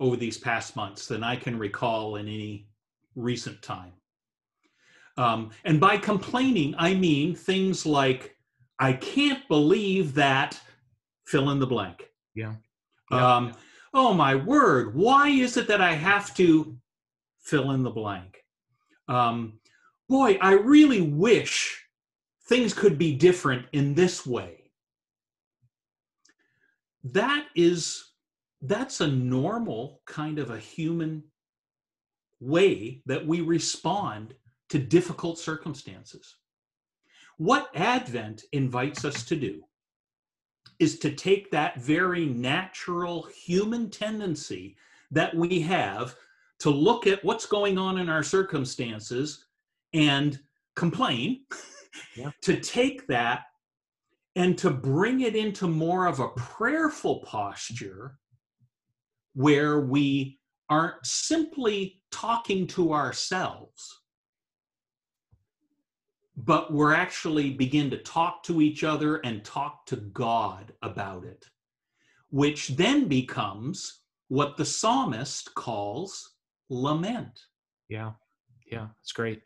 over 0.00 0.16
these 0.16 0.38
past 0.38 0.76
months 0.76 1.06
than 1.06 1.22
I 1.22 1.36
can 1.36 1.58
recall 1.58 2.16
in 2.16 2.26
any 2.26 2.66
recent 3.14 3.62
time. 3.62 3.92
Um, 5.16 5.50
and 5.64 5.80
by 5.80 5.96
complaining, 5.96 6.74
I 6.76 6.94
mean 6.94 7.34
things 7.34 7.86
like, 7.86 8.36
I 8.80 8.94
can't 8.94 9.46
believe 9.48 10.14
that 10.14 10.60
fill 11.26 11.50
in 11.50 11.60
the 11.60 11.66
blank. 11.66 12.10
Yeah. 12.34 12.54
Yeah. 13.10 13.36
Um, 13.36 13.52
oh 13.92 14.12
my 14.12 14.34
word, 14.34 14.94
why 14.94 15.28
is 15.28 15.56
it 15.56 15.68
that 15.68 15.80
I 15.80 15.92
have 15.92 16.34
to 16.36 16.76
fill 17.40 17.70
in 17.70 17.82
the 17.82 17.90
blank? 17.90 18.38
Um, 19.06 19.60
boy, 20.08 20.38
I 20.40 20.54
really 20.54 21.02
wish 21.02 21.80
things 22.48 22.74
could 22.74 22.98
be 22.98 23.14
different 23.14 23.66
in 23.72 23.94
this 23.94 24.26
way. 24.26 24.72
That 27.04 27.46
is, 27.54 28.12
that's 28.62 29.00
a 29.00 29.06
normal 29.06 30.00
kind 30.06 30.38
of 30.38 30.50
a 30.50 30.58
human 30.58 31.22
way 32.40 33.02
that 33.06 33.26
we 33.26 33.40
respond 33.40 34.34
to 34.70 34.78
difficult 34.78 35.38
circumstances. 35.38 36.36
What 37.36 37.70
Advent 37.74 38.42
invites 38.52 39.04
us 39.04 39.24
to 39.24 39.36
do 39.36 39.62
is 40.78 40.98
to 41.00 41.10
take 41.12 41.50
that 41.50 41.80
very 41.80 42.26
natural 42.26 43.24
human 43.24 43.90
tendency 43.90 44.76
that 45.10 45.34
we 45.34 45.60
have 45.60 46.16
to 46.60 46.70
look 46.70 47.06
at 47.06 47.24
what's 47.24 47.46
going 47.46 47.78
on 47.78 47.98
in 47.98 48.08
our 48.08 48.22
circumstances 48.22 49.46
and 49.92 50.38
complain, 50.76 51.44
Yeah. 52.16 52.30
to 52.42 52.58
take 52.60 53.06
that 53.06 53.44
and 54.34 54.58
to 54.58 54.70
bring 54.70 55.20
it 55.20 55.36
into 55.36 55.68
more 55.68 56.06
of 56.06 56.18
a 56.18 56.28
prayerful 56.30 57.20
posture 57.20 58.18
where 59.34 59.80
we 59.80 60.40
aren't 60.68 61.06
simply 61.06 62.02
talking 62.14 62.64
to 62.68 62.92
ourselves, 62.92 64.02
but 66.36 66.72
we're 66.72 66.94
actually 66.94 67.50
begin 67.50 67.90
to 67.90 67.98
talk 67.98 68.44
to 68.44 68.62
each 68.62 68.84
other 68.84 69.16
and 69.16 69.44
talk 69.44 69.84
to 69.86 69.96
God 69.96 70.72
about 70.82 71.24
it, 71.24 71.44
which 72.30 72.68
then 72.68 73.08
becomes 73.08 74.02
what 74.28 74.56
the 74.56 74.64
psalmist 74.64 75.52
calls 75.56 76.36
lament. 76.70 77.40
Yeah, 77.88 78.12
yeah, 78.70 78.86
it's 79.02 79.12
great. 79.12 79.42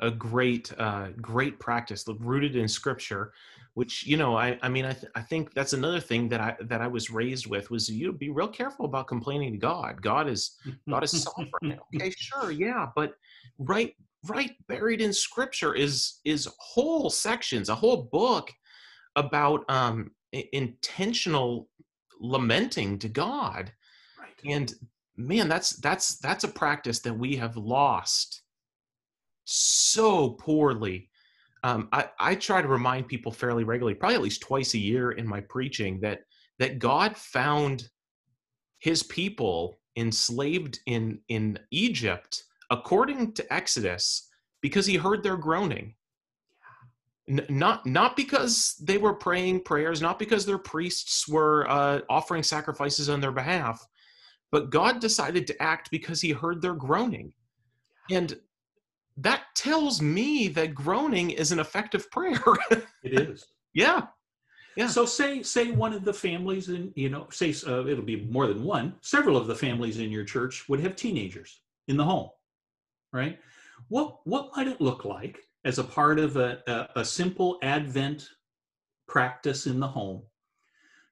A 0.00 0.10
great 0.10 0.72
uh, 0.78 1.08
great 1.20 1.58
practice 1.58 2.04
rooted 2.20 2.56
in 2.56 2.68
scripture 2.68 3.32
which 3.74 4.06
you 4.06 4.16
know 4.16 4.36
i 4.36 4.58
i 4.62 4.68
mean 4.68 4.84
i, 4.84 4.92
th- 4.92 5.12
I 5.14 5.22
think 5.22 5.54
that's 5.54 5.72
another 5.72 6.00
thing 6.00 6.28
that 6.30 6.40
i 6.40 6.56
that 6.62 6.80
i 6.80 6.86
was 6.86 7.10
raised 7.10 7.46
with 7.46 7.70
was 7.70 7.88
you 7.88 8.12
be 8.12 8.30
real 8.30 8.48
careful 8.48 8.84
about 8.84 9.06
complaining 9.06 9.52
to 9.52 9.58
god. 9.58 10.02
God 10.02 10.28
is 10.28 10.56
god 10.88 11.04
is 11.04 11.22
sovereign. 11.22 11.78
Okay 11.94 12.12
sure 12.16 12.50
yeah 12.50 12.86
but 12.96 13.14
right 13.58 13.94
right 14.26 14.52
buried 14.68 15.00
in 15.00 15.12
scripture 15.12 15.74
is 15.74 16.20
is 16.24 16.48
whole 16.58 17.10
sections 17.10 17.68
a 17.68 17.74
whole 17.74 18.08
book 18.10 18.50
about 19.16 19.64
um 19.70 20.10
intentional 20.32 21.68
lamenting 22.20 22.98
to 22.98 23.08
god. 23.08 23.72
Right. 24.18 24.52
and 24.52 24.74
man 25.16 25.48
that's 25.48 25.76
that's 25.76 26.18
that's 26.18 26.44
a 26.44 26.48
practice 26.48 27.00
that 27.00 27.14
we 27.14 27.36
have 27.36 27.56
lost 27.56 28.39
so 29.50 30.30
poorly 30.30 31.08
um, 31.62 31.88
I, 31.92 32.08
I 32.18 32.34
try 32.36 32.62
to 32.62 32.68
remind 32.68 33.08
people 33.08 33.32
fairly 33.32 33.64
regularly 33.64 33.94
probably 33.94 34.16
at 34.16 34.22
least 34.22 34.42
twice 34.42 34.74
a 34.74 34.78
year 34.78 35.12
in 35.12 35.26
my 35.26 35.40
preaching 35.40 36.00
that 36.00 36.20
that 36.58 36.78
god 36.78 37.16
found 37.16 37.88
his 38.78 39.02
people 39.02 39.80
enslaved 39.96 40.78
in 40.86 41.18
in 41.28 41.58
egypt 41.70 42.44
according 42.70 43.32
to 43.34 43.52
exodus 43.52 44.28
because 44.60 44.86
he 44.86 44.96
heard 44.96 45.22
their 45.22 45.36
groaning 45.36 45.94
not 47.48 47.86
not 47.86 48.16
because 48.16 48.76
they 48.82 48.98
were 48.98 49.14
praying 49.14 49.62
prayers 49.62 50.00
not 50.00 50.18
because 50.18 50.46
their 50.46 50.58
priests 50.58 51.28
were 51.28 51.68
uh, 51.68 52.00
offering 52.08 52.42
sacrifices 52.42 53.08
on 53.08 53.20
their 53.20 53.32
behalf 53.32 53.86
but 54.50 54.70
God 54.70 55.00
decided 55.00 55.46
to 55.46 55.62
act 55.62 55.90
because 55.90 56.20
he 56.20 56.30
heard 56.30 56.60
their 56.60 56.74
groaning. 56.74 57.32
And 58.10 58.36
that 59.22 59.42
tells 59.54 60.00
me 60.00 60.48
that 60.48 60.74
groaning 60.74 61.30
is 61.30 61.52
an 61.52 61.58
effective 61.58 62.10
prayer. 62.10 62.42
it 63.02 63.20
is. 63.20 63.46
Yeah. 63.74 64.06
Yeah. 64.76 64.86
So 64.86 65.04
say 65.04 65.42
say 65.42 65.70
one 65.70 65.92
of 65.92 66.04
the 66.04 66.14
families 66.14 66.68
in 66.68 66.92
you 66.94 67.08
know 67.08 67.26
say 67.30 67.54
uh, 67.66 67.86
it'll 67.86 68.04
be 68.04 68.24
more 68.30 68.46
than 68.46 68.64
one. 68.64 68.94
Several 69.00 69.36
of 69.36 69.46
the 69.46 69.54
families 69.54 69.98
in 69.98 70.10
your 70.10 70.24
church 70.24 70.68
would 70.68 70.80
have 70.80 70.96
teenagers 70.96 71.60
in 71.88 71.96
the 71.96 72.04
home, 72.04 72.30
right? 73.12 73.38
What 73.88 74.20
what 74.24 74.50
might 74.56 74.68
it 74.68 74.80
look 74.80 75.04
like 75.04 75.40
as 75.64 75.78
a 75.78 75.84
part 75.84 76.18
of 76.18 76.36
a, 76.36 76.62
a, 76.66 77.00
a 77.00 77.04
simple 77.04 77.58
Advent 77.62 78.26
practice 79.06 79.66
in 79.66 79.80
the 79.80 79.88
home 79.88 80.22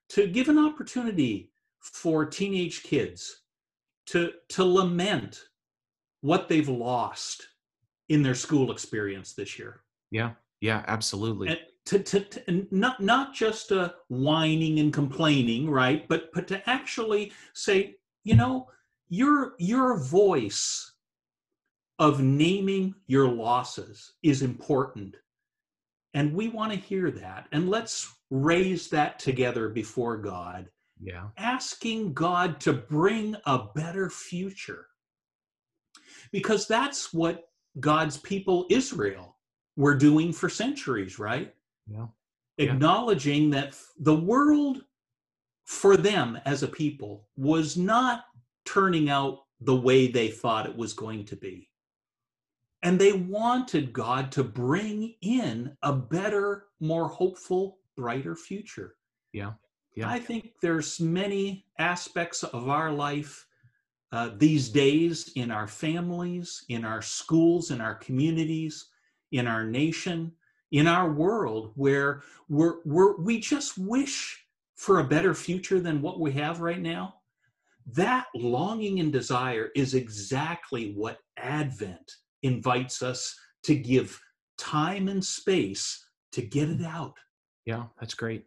to 0.09 0.27
give 0.27 0.49
an 0.49 0.57
opportunity 0.57 1.51
for 1.79 2.25
teenage 2.25 2.81
kids 2.83 3.41
to 4.07 4.31
to 4.49 4.63
lament 4.63 5.41
what 6.21 6.49
they've 6.49 6.69
lost 6.69 7.47
in 8.09 8.23
their 8.23 8.35
school 8.35 8.71
experience 8.71 9.33
this 9.33 9.57
year. 9.57 9.81
Yeah, 10.11 10.31
yeah, 10.61 10.83
absolutely. 10.87 11.49
And 11.49 11.59
to, 11.85 11.99
to, 11.99 12.19
to 12.19 12.67
not 12.71 13.01
not 13.01 13.33
just 13.33 13.71
uh, 13.71 13.91
whining 14.09 14.79
and 14.79 14.93
complaining, 14.93 15.69
right? 15.69 16.07
But 16.07 16.31
but 16.33 16.47
to 16.49 16.69
actually 16.69 17.31
say, 17.53 17.95
you 18.23 18.35
know, 18.35 18.67
your 19.09 19.53
your 19.57 19.97
voice 19.97 20.93
of 21.97 22.21
naming 22.21 22.95
your 23.07 23.27
losses 23.27 24.13
is 24.23 24.41
important, 24.41 25.15
and 26.13 26.33
we 26.33 26.47
want 26.47 26.71
to 26.71 26.77
hear 26.77 27.11
that. 27.11 27.47
And 27.51 27.69
let's 27.69 28.13
raise 28.29 28.89
that 28.89 29.19
together 29.19 29.69
before 29.69 30.17
God 30.17 30.69
yeah. 31.01 31.27
asking 31.37 32.13
God 32.13 32.59
to 32.61 32.73
bring 32.73 33.35
a 33.45 33.65
better 33.73 34.09
future. 34.09 34.87
Because 36.31 36.67
that's 36.67 37.13
what 37.13 37.48
God's 37.79 38.17
people, 38.17 38.65
Israel, 38.69 39.37
were 39.75 39.95
doing 39.95 40.33
for 40.33 40.49
centuries, 40.49 41.19
right? 41.19 41.53
Yeah. 41.87 42.07
Acknowledging 42.57 43.49
that 43.51 43.75
the 43.99 44.15
world 44.15 44.83
for 45.65 45.95
them 45.95 46.39
as 46.45 46.63
a 46.63 46.67
people 46.67 47.27
was 47.37 47.77
not 47.77 48.25
turning 48.65 49.09
out 49.09 49.39
the 49.61 49.75
way 49.75 50.07
they 50.07 50.29
thought 50.29 50.65
it 50.65 50.75
was 50.75 50.93
going 50.93 51.25
to 51.25 51.35
be. 51.35 51.69
And 52.81 52.99
they 52.99 53.13
wanted 53.13 53.93
God 53.93 54.31
to 54.33 54.43
bring 54.43 55.15
in 55.21 55.75
a 55.83 55.93
better, 55.93 56.65
more 56.79 57.07
hopeful, 57.07 57.79
brighter 57.95 58.35
future. 58.35 58.95
Yeah. 59.33 59.53
Yeah. 59.95 60.09
I 60.09 60.19
think 60.19 60.53
there's 60.61 60.99
many 60.99 61.65
aspects 61.77 62.43
of 62.43 62.69
our 62.69 62.91
life 62.91 63.45
uh, 64.11 64.31
these 64.37 64.69
days 64.69 65.31
in 65.35 65.51
our 65.51 65.67
families, 65.67 66.65
in 66.69 66.83
our 66.83 67.01
schools, 67.01 67.71
in 67.71 67.79
our 67.81 67.95
communities, 67.95 68.87
in 69.31 69.47
our 69.47 69.63
nation, 69.63 70.31
in 70.71 70.87
our 70.87 71.11
world 71.11 71.71
where 71.75 72.21
we're, 72.47 72.77
we're, 72.85 73.17
we 73.17 73.39
just 73.39 73.77
wish 73.77 74.45
for 74.75 74.99
a 74.99 75.07
better 75.07 75.33
future 75.33 75.79
than 75.79 76.01
what 76.01 76.19
we 76.19 76.31
have 76.31 76.61
right 76.61 76.81
now. 76.81 77.15
That 77.93 78.25
longing 78.35 78.99
and 78.99 79.11
desire 79.11 79.69
is 79.75 79.93
exactly 79.93 80.93
what 80.93 81.19
Advent 81.37 82.11
invites 82.43 83.01
us 83.01 83.35
to 83.63 83.75
give 83.75 84.19
time 84.57 85.07
and 85.07 85.23
space 85.23 86.05
to 86.31 86.41
get 86.41 86.69
it 86.69 86.83
out. 86.83 87.15
Yeah, 87.65 87.85
that's 87.99 88.13
great 88.13 88.45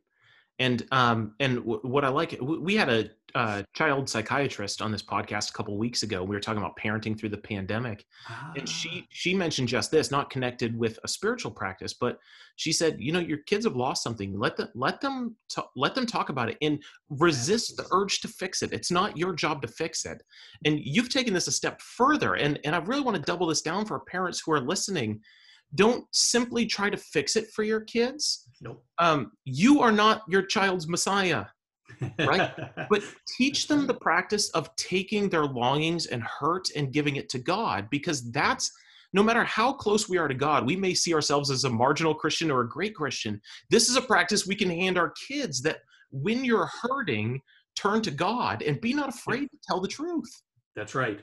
and 0.58 0.86
um 0.92 1.34
and 1.40 1.56
w- 1.56 1.80
what 1.82 2.04
i 2.04 2.08
like 2.08 2.38
we 2.40 2.74
had 2.74 2.88
a 2.88 3.10
uh, 3.35 3.62
child 3.74 4.09
psychiatrist 4.09 4.83
on 4.83 4.93
this 4.93 5.03
podcast 5.03 5.51
a 5.51 5.53
couple 5.53 5.76
weeks 5.76 6.03
ago 6.03 6.22
we 6.22 6.35
were 6.37 6.41
talking 6.41 6.61
about 6.61 6.76
parenting 6.76 7.18
through 7.18 7.28
the 7.28 7.39
pandemic 7.39 8.05
ah. 8.28 8.53
and 8.57 8.68
she 8.68 9.03
ah. 9.03 9.07
she 9.11 9.35
mentioned 9.35 9.68
just 9.68 9.91
this 9.91 10.11
not 10.11 10.30
connected 10.30 10.78
with 10.78 10.99
a 11.05 11.09
spiritual 11.09 11.51
practice 11.51 11.95
but 11.95 12.18
she 12.57 12.72
said 12.72 12.97
you 12.99 13.12
know 13.12 13.20
your 13.20 13.39
kids 13.47 13.64
have 13.64 13.76
lost 13.76 14.03
something 14.03 14.39
let 14.39 14.57
them 14.57 14.68
let 14.74 15.01
them 15.01 15.37
t- 15.49 15.62
let 15.76 15.95
them 15.95 16.07
talk 16.07 16.28
about 16.28 16.49
it 16.49 16.57
and 16.62 16.83
resist 17.11 17.76
the 17.76 17.87
urge 17.93 18.20
to 18.20 18.28
fix 18.28 18.62
it 18.62 18.72
it's 18.72 18.91
not 18.91 19.16
your 19.16 19.35
job 19.35 19.62
to 19.62 19.68
fix 19.68 20.05
it 20.05 20.22
and 20.64 20.78
you've 20.80 21.09
taken 21.09 21.33
this 21.33 21.47
a 21.47 21.53
step 21.53 21.80
further 21.80 22.35
and 22.35 22.59
and 22.64 22.74
i 22.74 22.78
really 22.78 23.03
want 23.03 23.16
to 23.16 23.22
double 23.22 23.47
this 23.47 23.62
down 23.62 23.85
for 23.85 24.01
parents 24.01 24.43
who 24.45 24.53
are 24.53 24.61
listening 24.61 25.20
don't 25.74 26.05
simply 26.12 26.66
try 26.66 26.91
to 26.91 26.97
fix 26.97 27.37
it 27.37 27.51
for 27.53 27.62
your 27.62 27.80
kids. 27.80 28.49
Nope. 28.61 28.85
Um, 28.99 29.33
you 29.45 29.80
are 29.80 29.93
not 29.93 30.22
your 30.28 30.43
child's 30.43 30.89
Messiah, 30.89 31.47
right? 32.18 32.53
but 32.90 33.03
teach 33.36 33.68
them 33.68 33.86
the 33.86 33.95
practice 33.95 34.51
of 34.51 34.74
taking 34.76 35.28
their 35.28 35.45
longings 35.45 36.07
and 36.07 36.22
hurt 36.22 36.68
and 36.76 36.93
giving 36.93 37.16
it 37.16 37.28
to 37.30 37.38
God, 37.38 37.88
because 37.90 38.30
that's 38.30 38.70
no 39.12 39.22
matter 39.22 39.45
how 39.45 39.72
close 39.72 40.09
we 40.09 40.18
are 40.18 40.28
to 40.28 40.34
God, 40.34 40.66
we 40.66 40.76
may 40.76 40.95
see 40.95 41.14
ourselves 41.14 41.51
as 41.51 41.64
a 41.64 41.70
marginal 41.70 42.14
Christian 42.14 42.51
or 42.51 42.62
a 42.62 42.68
great 42.68 42.95
Christian. 42.95 43.40
This 43.70 43.88
is 43.88 43.97
a 43.97 44.03
practice 44.03 44.47
we 44.47 44.55
can 44.55 44.70
hand 44.70 44.97
our 44.97 45.12
kids 45.28 45.61
that 45.62 45.78
when 46.11 46.45
you're 46.45 46.70
hurting, 46.82 47.40
turn 47.76 48.03
to 48.03 48.11
God 48.11 48.62
and 48.62 48.80
be 48.80 48.93
not 48.93 49.09
afraid 49.09 49.51
to 49.51 49.59
tell 49.66 49.80
the 49.80 49.88
truth. 49.88 50.30
That's 50.76 50.95
right. 50.95 51.20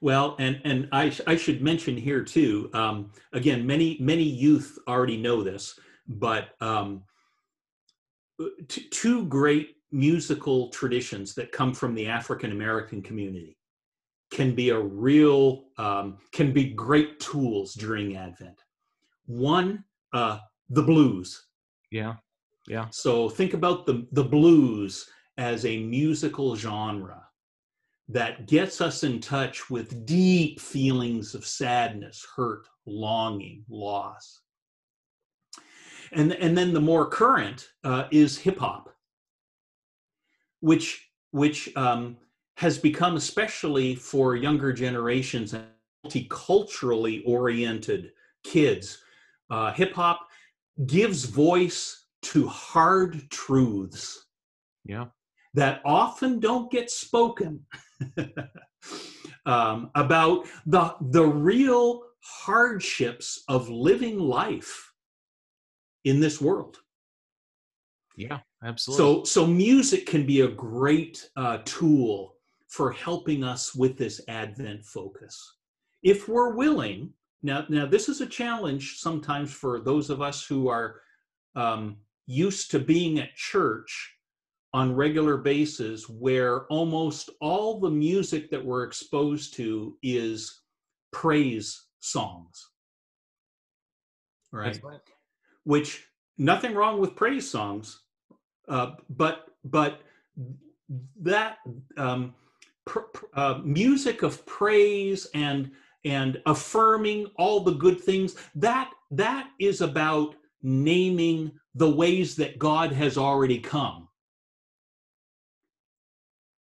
Well, 0.00 0.36
and 0.38 0.60
and 0.64 0.88
I 0.92 1.12
I 1.26 1.36
should 1.36 1.60
mention 1.60 1.96
here 1.96 2.22
too. 2.22 2.70
Um, 2.72 3.12
again, 3.32 3.66
many 3.66 3.96
many 4.00 4.22
youth 4.22 4.78
already 4.86 5.16
know 5.16 5.42
this, 5.42 5.76
but 6.06 6.50
um, 6.60 7.02
t- 8.68 8.88
two 8.90 9.26
great 9.26 9.76
musical 9.90 10.68
traditions 10.70 11.34
that 11.34 11.52
come 11.52 11.74
from 11.74 11.94
the 11.94 12.06
African 12.06 12.52
American 12.52 13.02
community 13.02 13.58
can 14.30 14.54
be 14.54 14.70
a 14.70 14.78
real 14.78 15.64
um, 15.78 16.18
can 16.32 16.52
be 16.52 16.70
great 16.70 17.18
tools 17.20 17.74
during 17.74 18.16
Advent. 18.16 18.60
One, 19.26 19.84
uh, 20.12 20.38
the 20.70 20.82
blues. 20.82 21.46
Yeah, 21.90 22.16
yeah. 22.66 22.86
So 22.90 23.28
think 23.28 23.54
about 23.54 23.86
the 23.86 24.06
the 24.12 24.24
blues 24.24 25.08
as 25.38 25.64
a 25.64 25.78
musical 25.78 26.56
genre 26.56 27.24
that 28.08 28.46
gets 28.46 28.80
us 28.80 29.04
in 29.04 29.20
touch 29.20 29.70
with 29.70 30.06
deep 30.06 30.60
feelings 30.60 31.34
of 31.34 31.46
sadness, 31.46 32.26
hurt, 32.34 32.66
longing, 32.86 33.64
loss. 33.68 34.40
And, 36.12 36.32
and 36.34 36.56
then 36.56 36.72
the 36.72 36.80
more 36.80 37.06
current 37.06 37.68
uh, 37.84 38.04
is 38.10 38.38
hip 38.38 38.58
hop, 38.58 38.94
which, 40.60 41.10
which 41.30 41.74
um, 41.76 42.16
has 42.56 42.78
become, 42.78 43.16
especially 43.16 43.94
for 43.94 44.36
younger 44.36 44.72
generations 44.72 45.54
and 45.54 45.64
multiculturally 46.04 47.22
oriented 47.26 48.12
kids, 48.44 49.02
uh, 49.50 49.72
hip 49.72 49.92
hop 49.94 50.28
gives 50.86 51.24
voice 51.24 52.06
to 52.22 52.46
hard 52.48 53.30
truths. 53.30 54.26
Yeah. 54.84 55.06
That 55.54 55.80
often 55.84 56.40
don't 56.40 56.70
get 56.70 56.90
spoken 56.90 57.64
um, 59.46 59.90
about 59.94 60.46
the, 60.66 60.94
the 61.00 61.24
real 61.24 62.02
hardships 62.20 63.42
of 63.48 63.68
living 63.68 64.18
life 64.18 64.87
in 66.08 66.20
this 66.20 66.40
world. 66.40 66.78
Yeah, 68.16 68.38
absolutely. 68.64 69.04
So, 69.04 69.24
so 69.24 69.46
music 69.46 70.06
can 70.06 70.26
be 70.26 70.40
a 70.40 70.48
great 70.48 71.28
uh, 71.36 71.58
tool 71.64 72.34
for 72.68 72.90
helping 72.90 73.44
us 73.44 73.74
with 73.74 73.96
this 73.96 74.20
Advent 74.28 74.84
focus. 74.84 75.54
If 76.02 76.28
we're 76.28 76.54
willing 76.54 77.12
now 77.42 77.64
now 77.68 77.86
this 77.86 78.08
is 78.08 78.20
a 78.20 78.26
challenge 78.26 78.98
sometimes 78.98 79.52
for 79.52 79.80
those 79.80 80.10
of 80.10 80.20
us 80.20 80.44
who 80.44 80.68
are 80.68 81.00
um, 81.54 81.96
used 82.26 82.70
to 82.72 82.78
being 82.78 83.20
at 83.20 83.34
church 83.36 84.16
on 84.74 84.94
regular 84.94 85.36
basis 85.36 86.08
where 86.08 86.66
almost 86.66 87.30
all 87.40 87.78
the 87.78 87.90
music 87.90 88.50
that 88.50 88.64
we're 88.64 88.84
exposed 88.84 89.54
to 89.54 89.96
is 90.02 90.62
praise 91.12 91.86
songs 92.00 92.70
right, 94.52 94.80
right. 94.82 95.00
Which 95.68 96.08
nothing 96.38 96.74
wrong 96.74 96.98
with 96.98 97.14
praise 97.14 97.48
songs 97.48 98.00
uh, 98.68 98.92
but 99.10 99.48
but 99.64 100.00
that 101.20 101.58
um, 101.98 102.34
pr- 102.86 103.00
uh, 103.34 103.60
music 103.62 104.22
of 104.22 104.44
praise 104.46 105.26
and 105.34 105.70
and 106.06 106.40
affirming 106.46 107.26
all 107.36 107.60
the 107.60 107.74
good 107.74 108.00
things 108.00 108.34
that 108.54 108.90
that 109.10 109.50
is 109.58 109.82
about 109.82 110.36
naming 110.62 111.52
the 111.74 111.90
ways 111.90 112.34
that 112.34 112.58
god 112.58 112.90
has 112.90 113.18
already 113.18 113.58
come. 113.58 114.08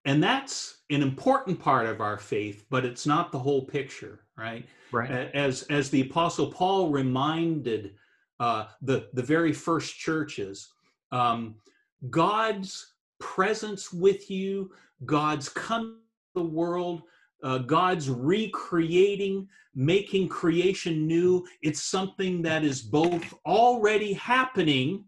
And 0.03 0.21
that's 0.21 0.79
an 0.89 1.01
important 1.01 1.59
part 1.59 1.85
of 1.85 2.01
our 2.01 2.17
faith 2.17 2.65
but 2.69 2.83
it's 2.83 3.05
not 3.07 3.31
the 3.31 3.39
whole 3.39 3.63
picture 3.63 4.19
right? 4.37 4.65
Right. 4.91 5.09
As 5.33 5.63
as 5.63 5.89
the 5.89 6.01
apostle 6.01 6.51
paul 6.51 6.89
reminded 6.89 7.93
uh, 8.41 8.65
the 8.81 9.07
the 9.13 9.23
very 9.23 9.53
first 9.53 9.97
churches 9.97 10.69
um, 11.11 11.55
god's 12.09 12.93
presence 13.19 13.93
with 13.93 14.29
you 14.29 14.71
god's 15.05 15.47
coming 15.49 15.99
to 16.35 16.41
the 16.41 16.49
world 16.49 17.03
uh, 17.43 17.59
God's 17.59 18.09
recreating, 18.09 19.47
making 19.73 20.27
creation 20.29 21.07
new. 21.07 21.45
It's 21.61 21.83
something 21.83 22.41
that 22.43 22.63
is 22.63 22.81
both 22.81 23.33
already 23.45 24.13
happening, 24.13 25.05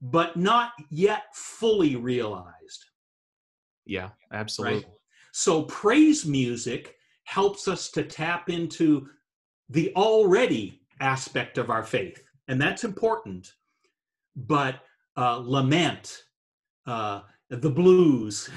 but 0.00 0.36
not 0.36 0.72
yet 0.90 1.24
fully 1.34 1.96
realized. 1.96 2.84
Yeah, 3.86 4.10
absolutely. 4.32 4.76
Right? 4.76 4.86
So, 5.32 5.62
praise 5.62 6.26
music 6.26 6.94
helps 7.24 7.68
us 7.68 7.90
to 7.90 8.02
tap 8.02 8.48
into 8.48 9.08
the 9.68 9.92
already 9.96 10.80
aspect 11.00 11.58
of 11.58 11.70
our 11.70 11.82
faith, 11.82 12.22
and 12.48 12.60
that's 12.60 12.84
important. 12.84 13.52
But 14.36 14.80
uh, 15.16 15.42
lament, 15.44 16.22
uh, 16.86 17.22
the 17.50 17.70
blues, 17.70 18.50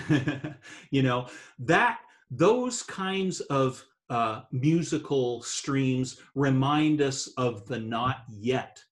you 0.92 1.04
know, 1.04 1.28
that 1.60 2.00
those 2.30 2.84
kinds 2.84 3.42
of 3.42 3.84
uh, 4.10 4.42
musical 4.52 5.42
streams 5.42 6.20
remind 6.36 7.02
us 7.02 7.28
of 7.38 7.66
the 7.68 7.80
not 7.80 8.24
yet 8.30 8.84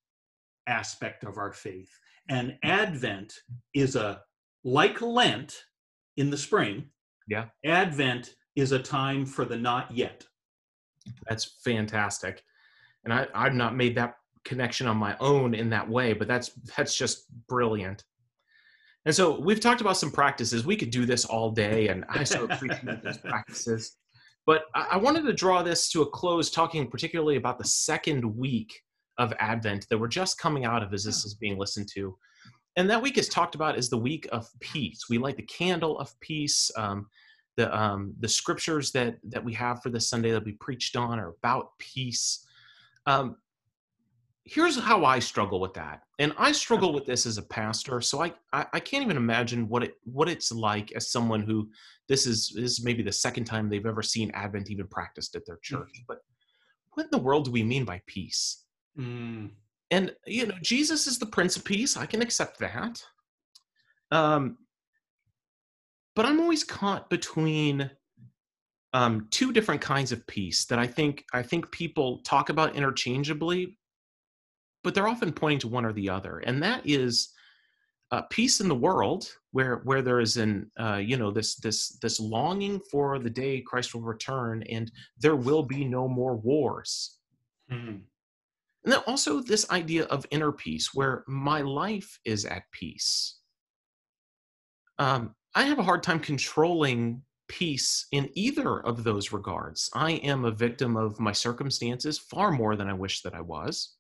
aspect 0.68 1.24
of 1.24 1.38
our 1.38 1.52
faith. 1.52 1.92
And 2.30 2.58
Advent 2.64 3.34
is 3.74 3.96
a, 3.96 4.22
like 4.64 5.02
Lent 5.02 5.64
in 6.18 6.30
the 6.30 6.38
spring, 6.38 6.90
yeah. 7.30 7.46
Advent 7.64 8.36
is 8.56 8.72
a 8.72 8.80
time 8.80 9.26
for 9.26 9.46
the 9.46 9.56
not 9.56 9.92
yet. 9.92 10.26
That's 11.30 11.60
fantastic. 11.64 12.44
And 13.04 13.14
I, 13.14 13.28
I've 13.34 13.54
not 13.54 13.76
made 13.76 13.96
that 13.96 14.16
connection 14.50 14.88
on 14.88 14.98
my 14.98 15.16
own 15.20 15.54
in 15.54 15.70
that 15.70 15.88
way, 15.88 16.12
but 16.12 16.28
that's 16.28 16.52
that's 16.76 16.98
just 16.98 17.26
brilliant. 17.48 18.04
And 19.06 19.16
so 19.16 19.40
we've 19.40 19.62
talked 19.62 19.80
about 19.80 19.96
some 19.96 20.12
practices. 20.12 20.66
We 20.66 20.76
could 20.76 20.90
do 20.90 21.06
this 21.06 21.24
all 21.24 21.52
day, 21.52 21.88
and 21.88 22.04
I 22.10 22.24
so 22.26 22.44
appreciate 22.46 23.04
those 23.04 23.18
practices. 23.30 23.96
But 24.46 24.64
I 24.74 24.98
wanted 24.98 25.26
to 25.26 25.34
draw 25.34 25.62
this 25.62 25.90
to 25.92 26.02
a 26.02 26.10
close, 26.10 26.50
talking 26.50 26.90
particularly 26.90 27.36
about 27.36 27.60
the 27.60 27.66
second 27.66 28.26
week 28.26 28.74
of 29.20 29.32
Advent 29.40 29.86
that 29.90 29.98
we're 29.98 30.08
just 30.08 30.40
coming 30.40 30.66
out 30.66 30.82
of 30.82 30.94
as 30.94 31.04
this 31.04 31.24
is 31.24 31.36
being 31.36 31.58
listened 31.58 31.88
to. 31.94 32.18
And 32.76 32.90
that 32.90 33.02
week 33.02 33.18
is 33.18 33.30
talked 33.30 33.56
about 33.56 33.78
as 33.78 33.90
the 33.90 33.98
week 33.98 34.28
of 34.32 34.48
peace. 34.60 35.04
We 35.10 35.20
light 35.20 35.38
the 35.38 35.44
candle 35.44 36.00
of 36.00 36.20
peace. 36.20 36.72
Um, 36.76 37.08
the 37.58 37.78
um, 37.78 38.14
the 38.20 38.28
scriptures 38.28 38.92
that 38.94 39.18
that 39.24 39.44
we 39.44 39.54
have 39.54 39.84
for 39.84 39.90
this 39.90 40.10
Sunday 40.10 40.32
that 40.32 40.46
we 40.46 40.54
preached 40.54 40.96
on 40.96 41.20
are 41.20 41.36
about 41.38 41.78
peace. 41.78 42.46
Um, 43.06 43.36
here's 44.50 44.80
how 44.80 45.06
I 45.06 45.20
struggle 45.20 45.60
with 45.60 45.74
that. 45.76 46.02
And 46.18 46.34
I 46.38 46.52
struggle 46.52 46.94
with 46.94 47.06
this 47.06 47.26
as 47.26 47.38
a 47.38 47.44
pastor, 47.44 48.02
so 48.02 48.24
I, 48.24 48.34
I, 48.52 48.66
I 48.74 48.80
can't 48.80 49.04
even 49.04 49.18
imagine 49.18 49.70
what 49.70 49.84
it 49.84 49.96
what 50.04 50.28
it's 50.28 50.52
like 50.52 50.92
as 50.94 51.12
someone 51.12 51.42
who 51.42 51.70
this 52.08 52.26
is 52.26 52.52
this 52.56 52.80
is 52.80 52.84
maybe 52.84 53.04
the 53.04 53.12
second 53.12 53.46
time 53.46 53.70
they've 53.70 53.86
ever 53.86 54.02
seen 54.02 54.32
Advent 54.32 54.72
even 54.72 54.88
practiced 54.88 55.36
at 55.36 55.46
their 55.46 55.60
church. 55.62 55.92
Mm. 55.96 56.06
But 56.08 56.20
what 56.94 57.04
in 57.04 57.10
the 57.12 57.18
world 57.18 57.46
do 57.46 57.52
we 57.52 57.64
mean 57.64 57.86
by 57.86 58.02
peace? 58.08 58.66
Mm. 58.98 59.52
And 59.92 60.16
you 60.26 60.48
know, 60.48 60.56
Jesus 60.62 61.08
is 61.08 61.20
the 61.20 61.26
Prince 61.26 61.56
of 61.56 61.64
Peace. 61.64 61.96
I 61.96 62.06
can 62.06 62.22
accept 62.22 62.60
that. 62.60 63.04
Um, 64.12 64.58
but 66.16 66.26
I'm 66.26 66.40
always 66.40 66.64
caught 66.64 67.10
between 67.10 67.90
um, 68.94 69.28
two 69.30 69.54
different 69.54 69.82
kinds 69.82 70.12
of 70.12 70.26
peace 70.26 70.66
that 70.66 70.80
I 70.80 70.88
think 70.88 71.24
I 71.34 71.44
think 71.44 71.72
people 71.72 72.20
talk 72.24 72.50
about 72.50 72.76
interchangeably, 72.76 73.78
but 74.84 74.94
they're 74.94 75.08
often 75.08 75.32
pointing 75.32 75.60
to 75.60 75.68
one 75.68 75.86
or 75.86 75.94
the 75.94 76.10
other, 76.10 76.40
and 76.40 76.64
that 76.64 76.82
is 76.86 77.30
uh, 78.12 78.24
peace 78.24 78.60
in 78.60 78.68
the 78.68 78.76
world, 78.76 79.32
where 79.52 79.78
where 79.84 80.02
there 80.02 80.20
is 80.20 80.38
an 80.38 80.70
uh, 80.80 80.96
you 80.96 81.18
know 81.18 81.32
this 81.32 81.56
this 81.56 81.90
this 82.00 82.20
longing 82.20 82.80
for 82.92 83.20
the 83.20 83.30
day 83.30 83.62
Christ 83.62 83.94
will 83.94 84.02
return, 84.02 84.64
and 84.64 84.92
there 85.18 85.36
will 85.36 85.64
be 85.64 85.86
no 85.86 86.08
more 86.08 86.36
wars. 86.36 87.18
Mm-hmm. 87.72 87.98
And 88.86 88.94
then 88.94 89.02
also 89.06 89.42
this 89.42 89.70
idea 89.70 90.06
of 90.06 90.26
inner 90.32 90.52
peace, 90.52 90.94
where 90.94 91.24
my 91.28 91.62
life 91.62 92.20
is 92.24 92.46
at 92.46 92.64
peace. 92.72 93.40
Um, 94.98 95.36
I 95.54 95.64
have 95.64 95.80
a 95.80 95.84
hard 95.84 96.04
time 96.04 96.20
controlling 96.20 97.22
peace 97.48 98.08
in 98.12 98.30
either 98.34 98.80
of 98.80 99.04
those 99.04 99.32
regards. 99.34 99.90
I 99.94 100.14
am 100.14 100.46
a 100.46 100.52
victim 100.52 100.96
of 100.96 101.20
my 101.20 101.32
circumstances 101.32 102.18
far 102.18 102.52
more 102.52 102.76
than 102.76 102.88
I 102.88 102.94
wish 102.94 103.22
that 103.22 103.34
I 103.34 103.42
was 103.42 103.96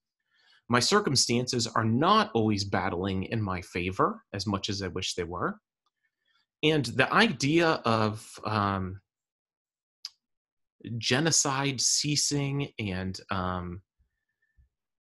my 0.69 0.79
circumstances 0.79 1.65
are 1.67 1.83
not 1.83 2.29
always 2.35 2.63
battling 2.63 3.23
in 3.23 3.41
my 3.41 3.61
favor 3.61 4.23
as 4.33 4.45
much 4.45 4.69
as 4.69 4.83
I 4.83 4.87
wish 4.87 5.15
they 5.15 5.23
were. 5.23 5.57
And 6.61 6.85
the 6.85 7.11
idea 7.11 7.81
of 7.85 8.23
um, 8.45 9.01
genocide 10.99 11.81
ceasing 11.81 12.69
and 12.77 13.19
um, 13.31 13.81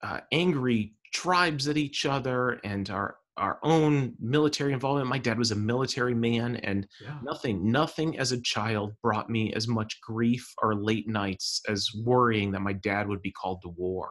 uh, 0.04 0.20
angry 0.32 0.94
tribes 1.14 1.68
at 1.68 1.78
each 1.78 2.06
other 2.06 2.60
and 2.64 2.90
our 2.90 3.18
our 3.38 3.60
own 3.64 4.14
military 4.18 4.72
involvement. 4.72 5.10
My 5.10 5.18
dad 5.18 5.38
was 5.38 5.52
a 5.52 5.58
military 5.58 6.14
man, 6.14 6.56
and 6.56 6.88
yeah. 7.02 7.18
nothing, 7.22 7.70
nothing 7.70 8.18
as 8.18 8.32
a 8.32 8.40
child 8.40 8.94
brought 9.04 9.30
me 9.30 9.52
as 9.52 9.68
much 9.68 10.00
grief 10.00 10.50
or 10.62 10.74
late 10.74 11.10
nights 11.10 11.62
as 11.68 11.90
worrying 12.06 12.54
that 12.54 12.62
my 12.62 12.72
dad 12.72 13.10
would 13.10 13.22
be 13.22 13.34
called 13.34 13.62
to 13.64 13.74
war. 13.76 14.10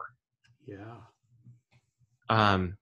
Yeah 0.67 0.97
um, 2.29 2.77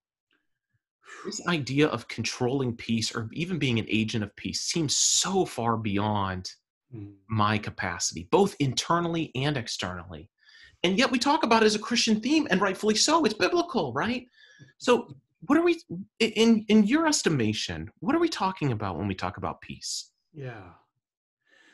this 1.26 1.46
idea 1.48 1.88
of 1.88 2.08
controlling 2.08 2.76
peace 2.76 3.16
or 3.16 3.30
even 3.34 3.58
being 3.60 3.80
an 3.80 3.86
agent 3.90 4.24
of 4.24 4.36
peace 4.36 4.62
seems 4.62 4.98
so 4.98 5.46
far 5.46 5.78
beyond 5.78 6.52
mm. 6.94 7.14
my 7.28 7.58
capacity, 7.58 8.28
both 8.32 8.56
internally 8.60 9.32
and 9.36 9.58
externally. 9.58 10.30
And 10.84 10.98
yet 10.98 11.12
we 11.12 11.20
talk 11.20 11.44
about 11.44 11.64
it 11.64 11.68
as 11.68 11.76
a 11.76 11.80
Christian 11.80 12.20
theme, 12.20 12.48
and 12.50 12.60
rightfully 12.60 12.96
so. 12.96 13.24
It's 13.24 13.34
biblical, 13.34 13.94
right? 13.94 14.28
So, 14.80 15.16
what 15.48 15.58
are 15.58 15.64
we, 15.64 15.82
in 16.20 16.66
in 16.68 16.84
your 16.84 17.08
estimation, 17.08 17.90
what 18.00 18.16
are 18.16 18.20
we 18.20 18.30
talking 18.30 18.72
about 18.74 18.98
when 18.98 19.08
we 19.08 19.16
talk 19.16 19.38
about 19.38 19.62
peace? 19.62 20.12
Yeah. 20.34 20.72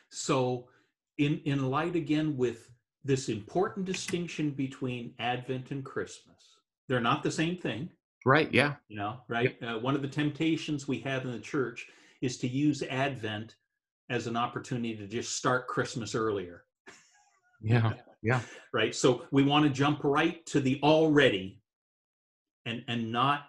So, 0.09 0.69
in 1.17 1.39
in 1.45 1.69
light 1.71 1.95
again 1.95 2.37
with 2.37 2.69
this 3.03 3.29
important 3.29 3.85
distinction 3.85 4.51
between 4.51 5.13
Advent 5.17 5.71
and 5.71 5.83
Christmas, 5.83 6.48
they're 6.89 6.99
not 6.99 7.23
the 7.23 7.31
same 7.31 7.55
thing. 7.55 7.89
Right. 8.25 8.53
Yeah. 8.53 8.75
You 8.89 8.97
know, 8.97 9.21
right. 9.29 9.55
Yep. 9.61 9.71
Uh, 9.71 9.79
one 9.79 9.95
of 9.95 10.01
the 10.01 10.07
temptations 10.07 10.87
we 10.87 10.99
have 11.01 11.23
in 11.23 11.31
the 11.31 11.39
church 11.39 11.87
is 12.21 12.37
to 12.39 12.47
use 12.47 12.83
Advent 12.83 13.55
as 14.09 14.27
an 14.27 14.35
opportunity 14.35 14.97
to 14.97 15.07
just 15.07 15.37
start 15.37 15.67
Christmas 15.67 16.15
earlier. 16.15 16.65
Yeah. 17.61 17.93
Yeah. 18.21 18.41
right. 18.73 18.93
So 18.93 19.25
we 19.31 19.43
want 19.43 19.63
to 19.63 19.69
jump 19.69 20.03
right 20.03 20.45
to 20.47 20.59
the 20.59 20.79
already 20.83 21.61
and 22.65 22.83
and 22.87 23.11
not 23.11 23.45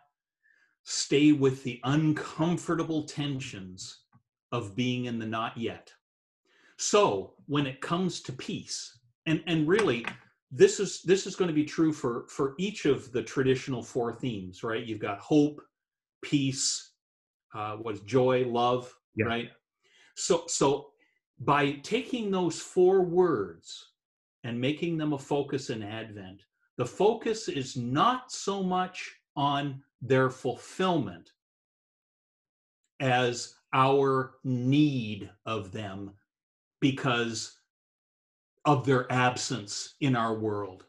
stay 0.84 1.32
with 1.32 1.64
the 1.64 1.80
uncomfortable 1.84 3.04
tensions 3.04 4.00
of 4.52 4.76
being 4.76 5.06
in 5.06 5.18
the 5.18 5.26
not 5.26 5.56
yet. 5.56 5.92
So 6.76 7.34
when 7.46 7.66
it 7.66 7.80
comes 7.80 8.20
to 8.22 8.32
peace, 8.32 8.98
and 9.26 9.42
and 9.46 9.66
really 9.66 10.06
this 10.50 10.80
is 10.80 11.02
this 11.02 11.26
is 11.26 11.36
going 11.36 11.48
to 11.48 11.54
be 11.54 11.64
true 11.64 11.92
for 11.92 12.26
for 12.28 12.54
each 12.58 12.84
of 12.84 13.12
the 13.12 13.22
traditional 13.22 13.82
four 13.82 14.12
themes 14.12 14.62
right 14.64 14.84
you've 14.86 14.98
got 14.98 15.18
hope 15.18 15.60
peace 16.22 16.92
uh 17.54 17.76
what's 17.76 18.00
joy 18.00 18.44
love 18.46 18.92
yeah. 19.14 19.26
right 19.26 19.50
so 20.14 20.44
so 20.48 20.90
by 21.40 21.72
taking 21.82 22.30
those 22.30 22.60
four 22.60 23.02
words 23.02 23.90
and 24.44 24.60
making 24.60 24.96
them 24.96 25.12
a 25.12 25.18
focus 25.18 25.70
in 25.70 25.82
Advent, 25.82 26.42
the 26.76 26.84
focus 26.84 27.48
is 27.48 27.76
not 27.76 28.30
so 28.30 28.62
much 28.62 29.10
on 29.36 29.82
their 30.02 30.30
fulfillment 30.30 31.32
as 33.00 33.54
our 33.72 34.34
need 34.44 35.30
of 35.46 35.72
them 35.72 36.12
because 36.80 37.59
of 38.64 38.84
their 38.86 39.10
absence 39.10 39.94
in 40.00 40.14
our 40.16 40.34
world. 40.34 40.84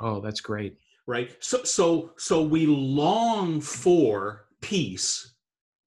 Oh, 0.00 0.20
that's 0.20 0.40
great. 0.40 0.76
right? 1.06 1.30
So 1.40 1.64
so 1.64 2.12
so 2.16 2.42
we 2.42 2.66
long 2.66 3.60
for 3.60 4.46
peace 4.60 5.34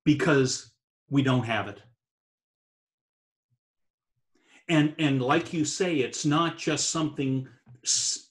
because 0.05 0.71
we 1.09 1.21
don't 1.21 1.43
have 1.45 1.67
it. 1.67 1.81
And 4.67 4.95
and 4.99 5.21
like 5.21 5.53
you 5.53 5.65
say 5.65 5.97
it's 5.97 6.25
not 6.25 6.57
just 6.57 6.89
something 6.89 7.47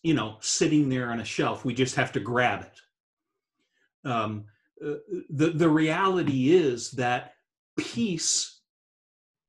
you 0.03 0.15
know 0.15 0.37
sitting 0.41 0.89
there 0.89 1.11
on 1.11 1.21
a 1.21 1.25
shelf. 1.25 1.65
We 1.65 1.75
just 1.75 1.97
have 1.97 2.13
to 2.13 2.21
grab 2.21 2.63
it. 2.63 4.09
Um, 4.09 4.45
uh, 4.85 4.95
the 5.31 5.51
the 5.51 5.69
reality 5.69 6.53
is 6.55 6.93
that 6.93 7.35
peace 7.77 8.61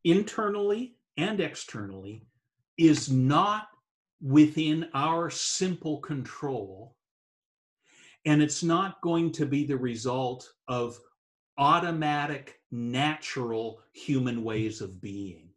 internally 0.03 0.95
and 1.17 1.39
externally 1.39 2.25
is 2.79 3.11
not 3.11 3.67
within 4.21 4.87
our 4.93 5.29
simple 5.29 5.99
control 5.99 6.95
and 8.25 8.41
it's 8.41 8.63
not 8.63 9.01
going 9.01 9.31
to 9.33 9.45
be 9.45 9.65
the 9.65 9.77
result 9.77 10.49
of 10.67 10.99
automatic 11.57 12.61
natural 12.71 13.81
human 13.91 14.43
ways 14.43 14.81
of 14.81 15.01
being. 15.01 15.49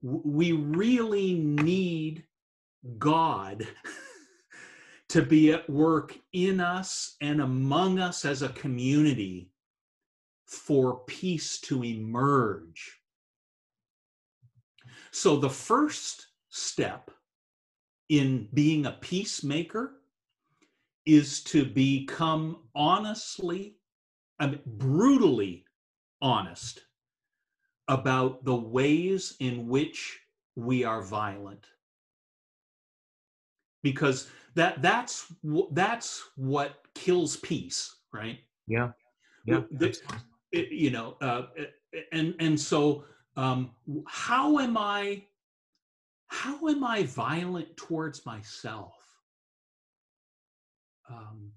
We 0.00 0.52
really 0.52 1.34
need 1.34 2.24
god 2.98 3.66
to 5.08 5.22
be 5.22 5.52
at 5.52 5.68
work 5.68 6.18
in 6.32 6.60
us 6.60 7.16
and 7.20 7.40
among 7.40 7.98
us 7.98 8.24
as 8.24 8.42
a 8.42 8.48
community 8.50 9.50
for 10.46 11.04
peace 11.04 11.60
to 11.60 11.84
emerge 11.84 13.01
so 15.12 15.36
the 15.36 15.50
first 15.50 16.26
step 16.48 17.10
in 18.08 18.48
being 18.54 18.86
a 18.86 18.92
peacemaker 18.92 20.00
is 21.06 21.42
to 21.44 21.64
become 21.64 22.62
honestly, 22.74 23.76
I 24.38 24.46
mean, 24.46 24.60
brutally 24.66 25.64
honest 26.20 26.82
about 27.88 28.44
the 28.44 28.54
ways 28.54 29.36
in 29.40 29.68
which 29.68 30.20
we 30.56 30.84
are 30.84 31.02
violent. 31.02 31.66
Because 33.82 34.30
that 34.54 34.80
that's 34.80 35.32
that's 35.72 36.22
what 36.36 36.76
kills 36.94 37.36
peace, 37.36 37.96
right? 38.12 38.38
Yeah. 38.66 38.92
Yeah. 39.44 39.62
The- 39.70 39.98
you 40.52 40.90
know 40.90 41.16
uh, 41.22 41.46
and 42.12 42.34
and 42.38 42.60
so 42.60 43.04
um 43.36 43.70
how 44.06 44.58
am 44.58 44.76
i 44.76 45.22
how 46.26 46.68
am 46.68 46.84
i 46.84 47.02
violent 47.04 47.76
towards 47.76 48.24
myself 48.26 48.94
um 51.10 51.50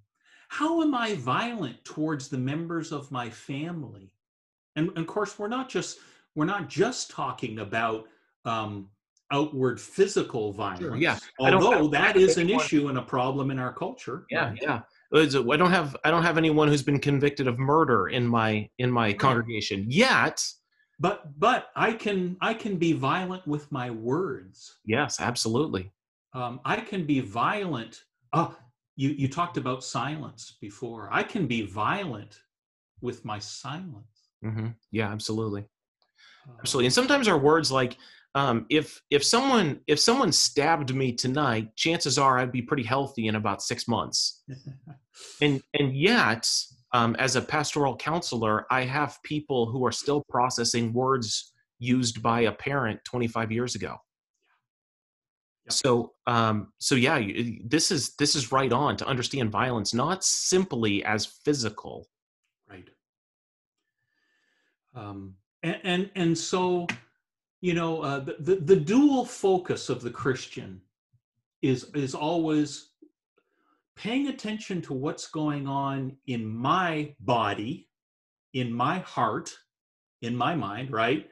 how 0.47 0.81
am 0.81 0.93
i 0.93 1.15
violent 1.15 1.83
towards 1.83 2.29
the 2.29 2.37
members 2.37 2.91
of 2.91 3.11
my 3.11 3.29
family 3.29 4.11
and, 4.75 4.89
and 4.89 4.99
of 4.99 5.07
course 5.07 5.37
we're 5.37 5.47
not 5.47 5.69
just 5.69 5.99
we're 6.35 6.45
not 6.45 6.69
just 6.69 7.11
talking 7.11 7.59
about 7.59 8.05
um 8.45 8.89
outward 9.31 9.81
physical 9.81 10.51
violence 10.53 11.01
yeah. 11.01 11.17
I 11.41 11.49
I 11.49 11.53
although 11.53 11.91
have 11.91 12.15
is 12.15 12.37
an 12.37 12.49
issue 12.49 12.89
and 12.89 12.97
a 12.97 13.01
problem 13.01 13.49
in 13.51 13.59
our 13.59 13.73
culture 13.73 14.25
Yeah, 14.29 14.49
right? 14.49 14.59
yeah. 14.61 14.81
I 15.13 15.57
don't 15.57 15.71
have 15.71 15.95
I 16.03 16.11
don't 16.11 16.23
have 16.23 16.37
anyone 16.37 16.67
who's 16.67 16.83
been 16.83 16.99
convicted 16.99 17.47
of 17.47 17.57
murder 17.57 18.07
in 18.07 18.27
my 18.27 18.69
in 18.77 18.91
my 18.91 19.13
congregation 19.13 19.85
yet. 19.89 20.45
But 20.99 21.37
but 21.39 21.69
i 21.75 21.91
can 21.91 22.37
i 22.41 22.53
can 22.53 22.77
be 22.77 22.93
violent 22.93 23.45
with 23.47 23.71
my 23.71 23.89
words 23.89 24.77
Yes, 24.85 25.19
absolutely. 25.19 25.91
um, 26.33 26.59
I 26.65 26.77
can 26.77 27.05
be 27.05 27.21
violent. 27.21 28.03
Oh, 28.33 28.55
you 28.95 29.09
you 29.09 29.27
talked 29.27 29.57
about 29.57 29.83
silence 29.83 30.57
before. 30.61 31.09
I 31.11 31.23
can 31.23 31.47
be 31.47 31.61
violent 31.65 32.39
with 33.01 33.23
my 33.25 33.39
silence. 33.39 34.15
hmm 34.43 34.67
Yeah, 34.91 35.09
absolutely. 35.11 35.61
Uh, 36.47 36.53
Absolutely. 36.59 36.87
And 36.87 36.93
sometimes 36.93 37.27
our 37.27 37.37
words 37.37 37.71
like 37.71 37.97
um, 38.35 38.65
if 38.69 39.01
if 39.09 39.23
someone 39.23 39.79
if 39.87 39.99
someone 39.99 40.31
stabbed 40.31 40.93
me 40.93 41.13
tonight, 41.13 41.75
chances 41.75 42.17
are 42.17 42.37
I'd 42.37 42.51
be 42.51 42.61
pretty 42.61 42.83
healthy 42.83 43.27
in 43.27 43.35
about 43.35 43.61
six 43.61 43.87
months. 43.87 44.43
And 45.41 45.61
and 45.73 45.95
yet, 45.95 46.49
um, 46.93 47.15
as 47.17 47.35
a 47.35 47.41
pastoral 47.41 47.95
counselor, 47.97 48.65
I 48.71 48.83
have 48.83 49.17
people 49.23 49.65
who 49.71 49.85
are 49.85 49.91
still 49.91 50.23
processing 50.29 50.93
words 50.93 51.53
used 51.79 52.21
by 52.21 52.41
a 52.41 52.51
parent 52.51 52.99
25 53.05 53.51
years 53.51 53.75
ago. 53.75 53.97
Yep. 55.65 55.73
So 55.73 56.13
um, 56.27 56.71
so 56.77 56.95
yeah, 56.95 57.17
you- 57.17 57.61
this 57.65 57.91
is 57.91 58.15
this 58.15 58.35
is 58.35 58.51
right 58.51 58.71
on 58.71 58.97
to 58.97 59.05
understand 59.07 59.51
violence 59.51 59.93
not 59.93 60.23
simply 60.23 61.03
as 61.03 61.25
physical. 61.25 62.07
right. 62.69 62.87
Um, 64.93 65.35
and, 65.63 65.79
and 65.83 66.11
and 66.15 66.37
so, 66.37 66.87
you 67.61 67.73
know, 67.73 68.01
uh, 68.01 68.19
the, 68.19 68.35
the 68.39 68.55
the 68.57 68.75
dual 68.75 69.25
focus 69.25 69.89
of 69.89 70.01
the 70.01 70.11
Christian 70.11 70.81
is 71.61 71.85
is 71.95 72.13
always 72.15 72.91
paying 73.95 74.27
attention 74.27 74.81
to 74.83 74.93
what's 74.93 75.27
going 75.27 75.67
on 75.67 76.17
in 76.27 76.45
my 76.45 77.13
body, 77.19 77.87
in 78.53 78.71
my 78.71 78.99
heart, 78.99 79.55
in 80.21 80.35
my 80.35 80.55
mind, 80.55 80.91
right? 80.91 81.29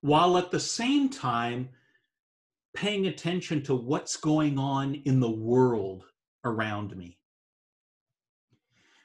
While 0.00 0.38
at 0.38 0.50
the 0.50 0.60
same 0.60 1.08
time 1.08 1.68
paying 2.74 3.06
attention 3.06 3.62
to 3.62 3.74
what's 3.74 4.16
going 4.16 4.58
on 4.58 4.94
in 5.06 5.18
the 5.18 5.30
world 5.30 6.04
around 6.44 6.96
me. 6.96 7.18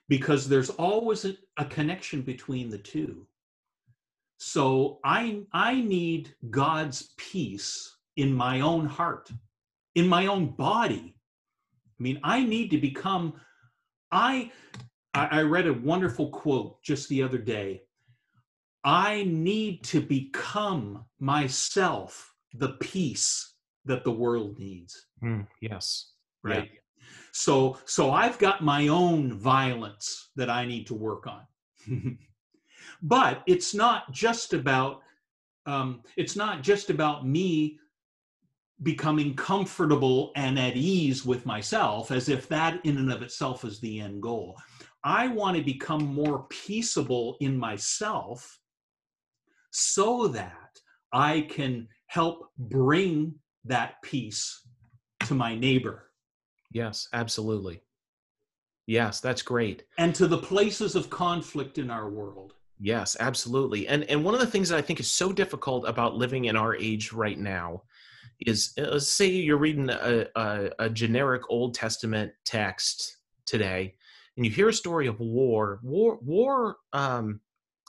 Because 0.09 0.47
there's 0.47 0.69
always 0.69 1.23
a, 1.23 1.36
a 1.57 1.65
connection 1.65 2.21
between 2.21 2.69
the 2.69 2.77
two. 2.77 3.25
So 4.38 4.99
I 5.05 5.43
I 5.53 5.82
need 5.82 6.36
God's 6.49 7.13
peace 7.17 7.95
in 8.17 8.34
my 8.34 8.59
own 8.59 8.86
heart, 8.86 9.32
in 9.95 10.07
my 10.07 10.27
own 10.27 10.47
body. 10.47 11.15
I 12.02 12.04
mean, 12.04 12.20
I 12.24 12.43
need 12.43 12.72
to 12.72 12.80
become 12.80 13.34
I 14.12 14.52
I 15.14 15.41
read 15.41 15.68
a 15.68 15.74
wonderful 15.74 16.30
quote 16.30 16.82
just 16.82 17.08
the 17.10 17.22
other 17.22 17.38
day. 17.38 17.84
I 18.84 19.26
need 19.28 19.84
to 19.84 20.02
become 20.02 21.06
myself 21.20 22.34
the 22.56 22.70
peace 22.80 23.54
that 23.86 24.04
the 24.04 24.12
world 24.12 24.58
needs, 24.58 25.06
Mm, 25.24 25.45
yes. 25.62 26.14
right? 26.43 26.72
So 27.34 27.78
so 27.86 28.10
I've 28.10 28.39
got 28.39 28.64
my 28.64 28.88
own 28.88 29.38
violence 29.38 30.32
that 30.36 30.49
I 30.49 30.66
need 30.66 30.88
to 30.88 30.95
work 30.95 31.28
on. 31.28 31.45
but 33.04 33.43
it's 33.45 33.76
not 33.76 34.12
just 34.12 34.54
about 34.54 35.02
um, 35.68 36.02
it's 36.18 36.36
not 36.36 36.64
just 36.64 36.89
about 36.89 37.28
me 37.28 37.78
becoming 38.84 39.36
comfortable 39.36 40.32
and 40.36 40.57
at 40.57 40.75
ease 40.75 41.25
with 41.25 41.45
myself 41.45 42.09
as 42.11 42.29
if 42.29 42.47
that 42.47 42.84
in 42.86 42.97
and 42.97 43.11
of 43.11 43.21
itself 43.21 43.63
is 43.63 43.79
the 43.79 43.99
end 43.99 44.21
goal 44.21 44.57
i 45.03 45.27
want 45.27 45.55
to 45.55 45.63
become 45.63 46.03
more 46.03 46.45
peaceable 46.49 47.38
in 47.41 47.55
myself 47.57 48.59
so 49.71 50.27
that 50.27 50.79
i 51.13 51.41
can 51.41 51.88
help 52.07 52.49
bring 52.57 53.34
that 53.65 54.01
peace 54.01 54.67
to 55.25 55.34
my 55.36 55.55
neighbor 55.55 56.07
Yes, 56.73 57.09
absolutely. 57.11 57.82
Yes, 58.88 59.19
that's 59.19 59.41
great. 59.41 59.84
and 59.97 60.15
to 60.15 60.25
the 60.25 60.38
places 60.38 60.95
of 60.95 61.09
conflict 61.09 61.77
in 61.77 61.89
our 61.91 62.09
world 62.09 62.53
Yes, 62.84 63.15
absolutely. 63.19 63.88
And 63.88 64.05
and 64.05 64.23
one 64.25 64.34
of 64.34 64.39
the 64.39 64.47
things 64.47 64.69
that 64.69 64.77
I 64.79 64.82
think 64.82 64.99
is 64.99 65.09
so 65.11 65.32
difficult 65.32 65.88
about 65.88 66.15
living 66.15 66.45
in 66.45 66.55
our 66.55 66.75
age 66.75 67.13
right 67.13 67.38
now 67.38 67.84
is 68.46 68.74
uh, 68.78 68.84
let's 68.92 69.12
say 69.12 69.28
you're 69.28 69.58
reading 69.58 69.89
a, 69.89 70.26
a, 70.36 70.70
a 70.80 70.89
generic 70.89 71.44
Old 71.50 71.74
Testament 71.74 72.32
text 72.46 73.18
today, 73.46 73.96
and 74.38 74.46
you 74.46 74.52
hear 74.52 74.70
a 74.70 74.74
story 74.74 75.08
of 75.08 75.20
war. 75.20 75.80
War, 75.84 76.18
war, 76.22 76.78
um, 76.94 77.42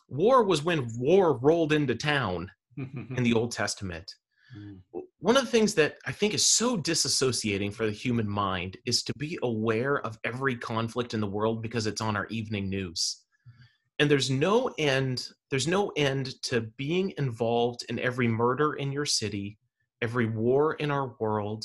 war 0.09 0.45
was 0.45 0.63
when 0.63 0.89
war 0.99 1.39
rolled 1.39 1.73
into 1.73 1.95
town 1.95 2.51
in 2.77 3.23
the 3.23 3.35
Old 3.35 3.53
Testament. 3.53 4.15
Mm. 4.57 4.79
One 5.19 5.37
of 5.37 5.45
the 5.45 5.51
things 5.51 5.75
that 5.75 5.97
I 6.05 6.13
think 6.13 6.35
is 6.35 6.45
so 6.45 6.77
disassociating 6.77 7.73
for 7.73 7.87
the 7.87 7.93
human 7.93 8.29
mind 8.29 8.77
is 8.87 9.05
to 9.05 9.13
be 9.19 9.39
aware 9.43 10.01
of 10.05 10.19
every 10.25 10.57
conflict 10.57 11.15
in 11.15 11.21
the 11.21 11.29
world 11.29 11.63
because 11.63 11.87
it's 11.87 12.01
on 12.01 12.17
our 12.17 12.27
evening 12.27 12.69
news 12.69 13.23
and 14.03 14.11
there's 14.11 14.31
no 14.31 14.69
end 14.79 15.29
there's 15.51 15.69
no 15.69 15.93
end 15.97 16.35
to 16.43 16.63
being 16.77 17.13
involved 17.19 17.85
in 17.89 18.01
every 18.01 18.27
murder 18.27 18.75
in 18.75 18.91
your 18.91 19.07
city 19.07 19.59
every 20.03 20.27
war 20.27 20.75
in 20.75 20.91
our 20.91 21.15
world, 21.19 21.65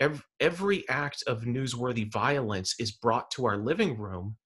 every, 0.00 0.22
every 0.40 0.88
act 0.88 1.22
of 1.26 1.42
newsworthy 1.42 2.10
violence 2.10 2.74
is 2.78 2.92
brought 2.92 3.30
to 3.32 3.44
our 3.44 3.58
living 3.58 3.98
room. 3.98 4.36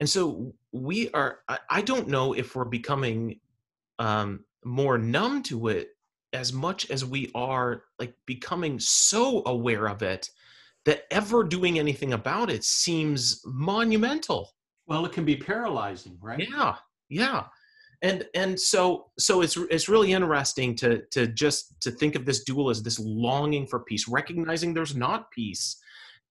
And 0.00 0.08
so 0.08 0.54
we 0.72 1.10
are, 1.10 1.40
I, 1.48 1.58
I 1.68 1.82
don't 1.82 2.08
know 2.08 2.32
if 2.32 2.56
we're 2.56 2.64
becoming 2.64 3.38
um, 3.98 4.44
more 4.64 4.98
numb 4.98 5.42
to 5.44 5.68
it 5.68 5.90
as 6.32 6.52
much 6.52 6.90
as 6.90 7.04
we 7.04 7.30
are 7.34 7.82
like 7.98 8.14
becoming 8.26 8.78
so 8.80 9.42
aware 9.46 9.88
of 9.88 10.02
it 10.02 10.30
that 10.86 11.02
ever 11.10 11.44
doing 11.44 11.78
anything 11.78 12.14
about 12.14 12.50
it 12.50 12.64
seems 12.64 13.42
monumental. 13.44 14.50
Well, 14.86 15.04
it 15.04 15.12
can 15.12 15.24
be 15.24 15.36
paralyzing, 15.36 16.18
right? 16.20 16.48
Yeah, 16.50 16.76
yeah. 17.08 17.44
And 18.02 18.24
and 18.34 18.58
so 18.58 19.10
so 19.18 19.42
it's 19.42 19.56
it's 19.56 19.88
really 19.88 20.12
interesting 20.12 20.74
to 20.76 21.02
to 21.10 21.26
just 21.26 21.80
to 21.82 21.90
think 21.90 22.14
of 22.14 22.24
this 22.24 22.44
duel 22.44 22.70
as 22.70 22.82
this 22.82 22.98
longing 22.98 23.66
for 23.66 23.80
peace, 23.80 24.08
recognizing 24.08 24.72
there's 24.72 24.96
not 24.96 25.30
peace, 25.30 25.76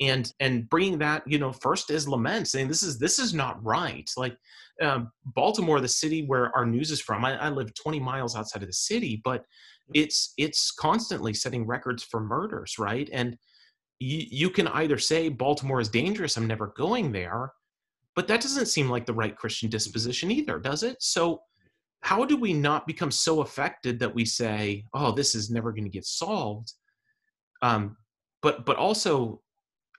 and 0.01 0.33
and 0.41 0.69
bringing 0.71 0.99
that 0.99 1.25
you 1.27 1.39
know 1.39 1.53
first 1.53 1.91
is 1.91 2.09
lament, 2.09 2.49
saying 2.49 2.69
this 2.69 2.83
is 2.83 2.99
this 2.99 3.19
is 3.19 3.35
not 3.35 3.63
right. 3.63 4.11
Like 4.17 4.37
um, 4.81 5.11
Baltimore, 5.25 5.81
the 5.81 5.89
city 5.89 6.25
where 6.25 6.55
our 6.57 6.65
news 6.65 6.91
is 6.91 7.01
from, 7.01 7.25
I, 7.25 7.37
I 7.37 7.49
live 7.49 7.75
20 7.75 7.99
miles 8.01 8.37
outside 8.37 8.63
of 8.63 8.69
the 8.69 8.73
city, 8.73 9.21
but 9.25 9.45
it's 9.95 10.33
it's 10.37 10.71
constantly 10.71 11.35
setting 11.35 11.67
records 11.67 12.03
for 12.03 12.21
murders, 12.21 12.79
right? 12.79 13.09
And 13.13 13.37
you, 13.99 14.25
you 14.31 14.51
can 14.51 14.69
either 14.69 14.99
say 14.99 15.29
Baltimore 15.29 15.81
is 15.81 15.89
dangerous, 15.89 16.37
I'm 16.37 16.47
never 16.47 16.69
going 16.77 17.13
there, 17.13 17.53
but 18.15 18.29
that 18.29 18.41
doesn't 18.41 18.67
seem 18.67 18.89
like 18.89 19.07
the 19.07 19.15
right 19.15 19.37
Christian 19.37 19.69
disposition 19.69 20.31
either, 20.31 20.59
does 20.59 20.83
it? 20.83 20.97
So, 21.01 21.43
how 22.01 22.25
do 22.25 22.37
we 22.37 22.53
not 22.53 22.87
become 22.87 23.11
so 23.11 23.41
affected 23.41 23.99
that 23.99 24.15
we 24.15 24.25
say, 24.25 24.85
"Oh, 24.95 25.13
this 25.13 25.35
is 25.35 25.51
never 25.51 25.73
going 25.73 25.85
to 25.85 25.91
get 25.91 26.07
solved"? 26.07 26.73
Um, 27.63 27.97
but 28.43 28.65
but 28.65 28.77
also, 28.77 29.43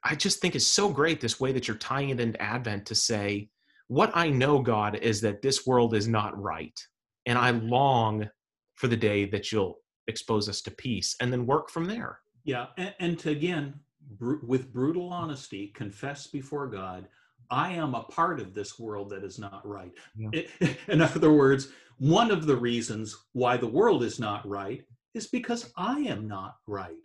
I 0.03 0.15
just 0.15 0.39
think 0.39 0.55
it's 0.55 0.67
so 0.67 0.89
great 0.89 1.21
this 1.21 1.39
way 1.39 1.51
that 1.51 1.67
you're 1.67 1.77
tying 1.77 2.09
it 2.09 2.19
into 2.19 2.41
Advent 2.41 2.85
to 2.87 2.95
say, 2.95 3.49
"What 3.87 4.11
I 4.15 4.29
know, 4.29 4.61
God, 4.61 4.95
is 4.97 5.21
that 5.21 5.41
this 5.41 5.65
world 5.67 5.93
is 5.93 6.07
not 6.07 6.39
right, 6.41 6.77
and 7.25 7.37
I 7.37 7.51
long 7.51 8.29
for 8.75 8.87
the 8.87 8.97
day 8.97 9.25
that 9.25 9.51
you'll 9.51 9.79
expose 10.07 10.47
us 10.47 10.61
to 10.63 10.71
peace, 10.71 11.15
and 11.19 11.31
then 11.31 11.45
work 11.45 11.69
from 11.69 11.85
there." 11.85 12.19
Yeah, 12.43 12.67
and, 12.77 12.95
and 12.99 13.19
to 13.19 13.31
again 13.31 13.79
br- 14.17 14.45
with 14.45 14.71
brutal 14.71 15.09
honesty, 15.09 15.67
confess 15.67 16.27
before 16.27 16.67
God, 16.67 17.07
I 17.51 17.71
am 17.73 17.95
a 17.95 18.03
part 18.03 18.39
of 18.39 18.53
this 18.53 18.77
world 18.79 19.09
that 19.09 19.23
is 19.23 19.39
not 19.39 19.65
right. 19.67 19.91
Yeah. 20.15 20.29
It- 20.33 20.77
in 20.87 21.01
other 21.01 21.33
words, 21.33 21.69
one 21.97 22.31
of 22.31 22.45
the 22.45 22.55
reasons 22.55 23.15
why 23.33 23.57
the 23.57 23.67
world 23.67 24.03
is 24.03 24.19
not 24.19 24.47
right 24.47 24.83
is 25.13 25.27
because 25.27 25.71
I 25.75 25.99
am 26.01 26.27
not 26.27 26.55
right. 26.67 26.95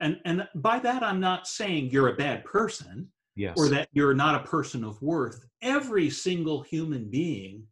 And, 0.00 0.20
and 0.24 0.48
by 0.54 0.78
that, 0.80 1.02
I'm 1.02 1.20
not 1.20 1.46
saying 1.46 1.90
you're 1.90 2.08
a 2.08 2.16
bad 2.16 2.44
person 2.44 3.08
Yes. 3.36 3.54
or 3.58 3.68
that 3.70 3.88
you're 3.92 4.14
not 4.14 4.36
a 4.36 4.46
person 4.46 4.84
of 4.84 5.00
worth. 5.02 5.44
Every 5.60 6.08
single 6.08 6.62
human 6.62 7.10
being 7.10 7.64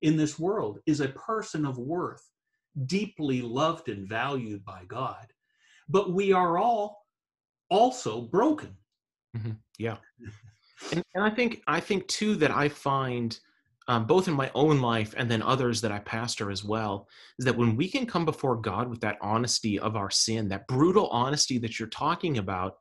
in 0.00 0.16
this 0.16 0.38
world 0.38 0.78
is 0.86 1.00
a 1.00 1.08
person 1.08 1.66
of 1.66 1.76
worth, 1.78 2.26
deeply 2.86 3.42
loved 3.42 3.88
and 3.90 4.08
valued 4.08 4.64
by 4.64 4.84
God. 4.88 5.26
But 5.88 6.12
we 6.12 6.32
are 6.32 6.56
all 6.58 7.04
also 7.68 8.22
broken. 8.22 8.76
Mm-hmm. 9.36 9.52
yeah 9.78 9.96
and, 10.90 11.02
and 11.14 11.24
i 11.24 11.30
think 11.30 11.62
i 11.66 11.80
think 11.80 12.06
too 12.08 12.34
that 12.36 12.50
i 12.50 12.68
find 12.68 13.38
um, 13.88 14.06
both 14.06 14.28
in 14.28 14.34
my 14.34 14.48
own 14.54 14.80
life 14.80 15.12
and 15.16 15.30
then 15.30 15.42
others 15.42 15.80
that 15.80 15.92
i 15.92 15.98
pastor 16.00 16.50
as 16.50 16.64
well 16.64 17.08
is 17.38 17.44
that 17.44 17.56
when 17.56 17.76
we 17.76 17.88
can 17.88 18.06
come 18.06 18.24
before 18.24 18.56
god 18.56 18.88
with 18.88 19.00
that 19.00 19.18
honesty 19.20 19.78
of 19.78 19.96
our 19.96 20.10
sin 20.10 20.48
that 20.48 20.66
brutal 20.68 21.08
honesty 21.08 21.58
that 21.58 21.78
you're 21.78 21.88
talking 21.88 22.38
about 22.38 22.74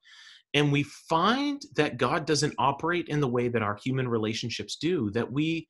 and 0.53 0.71
we 0.71 0.83
find 0.83 1.61
that 1.75 1.97
god 1.97 2.25
doesn't 2.25 2.53
operate 2.57 3.07
in 3.07 3.19
the 3.19 3.27
way 3.27 3.47
that 3.47 3.63
our 3.63 3.77
human 3.83 4.07
relationships 4.07 4.75
do 4.75 5.09
that 5.11 5.31
we 5.31 5.67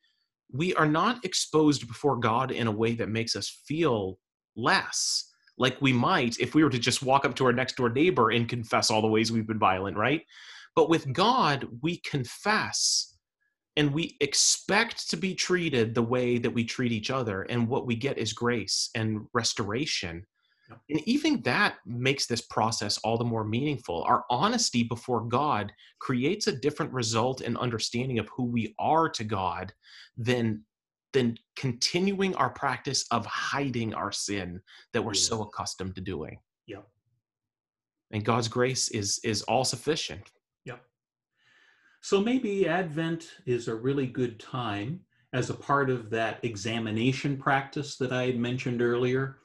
we 0.53 0.73
are 0.75 0.87
not 0.87 1.23
exposed 1.23 1.87
before 1.87 2.17
god 2.17 2.51
in 2.51 2.67
a 2.67 2.71
way 2.71 2.93
that 2.93 3.09
makes 3.09 3.35
us 3.35 3.61
feel 3.65 4.17
less 4.55 5.31
like 5.57 5.81
we 5.81 5.93
might 5.93 6.37
if 6.39 6.55
we 6.55 6.63
were 6.63 6.69
to 6.69 6.79
just 6.79 7.03
walk 7.03 7.23
up 7.23 7.35
to 7.35 7.45
our 7.45 7.53
next 7.53 7.77
door 7.77 7.89
neighbor 7.89 8.31
and 8.31 8.49
confess 8.49 8.89
all 8.89 9.01
the 9.01 9.07
ways 9.07 9.31
we've 9.31 9.47
been 9.47 9.59
violent 9.59 9.95
right 9.95 10.23
but 10.75 10.89
with 10.89 11.11
God, 11.13 11.67
we 11.81 11.97
confess 11.97 13.17
and 13.77 13.93
we 13.93 14.17
expect 14.19 15.09
to 15.09 15.17
be 15.17 15.33
treated 15.33 15.95
the 15.95 16.01
way 16.01 16.37
that 16.37 16.53
we 16.53 16.63
treat 16.63 16.91
each 16.91 17.09
other. 17.09 17.43
And 17.43 17.67
what 17.67 17.85
we 17.85 17.95
get 17.95 18.17
is 18.17 18.33
grace 18.33 18.89
and 18.95 19.21
restoration. 19.33 20.25
And 20.89 21.01
even 21.07 21.41
that 21.41 21.75
makes 21.85 22.27
this 22.27 22.41
process 22.41 22.97
all 22.99 23.17
the 23.17 23.25
more 23.25 23.43
meaningful. 23.43 24.03
Our 24.03 24.23
honesty 24.29 24.83
before 24.83 25.21
God 25.21 25.71
creates 25.99 26.47
a 26.47 26.55
different 26.55 26.93
result 26.93 27.41
and 27.41 27.57
understanding 27.57 28.19
of 28.19 28.29
who 28.29 28.45
we 28.45 28.73
are 28.79 29.09
to 29.09 29.23
God 29.23 29.73
than 30.17 30.63
than 31.13 31.37
continuing 31.57 32.33
our 32.35 32.51
practice 32.51 33.05
of 33.11 33.25
hiding 33.25 33.93
our 33.93 34.13
sin 34.13 34.61
that 34.93 35.01
we're 35.01 35.13
so 35.13 35.39
mm. 35.39 35.47
accustomed 35.47 35.93
to 35.95 36.01
doing. 36.01 36.39
Yep. 36.67 36.87
And 38.11 38.23
God's 38.23 38.47
grace 38.47 38.87
is 38.89 39.19
is 39.23 39.41
all 39.43 39.65
sufficient. 39.65 40.31
So 42.01 42.19
maybe 42.19 42.67
Advent 42.67 43.29
is 43.45 43.67
a 43.67 43.75
really 43.75 44.07
good 44.07 44.39
time 44.39 45.01
as 45.33 45.49
a 45.49 45.53
part 45.53 45.89
of 45.89 46.09
that 46.09 46.43
examination 46.43 47.37
practice 47.37 47.95
that 47.97 48.11
I 48.11 48.25
had 48.25 48.37
mentioned 48.37 48.81
earlier. 48.81 49.37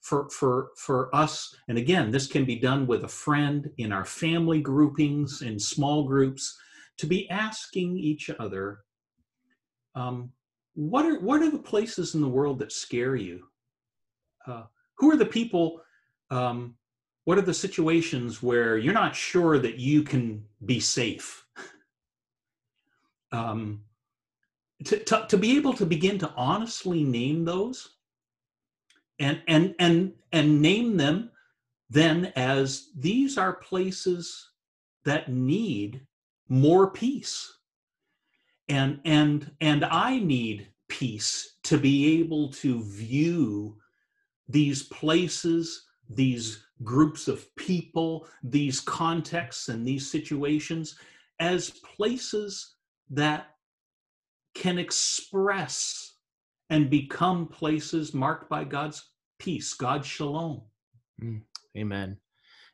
For 0.00 0.30
for 0.30 0.70
for 0.76 1.14
us 1.14 1.56
and 1.66 1.76
again 1.76 2.12
this 2.12 2.28
can 2.28 2.44
be 2.44 2.54
done 2.54 2.86
with 2.86 3.02
a 3.02 3.08
friend 3.08 3.68
in 3.78 3.92
our 3.92 4.04
family 4.04 4.60
groupings 4.60 5.42
in 5.42 5.58
small 5.58 6.04
groups 6.04 6.56
to 6.98 7.06
be 7.06 7.28
asking 7.30 7.98
each 7.98 8.30
other 8.38 8.84
um, 9.96 10.30
what 10.74 11.04
are 11.04 11.18
what 11.18 11.42
are 11.42 11.50
the 11.50 11.58
places 11.58 12.14
in 12.14 12.20
the 12.20 12.28
world 12.28 12.60
that 12.60 12.70
scare 12.70 13.16
you? 13.16 13.48
Uh, 14.46 14.62
who 14.98 15.10
are 15.10 15.16
the 15.16 15.26
people 15.26 15.82
um, 16.30 16.76
what 17.24 17.38
are 17.38 17.42
the 17.42 17.52
situations 17.52 18.40
where 18.40 18.78
you're 18.78 18.94
not 18.94 19.16
sure 19.16 19.58
that 19.58 19.78
you 19.78 20.04
can 20.04 20.44
be 20.64 20.78
safe 20.78 21.44
um, 23.32 23.82
to, 24.84 24.98
to, 24.98 25.26
to 25.28 25.36
be 25.36 25.56
able 25.56 25.74
to 25.74 25.86
begin 25.86 26.18
to 26.18 26.32
honestly 26.36 27.02
name 27.04 27.44
those 27.44 27.96
and 29.18 29.42
and 29.48 29.74
and 29.78 30.12
and 30.32 30.62
name 30.62 30.96
them 30.96 31.30
then 31.90 32.32
as 32.36 32.90
these 32.96 33.38
are 33.38 33.54
places 33.54 34.50
that 35.04 35.30
need 35.30 36.06
more 36.48 36.90
peace. 36.90 37.54
And 38.68 39.00
and 39.06 39.50
and 39.62 39.84
i 39.86 40.18
need 40.18 40.68
peace 40.88 41.56
to 41.64 41.78
be 41.78 42.20
able 42.20 42.50
to 42.52 42.82
view 42.82 43.78
these 44.48 44.82
places 44.84 45.86
these 46.10 46.64
groups 46.82 47.28
of 47.28 47.54
people 47.56 48.26
these 48.42 48.80
contexts 48.80 49.68
and 49.68 49.86
these 49.86 50.10
situations 50.10 50.96
as 51.40 51.70
places 51.70 52.76
that 53.10 53.46
can 54.54 54.78
express 54.78 56.14
and 56.70 56.90
become 56.90 57.46
places 57.46 58.12
marked 58.12 58.48
by 58.50 58.64
God's 58.64 59.10
peace, 59.38 59.74
God's 59.74 60.06
shalom. 60.06 60.62
Mm, 61.22 61.42
amen. 61.76 62.18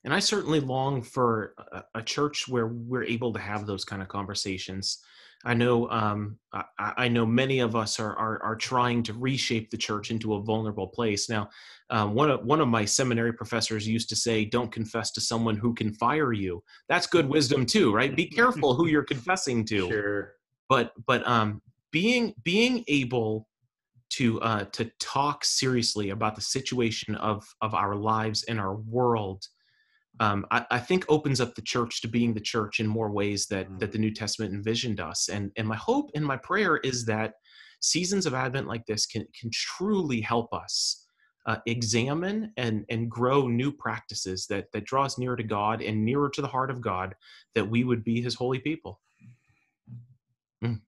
And 0.05 0.13
I 0.13 0.19
certainly 0.19 0.61
long 0.61 1.03
for 1.03 1.55
a, 1.73 1.83
a 1.97 2.03
church 2.03 2.49
where 2.49 2.67
we're 2.67 3.05
able 3.05 3.33
to 3.33 3.41
have 3.41 3.67
those 3.67 3.85
kind 3.85 4.03
of 4.03 4.09
conversations. 4.09 5.03
I 5.45 5.55
know, 5.55 5.89
um, 5.91 6.39
I, 6.53 6.65
I 6.79 7.09
know 7.09 7.27
many 7.27 7.59
of 7.61 7.77
us 7.77 8.01
are, 8.01 8.17
are 8.17 8.43
are 8.43 8.57
trying 8.57 9.03
to 9.05 9.13
reshape 9.13 9.71
the 9.71 9.77
church 9.77 10.11
into 10.11 10.35
a 10.35 10.43
vulnerable 10.43 10.89
place. 10.89 11.29
Now, 11.29 11.51
um, 11.91 12.15
one 12.15 12.31
of 12.31 12.45
one 12.45 12.61
of 12.61 12.69
my 12.69 12.85
seminary 12.85 13.33
professors 13.33 13.87
used 13.87 14.09
to 14.09 14.17
say, 14.17 14.45
"Don't 14.45 14.73
confess 14.73 15.11
to 15.13 15.21
someone 15.21 15.57
who 15.57 15.75
can 15.75 15.93
fire 15.93 16.33
you." 16.33 16.63
That's 16.89 17.07
good 17.07 17.29
wisdom 17.29 17.67
too, 17.67 17.93
right? 17.93 18.15
Be 18.15 18.27
careful 18.27 18.75
who 18.75 18.87
you're 18.87 19.05
confessing 19.05 19.65
to. 19.67 19.89
Sure. 19.89 20.33
But 20.69 20.93
but 21.07 21.27
um, 21.29 21.61
being 21.93 22.35
being 22.43 22.85
able 22.89 23.47
to 24.11 24.41
uh, 24.41 24.65
to 24.73 24.91
talk 24.99 25.45
seriously 25.45 26.11
about 26.11 26.37
the 26.37 26.41
situation 26.41 27.15
of 27.17 27.45
of 27.61 27.75
our 27.75 27.95
lives 27.95 28.45
and 28.45 28.59
our 28.59 28.77
world 28.77 29.45
um, 30.21 30.47
I, 30.51 30.65
I 30.71 30.79
think 30.79 31.05
opens 31.09 31.41
up 31.41 31.55
the 31.55 31.63
church 31.63 32.01
to 32.03 32.09
being 32.09 32.35
the 32.35 32.41
church 32.41 32.81
in 32.81 32.87
more 32.87 33.11
ways 33.11 33.47
that 33.47 33.67
that 33.81 33.93
the 33.93 33.99
New 33.99 34.13
Testament 34.13 34.53
envisioned 34.55 35.01
us. 35.01 35.29
And 35.29 35.51
and 35.57 35.67
my 35.67 35.77
hope 35.77 36.11
and 36.15 36.25
my 36.25 36.37
prayer 36.37 36.77
is 36.79 37.05
that 37.07 37.35
seasons 37.81 38.27
of 38.27 38.35
Advent 38.35 38.69
like 38.69 38.87
this 38.87 39.07
can 39.07 39.27
can 39.39 39.51
truly 39.53 40.21
help 40.21 40.53
us 40.55 41.07
uh, 41.47 41.57
examine 41.67 42.53
and 42.57 42.85
and 42.89 43.11
grow 43.11 43.49
new 43.49 43.73
practices 43.73 44.47
that 44.49 44.67
that 44.73 44.85
draw 44.85 45.05
us 45.05 45.19
nearer 45.19 45.37
to 45.37 45.43
God 45.43 45.83
and 45.83 46.05
nearer 46.05 46.31
to 46.31 46.43
the 46.43 46.49
heart 46.49 46.71
of 46.71 46.81
God, 46.81 47.15
that 47.55 47.69
we 47.69 47.83
would 47.83 48.05
be 48.05 48.23
His 48.23 48.35
holy 48.35 48.61
people. 48.61 49.01
Mm. 50.65 50.81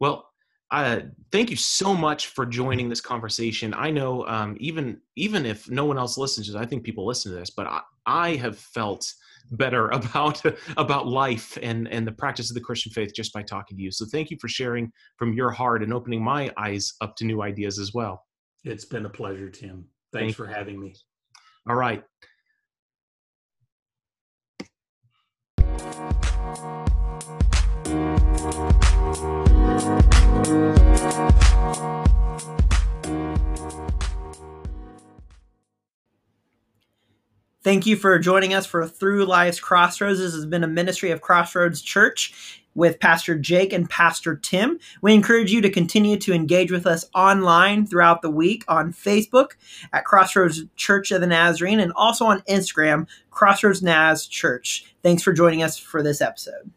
Well, 0.00 0.27
uh, 0.70 1.00
thank 1.32 1.50
you 1.50 1.56
so 1.56 1.94
much 1.94 2.28
for 2.28 2.44
joining 2.44 2.88
this 2.88 3.00
conversation. 3.00 3.72
I 3.74 3.90
know 3.90 4.26
um, 4.26 4.56
even 4.60 5.00
even 5.16 5.46
if 5.46 5.70
no 5.70 5.86
one 5.86 5.98
else 5.98 6.18
listens 6.18 6.46
to 6.46 6.52
this, 6.52 6.60
I 6.60 6.66
think 6.66 6.84
people 6.84 7.06
listen 7.06 7.32
to 7.32 7.38
this, 7.38 7.50
but 7.50 7.66
I, 7.66 7.80
I 8.06 8.34
have 8.36 8.58
felt 8.58 9.10
better 9.52 9.88
about 9.92 10.42
about 10.76 11.06
life 11.06 11.56
and 11.62 11.88
and 11.88 12.06
the 12.06 12.12
practice 12.12 12.50
of 12.50 12.54
the 12.54 12.60
Christian 12.60 12.92
faith 12.92 13.12
just 13.14 13.32
by 13.32 13.42
talking 13.42 13.76
to 13.78 13.82
you. 13.82 13.90
So 13.90 14.04
thank 14.12 14.30
you 14.30 14.36
for 14.40 14.48
sharing 14.48 14.92
from 15.16 15.32
your 15.32 15.50
heart 15.50 15.82
and 15.82 15.92
opening 15.92 16.22
my 16.22 16.52
eyes 16.58 16.92
up 17.00 17.16
to 17.16 17.24
new 17.24 17.42
ideas 17.42 17.78
as 17.78 17.94
well. 17.94 18.24
It's 18.64 18.84
been 18.84 19.06
a 19.06 19.10
pleasure, 19.10 19.48
Tim. 19.48 19.86
Thanks 20.12 20.34
thank 20.34 20.36
for 20.36 20.46
having 20.46 20.80
me. 20.80 20.94
All 21.68 21.76
right. 21.76 22.04
Thank 37.68 37.84
you 37.84 37.96
for 37.96 38.18
joining 38.18 38.54
us 38.54 38.64
for 38.64 38.86
Through 38.86 39.26
Life's 39.26 39.60
Crossroads. 39.60 40.20
This 40.20 40.32
has 40.32 40.46
been 40.46 40.64
a 40.64 40.68
ministry 40.68 41.10
of 41.10 41.20
Crossroads 41.20 41.82
Church 41.82 42.62
with 42.74 42.98
Pastor 42.98 43.36
Jake 43.36 43.74
and 43.74 43.90
Pastor 43.90 44.36
Tim. 44.36 44.78
We 45.02 45.12
encourage 45.12 45.52
you 45.52 45.60
to 45.60 45.68
continue 45.68 46.16
to 46.16 46.32
engage 46.32 46.72
with 46.72 46.86
us 46.86 47.04
online 47.14 47.86
throughout 47.86 48.22
the 48.22 48.30
week 48.30 48.64
on 48.68 48.94
Facebook 48.94 49.50
at 49.92 50.06
Crossroads 50.06 50.64
Church 50.76 51.10
of 51.10 51.20
the 51.20 51.26
Nazarene 51.26 51.80
and 51.80 51.92
also 51.94 52.24
on 52.24 52.40
Instagram, 52.48 53.06
Crossroads 53.30 53.82
Naz 53.82 54.26
Church. 54.26 54.94
Thanks 55.02 55.22
for 55.22 55.34
joining 55.34 55.62
us 55.62 55.76
for 55.76 56.02
this 56.02 56.22
episode. 56.22 56.70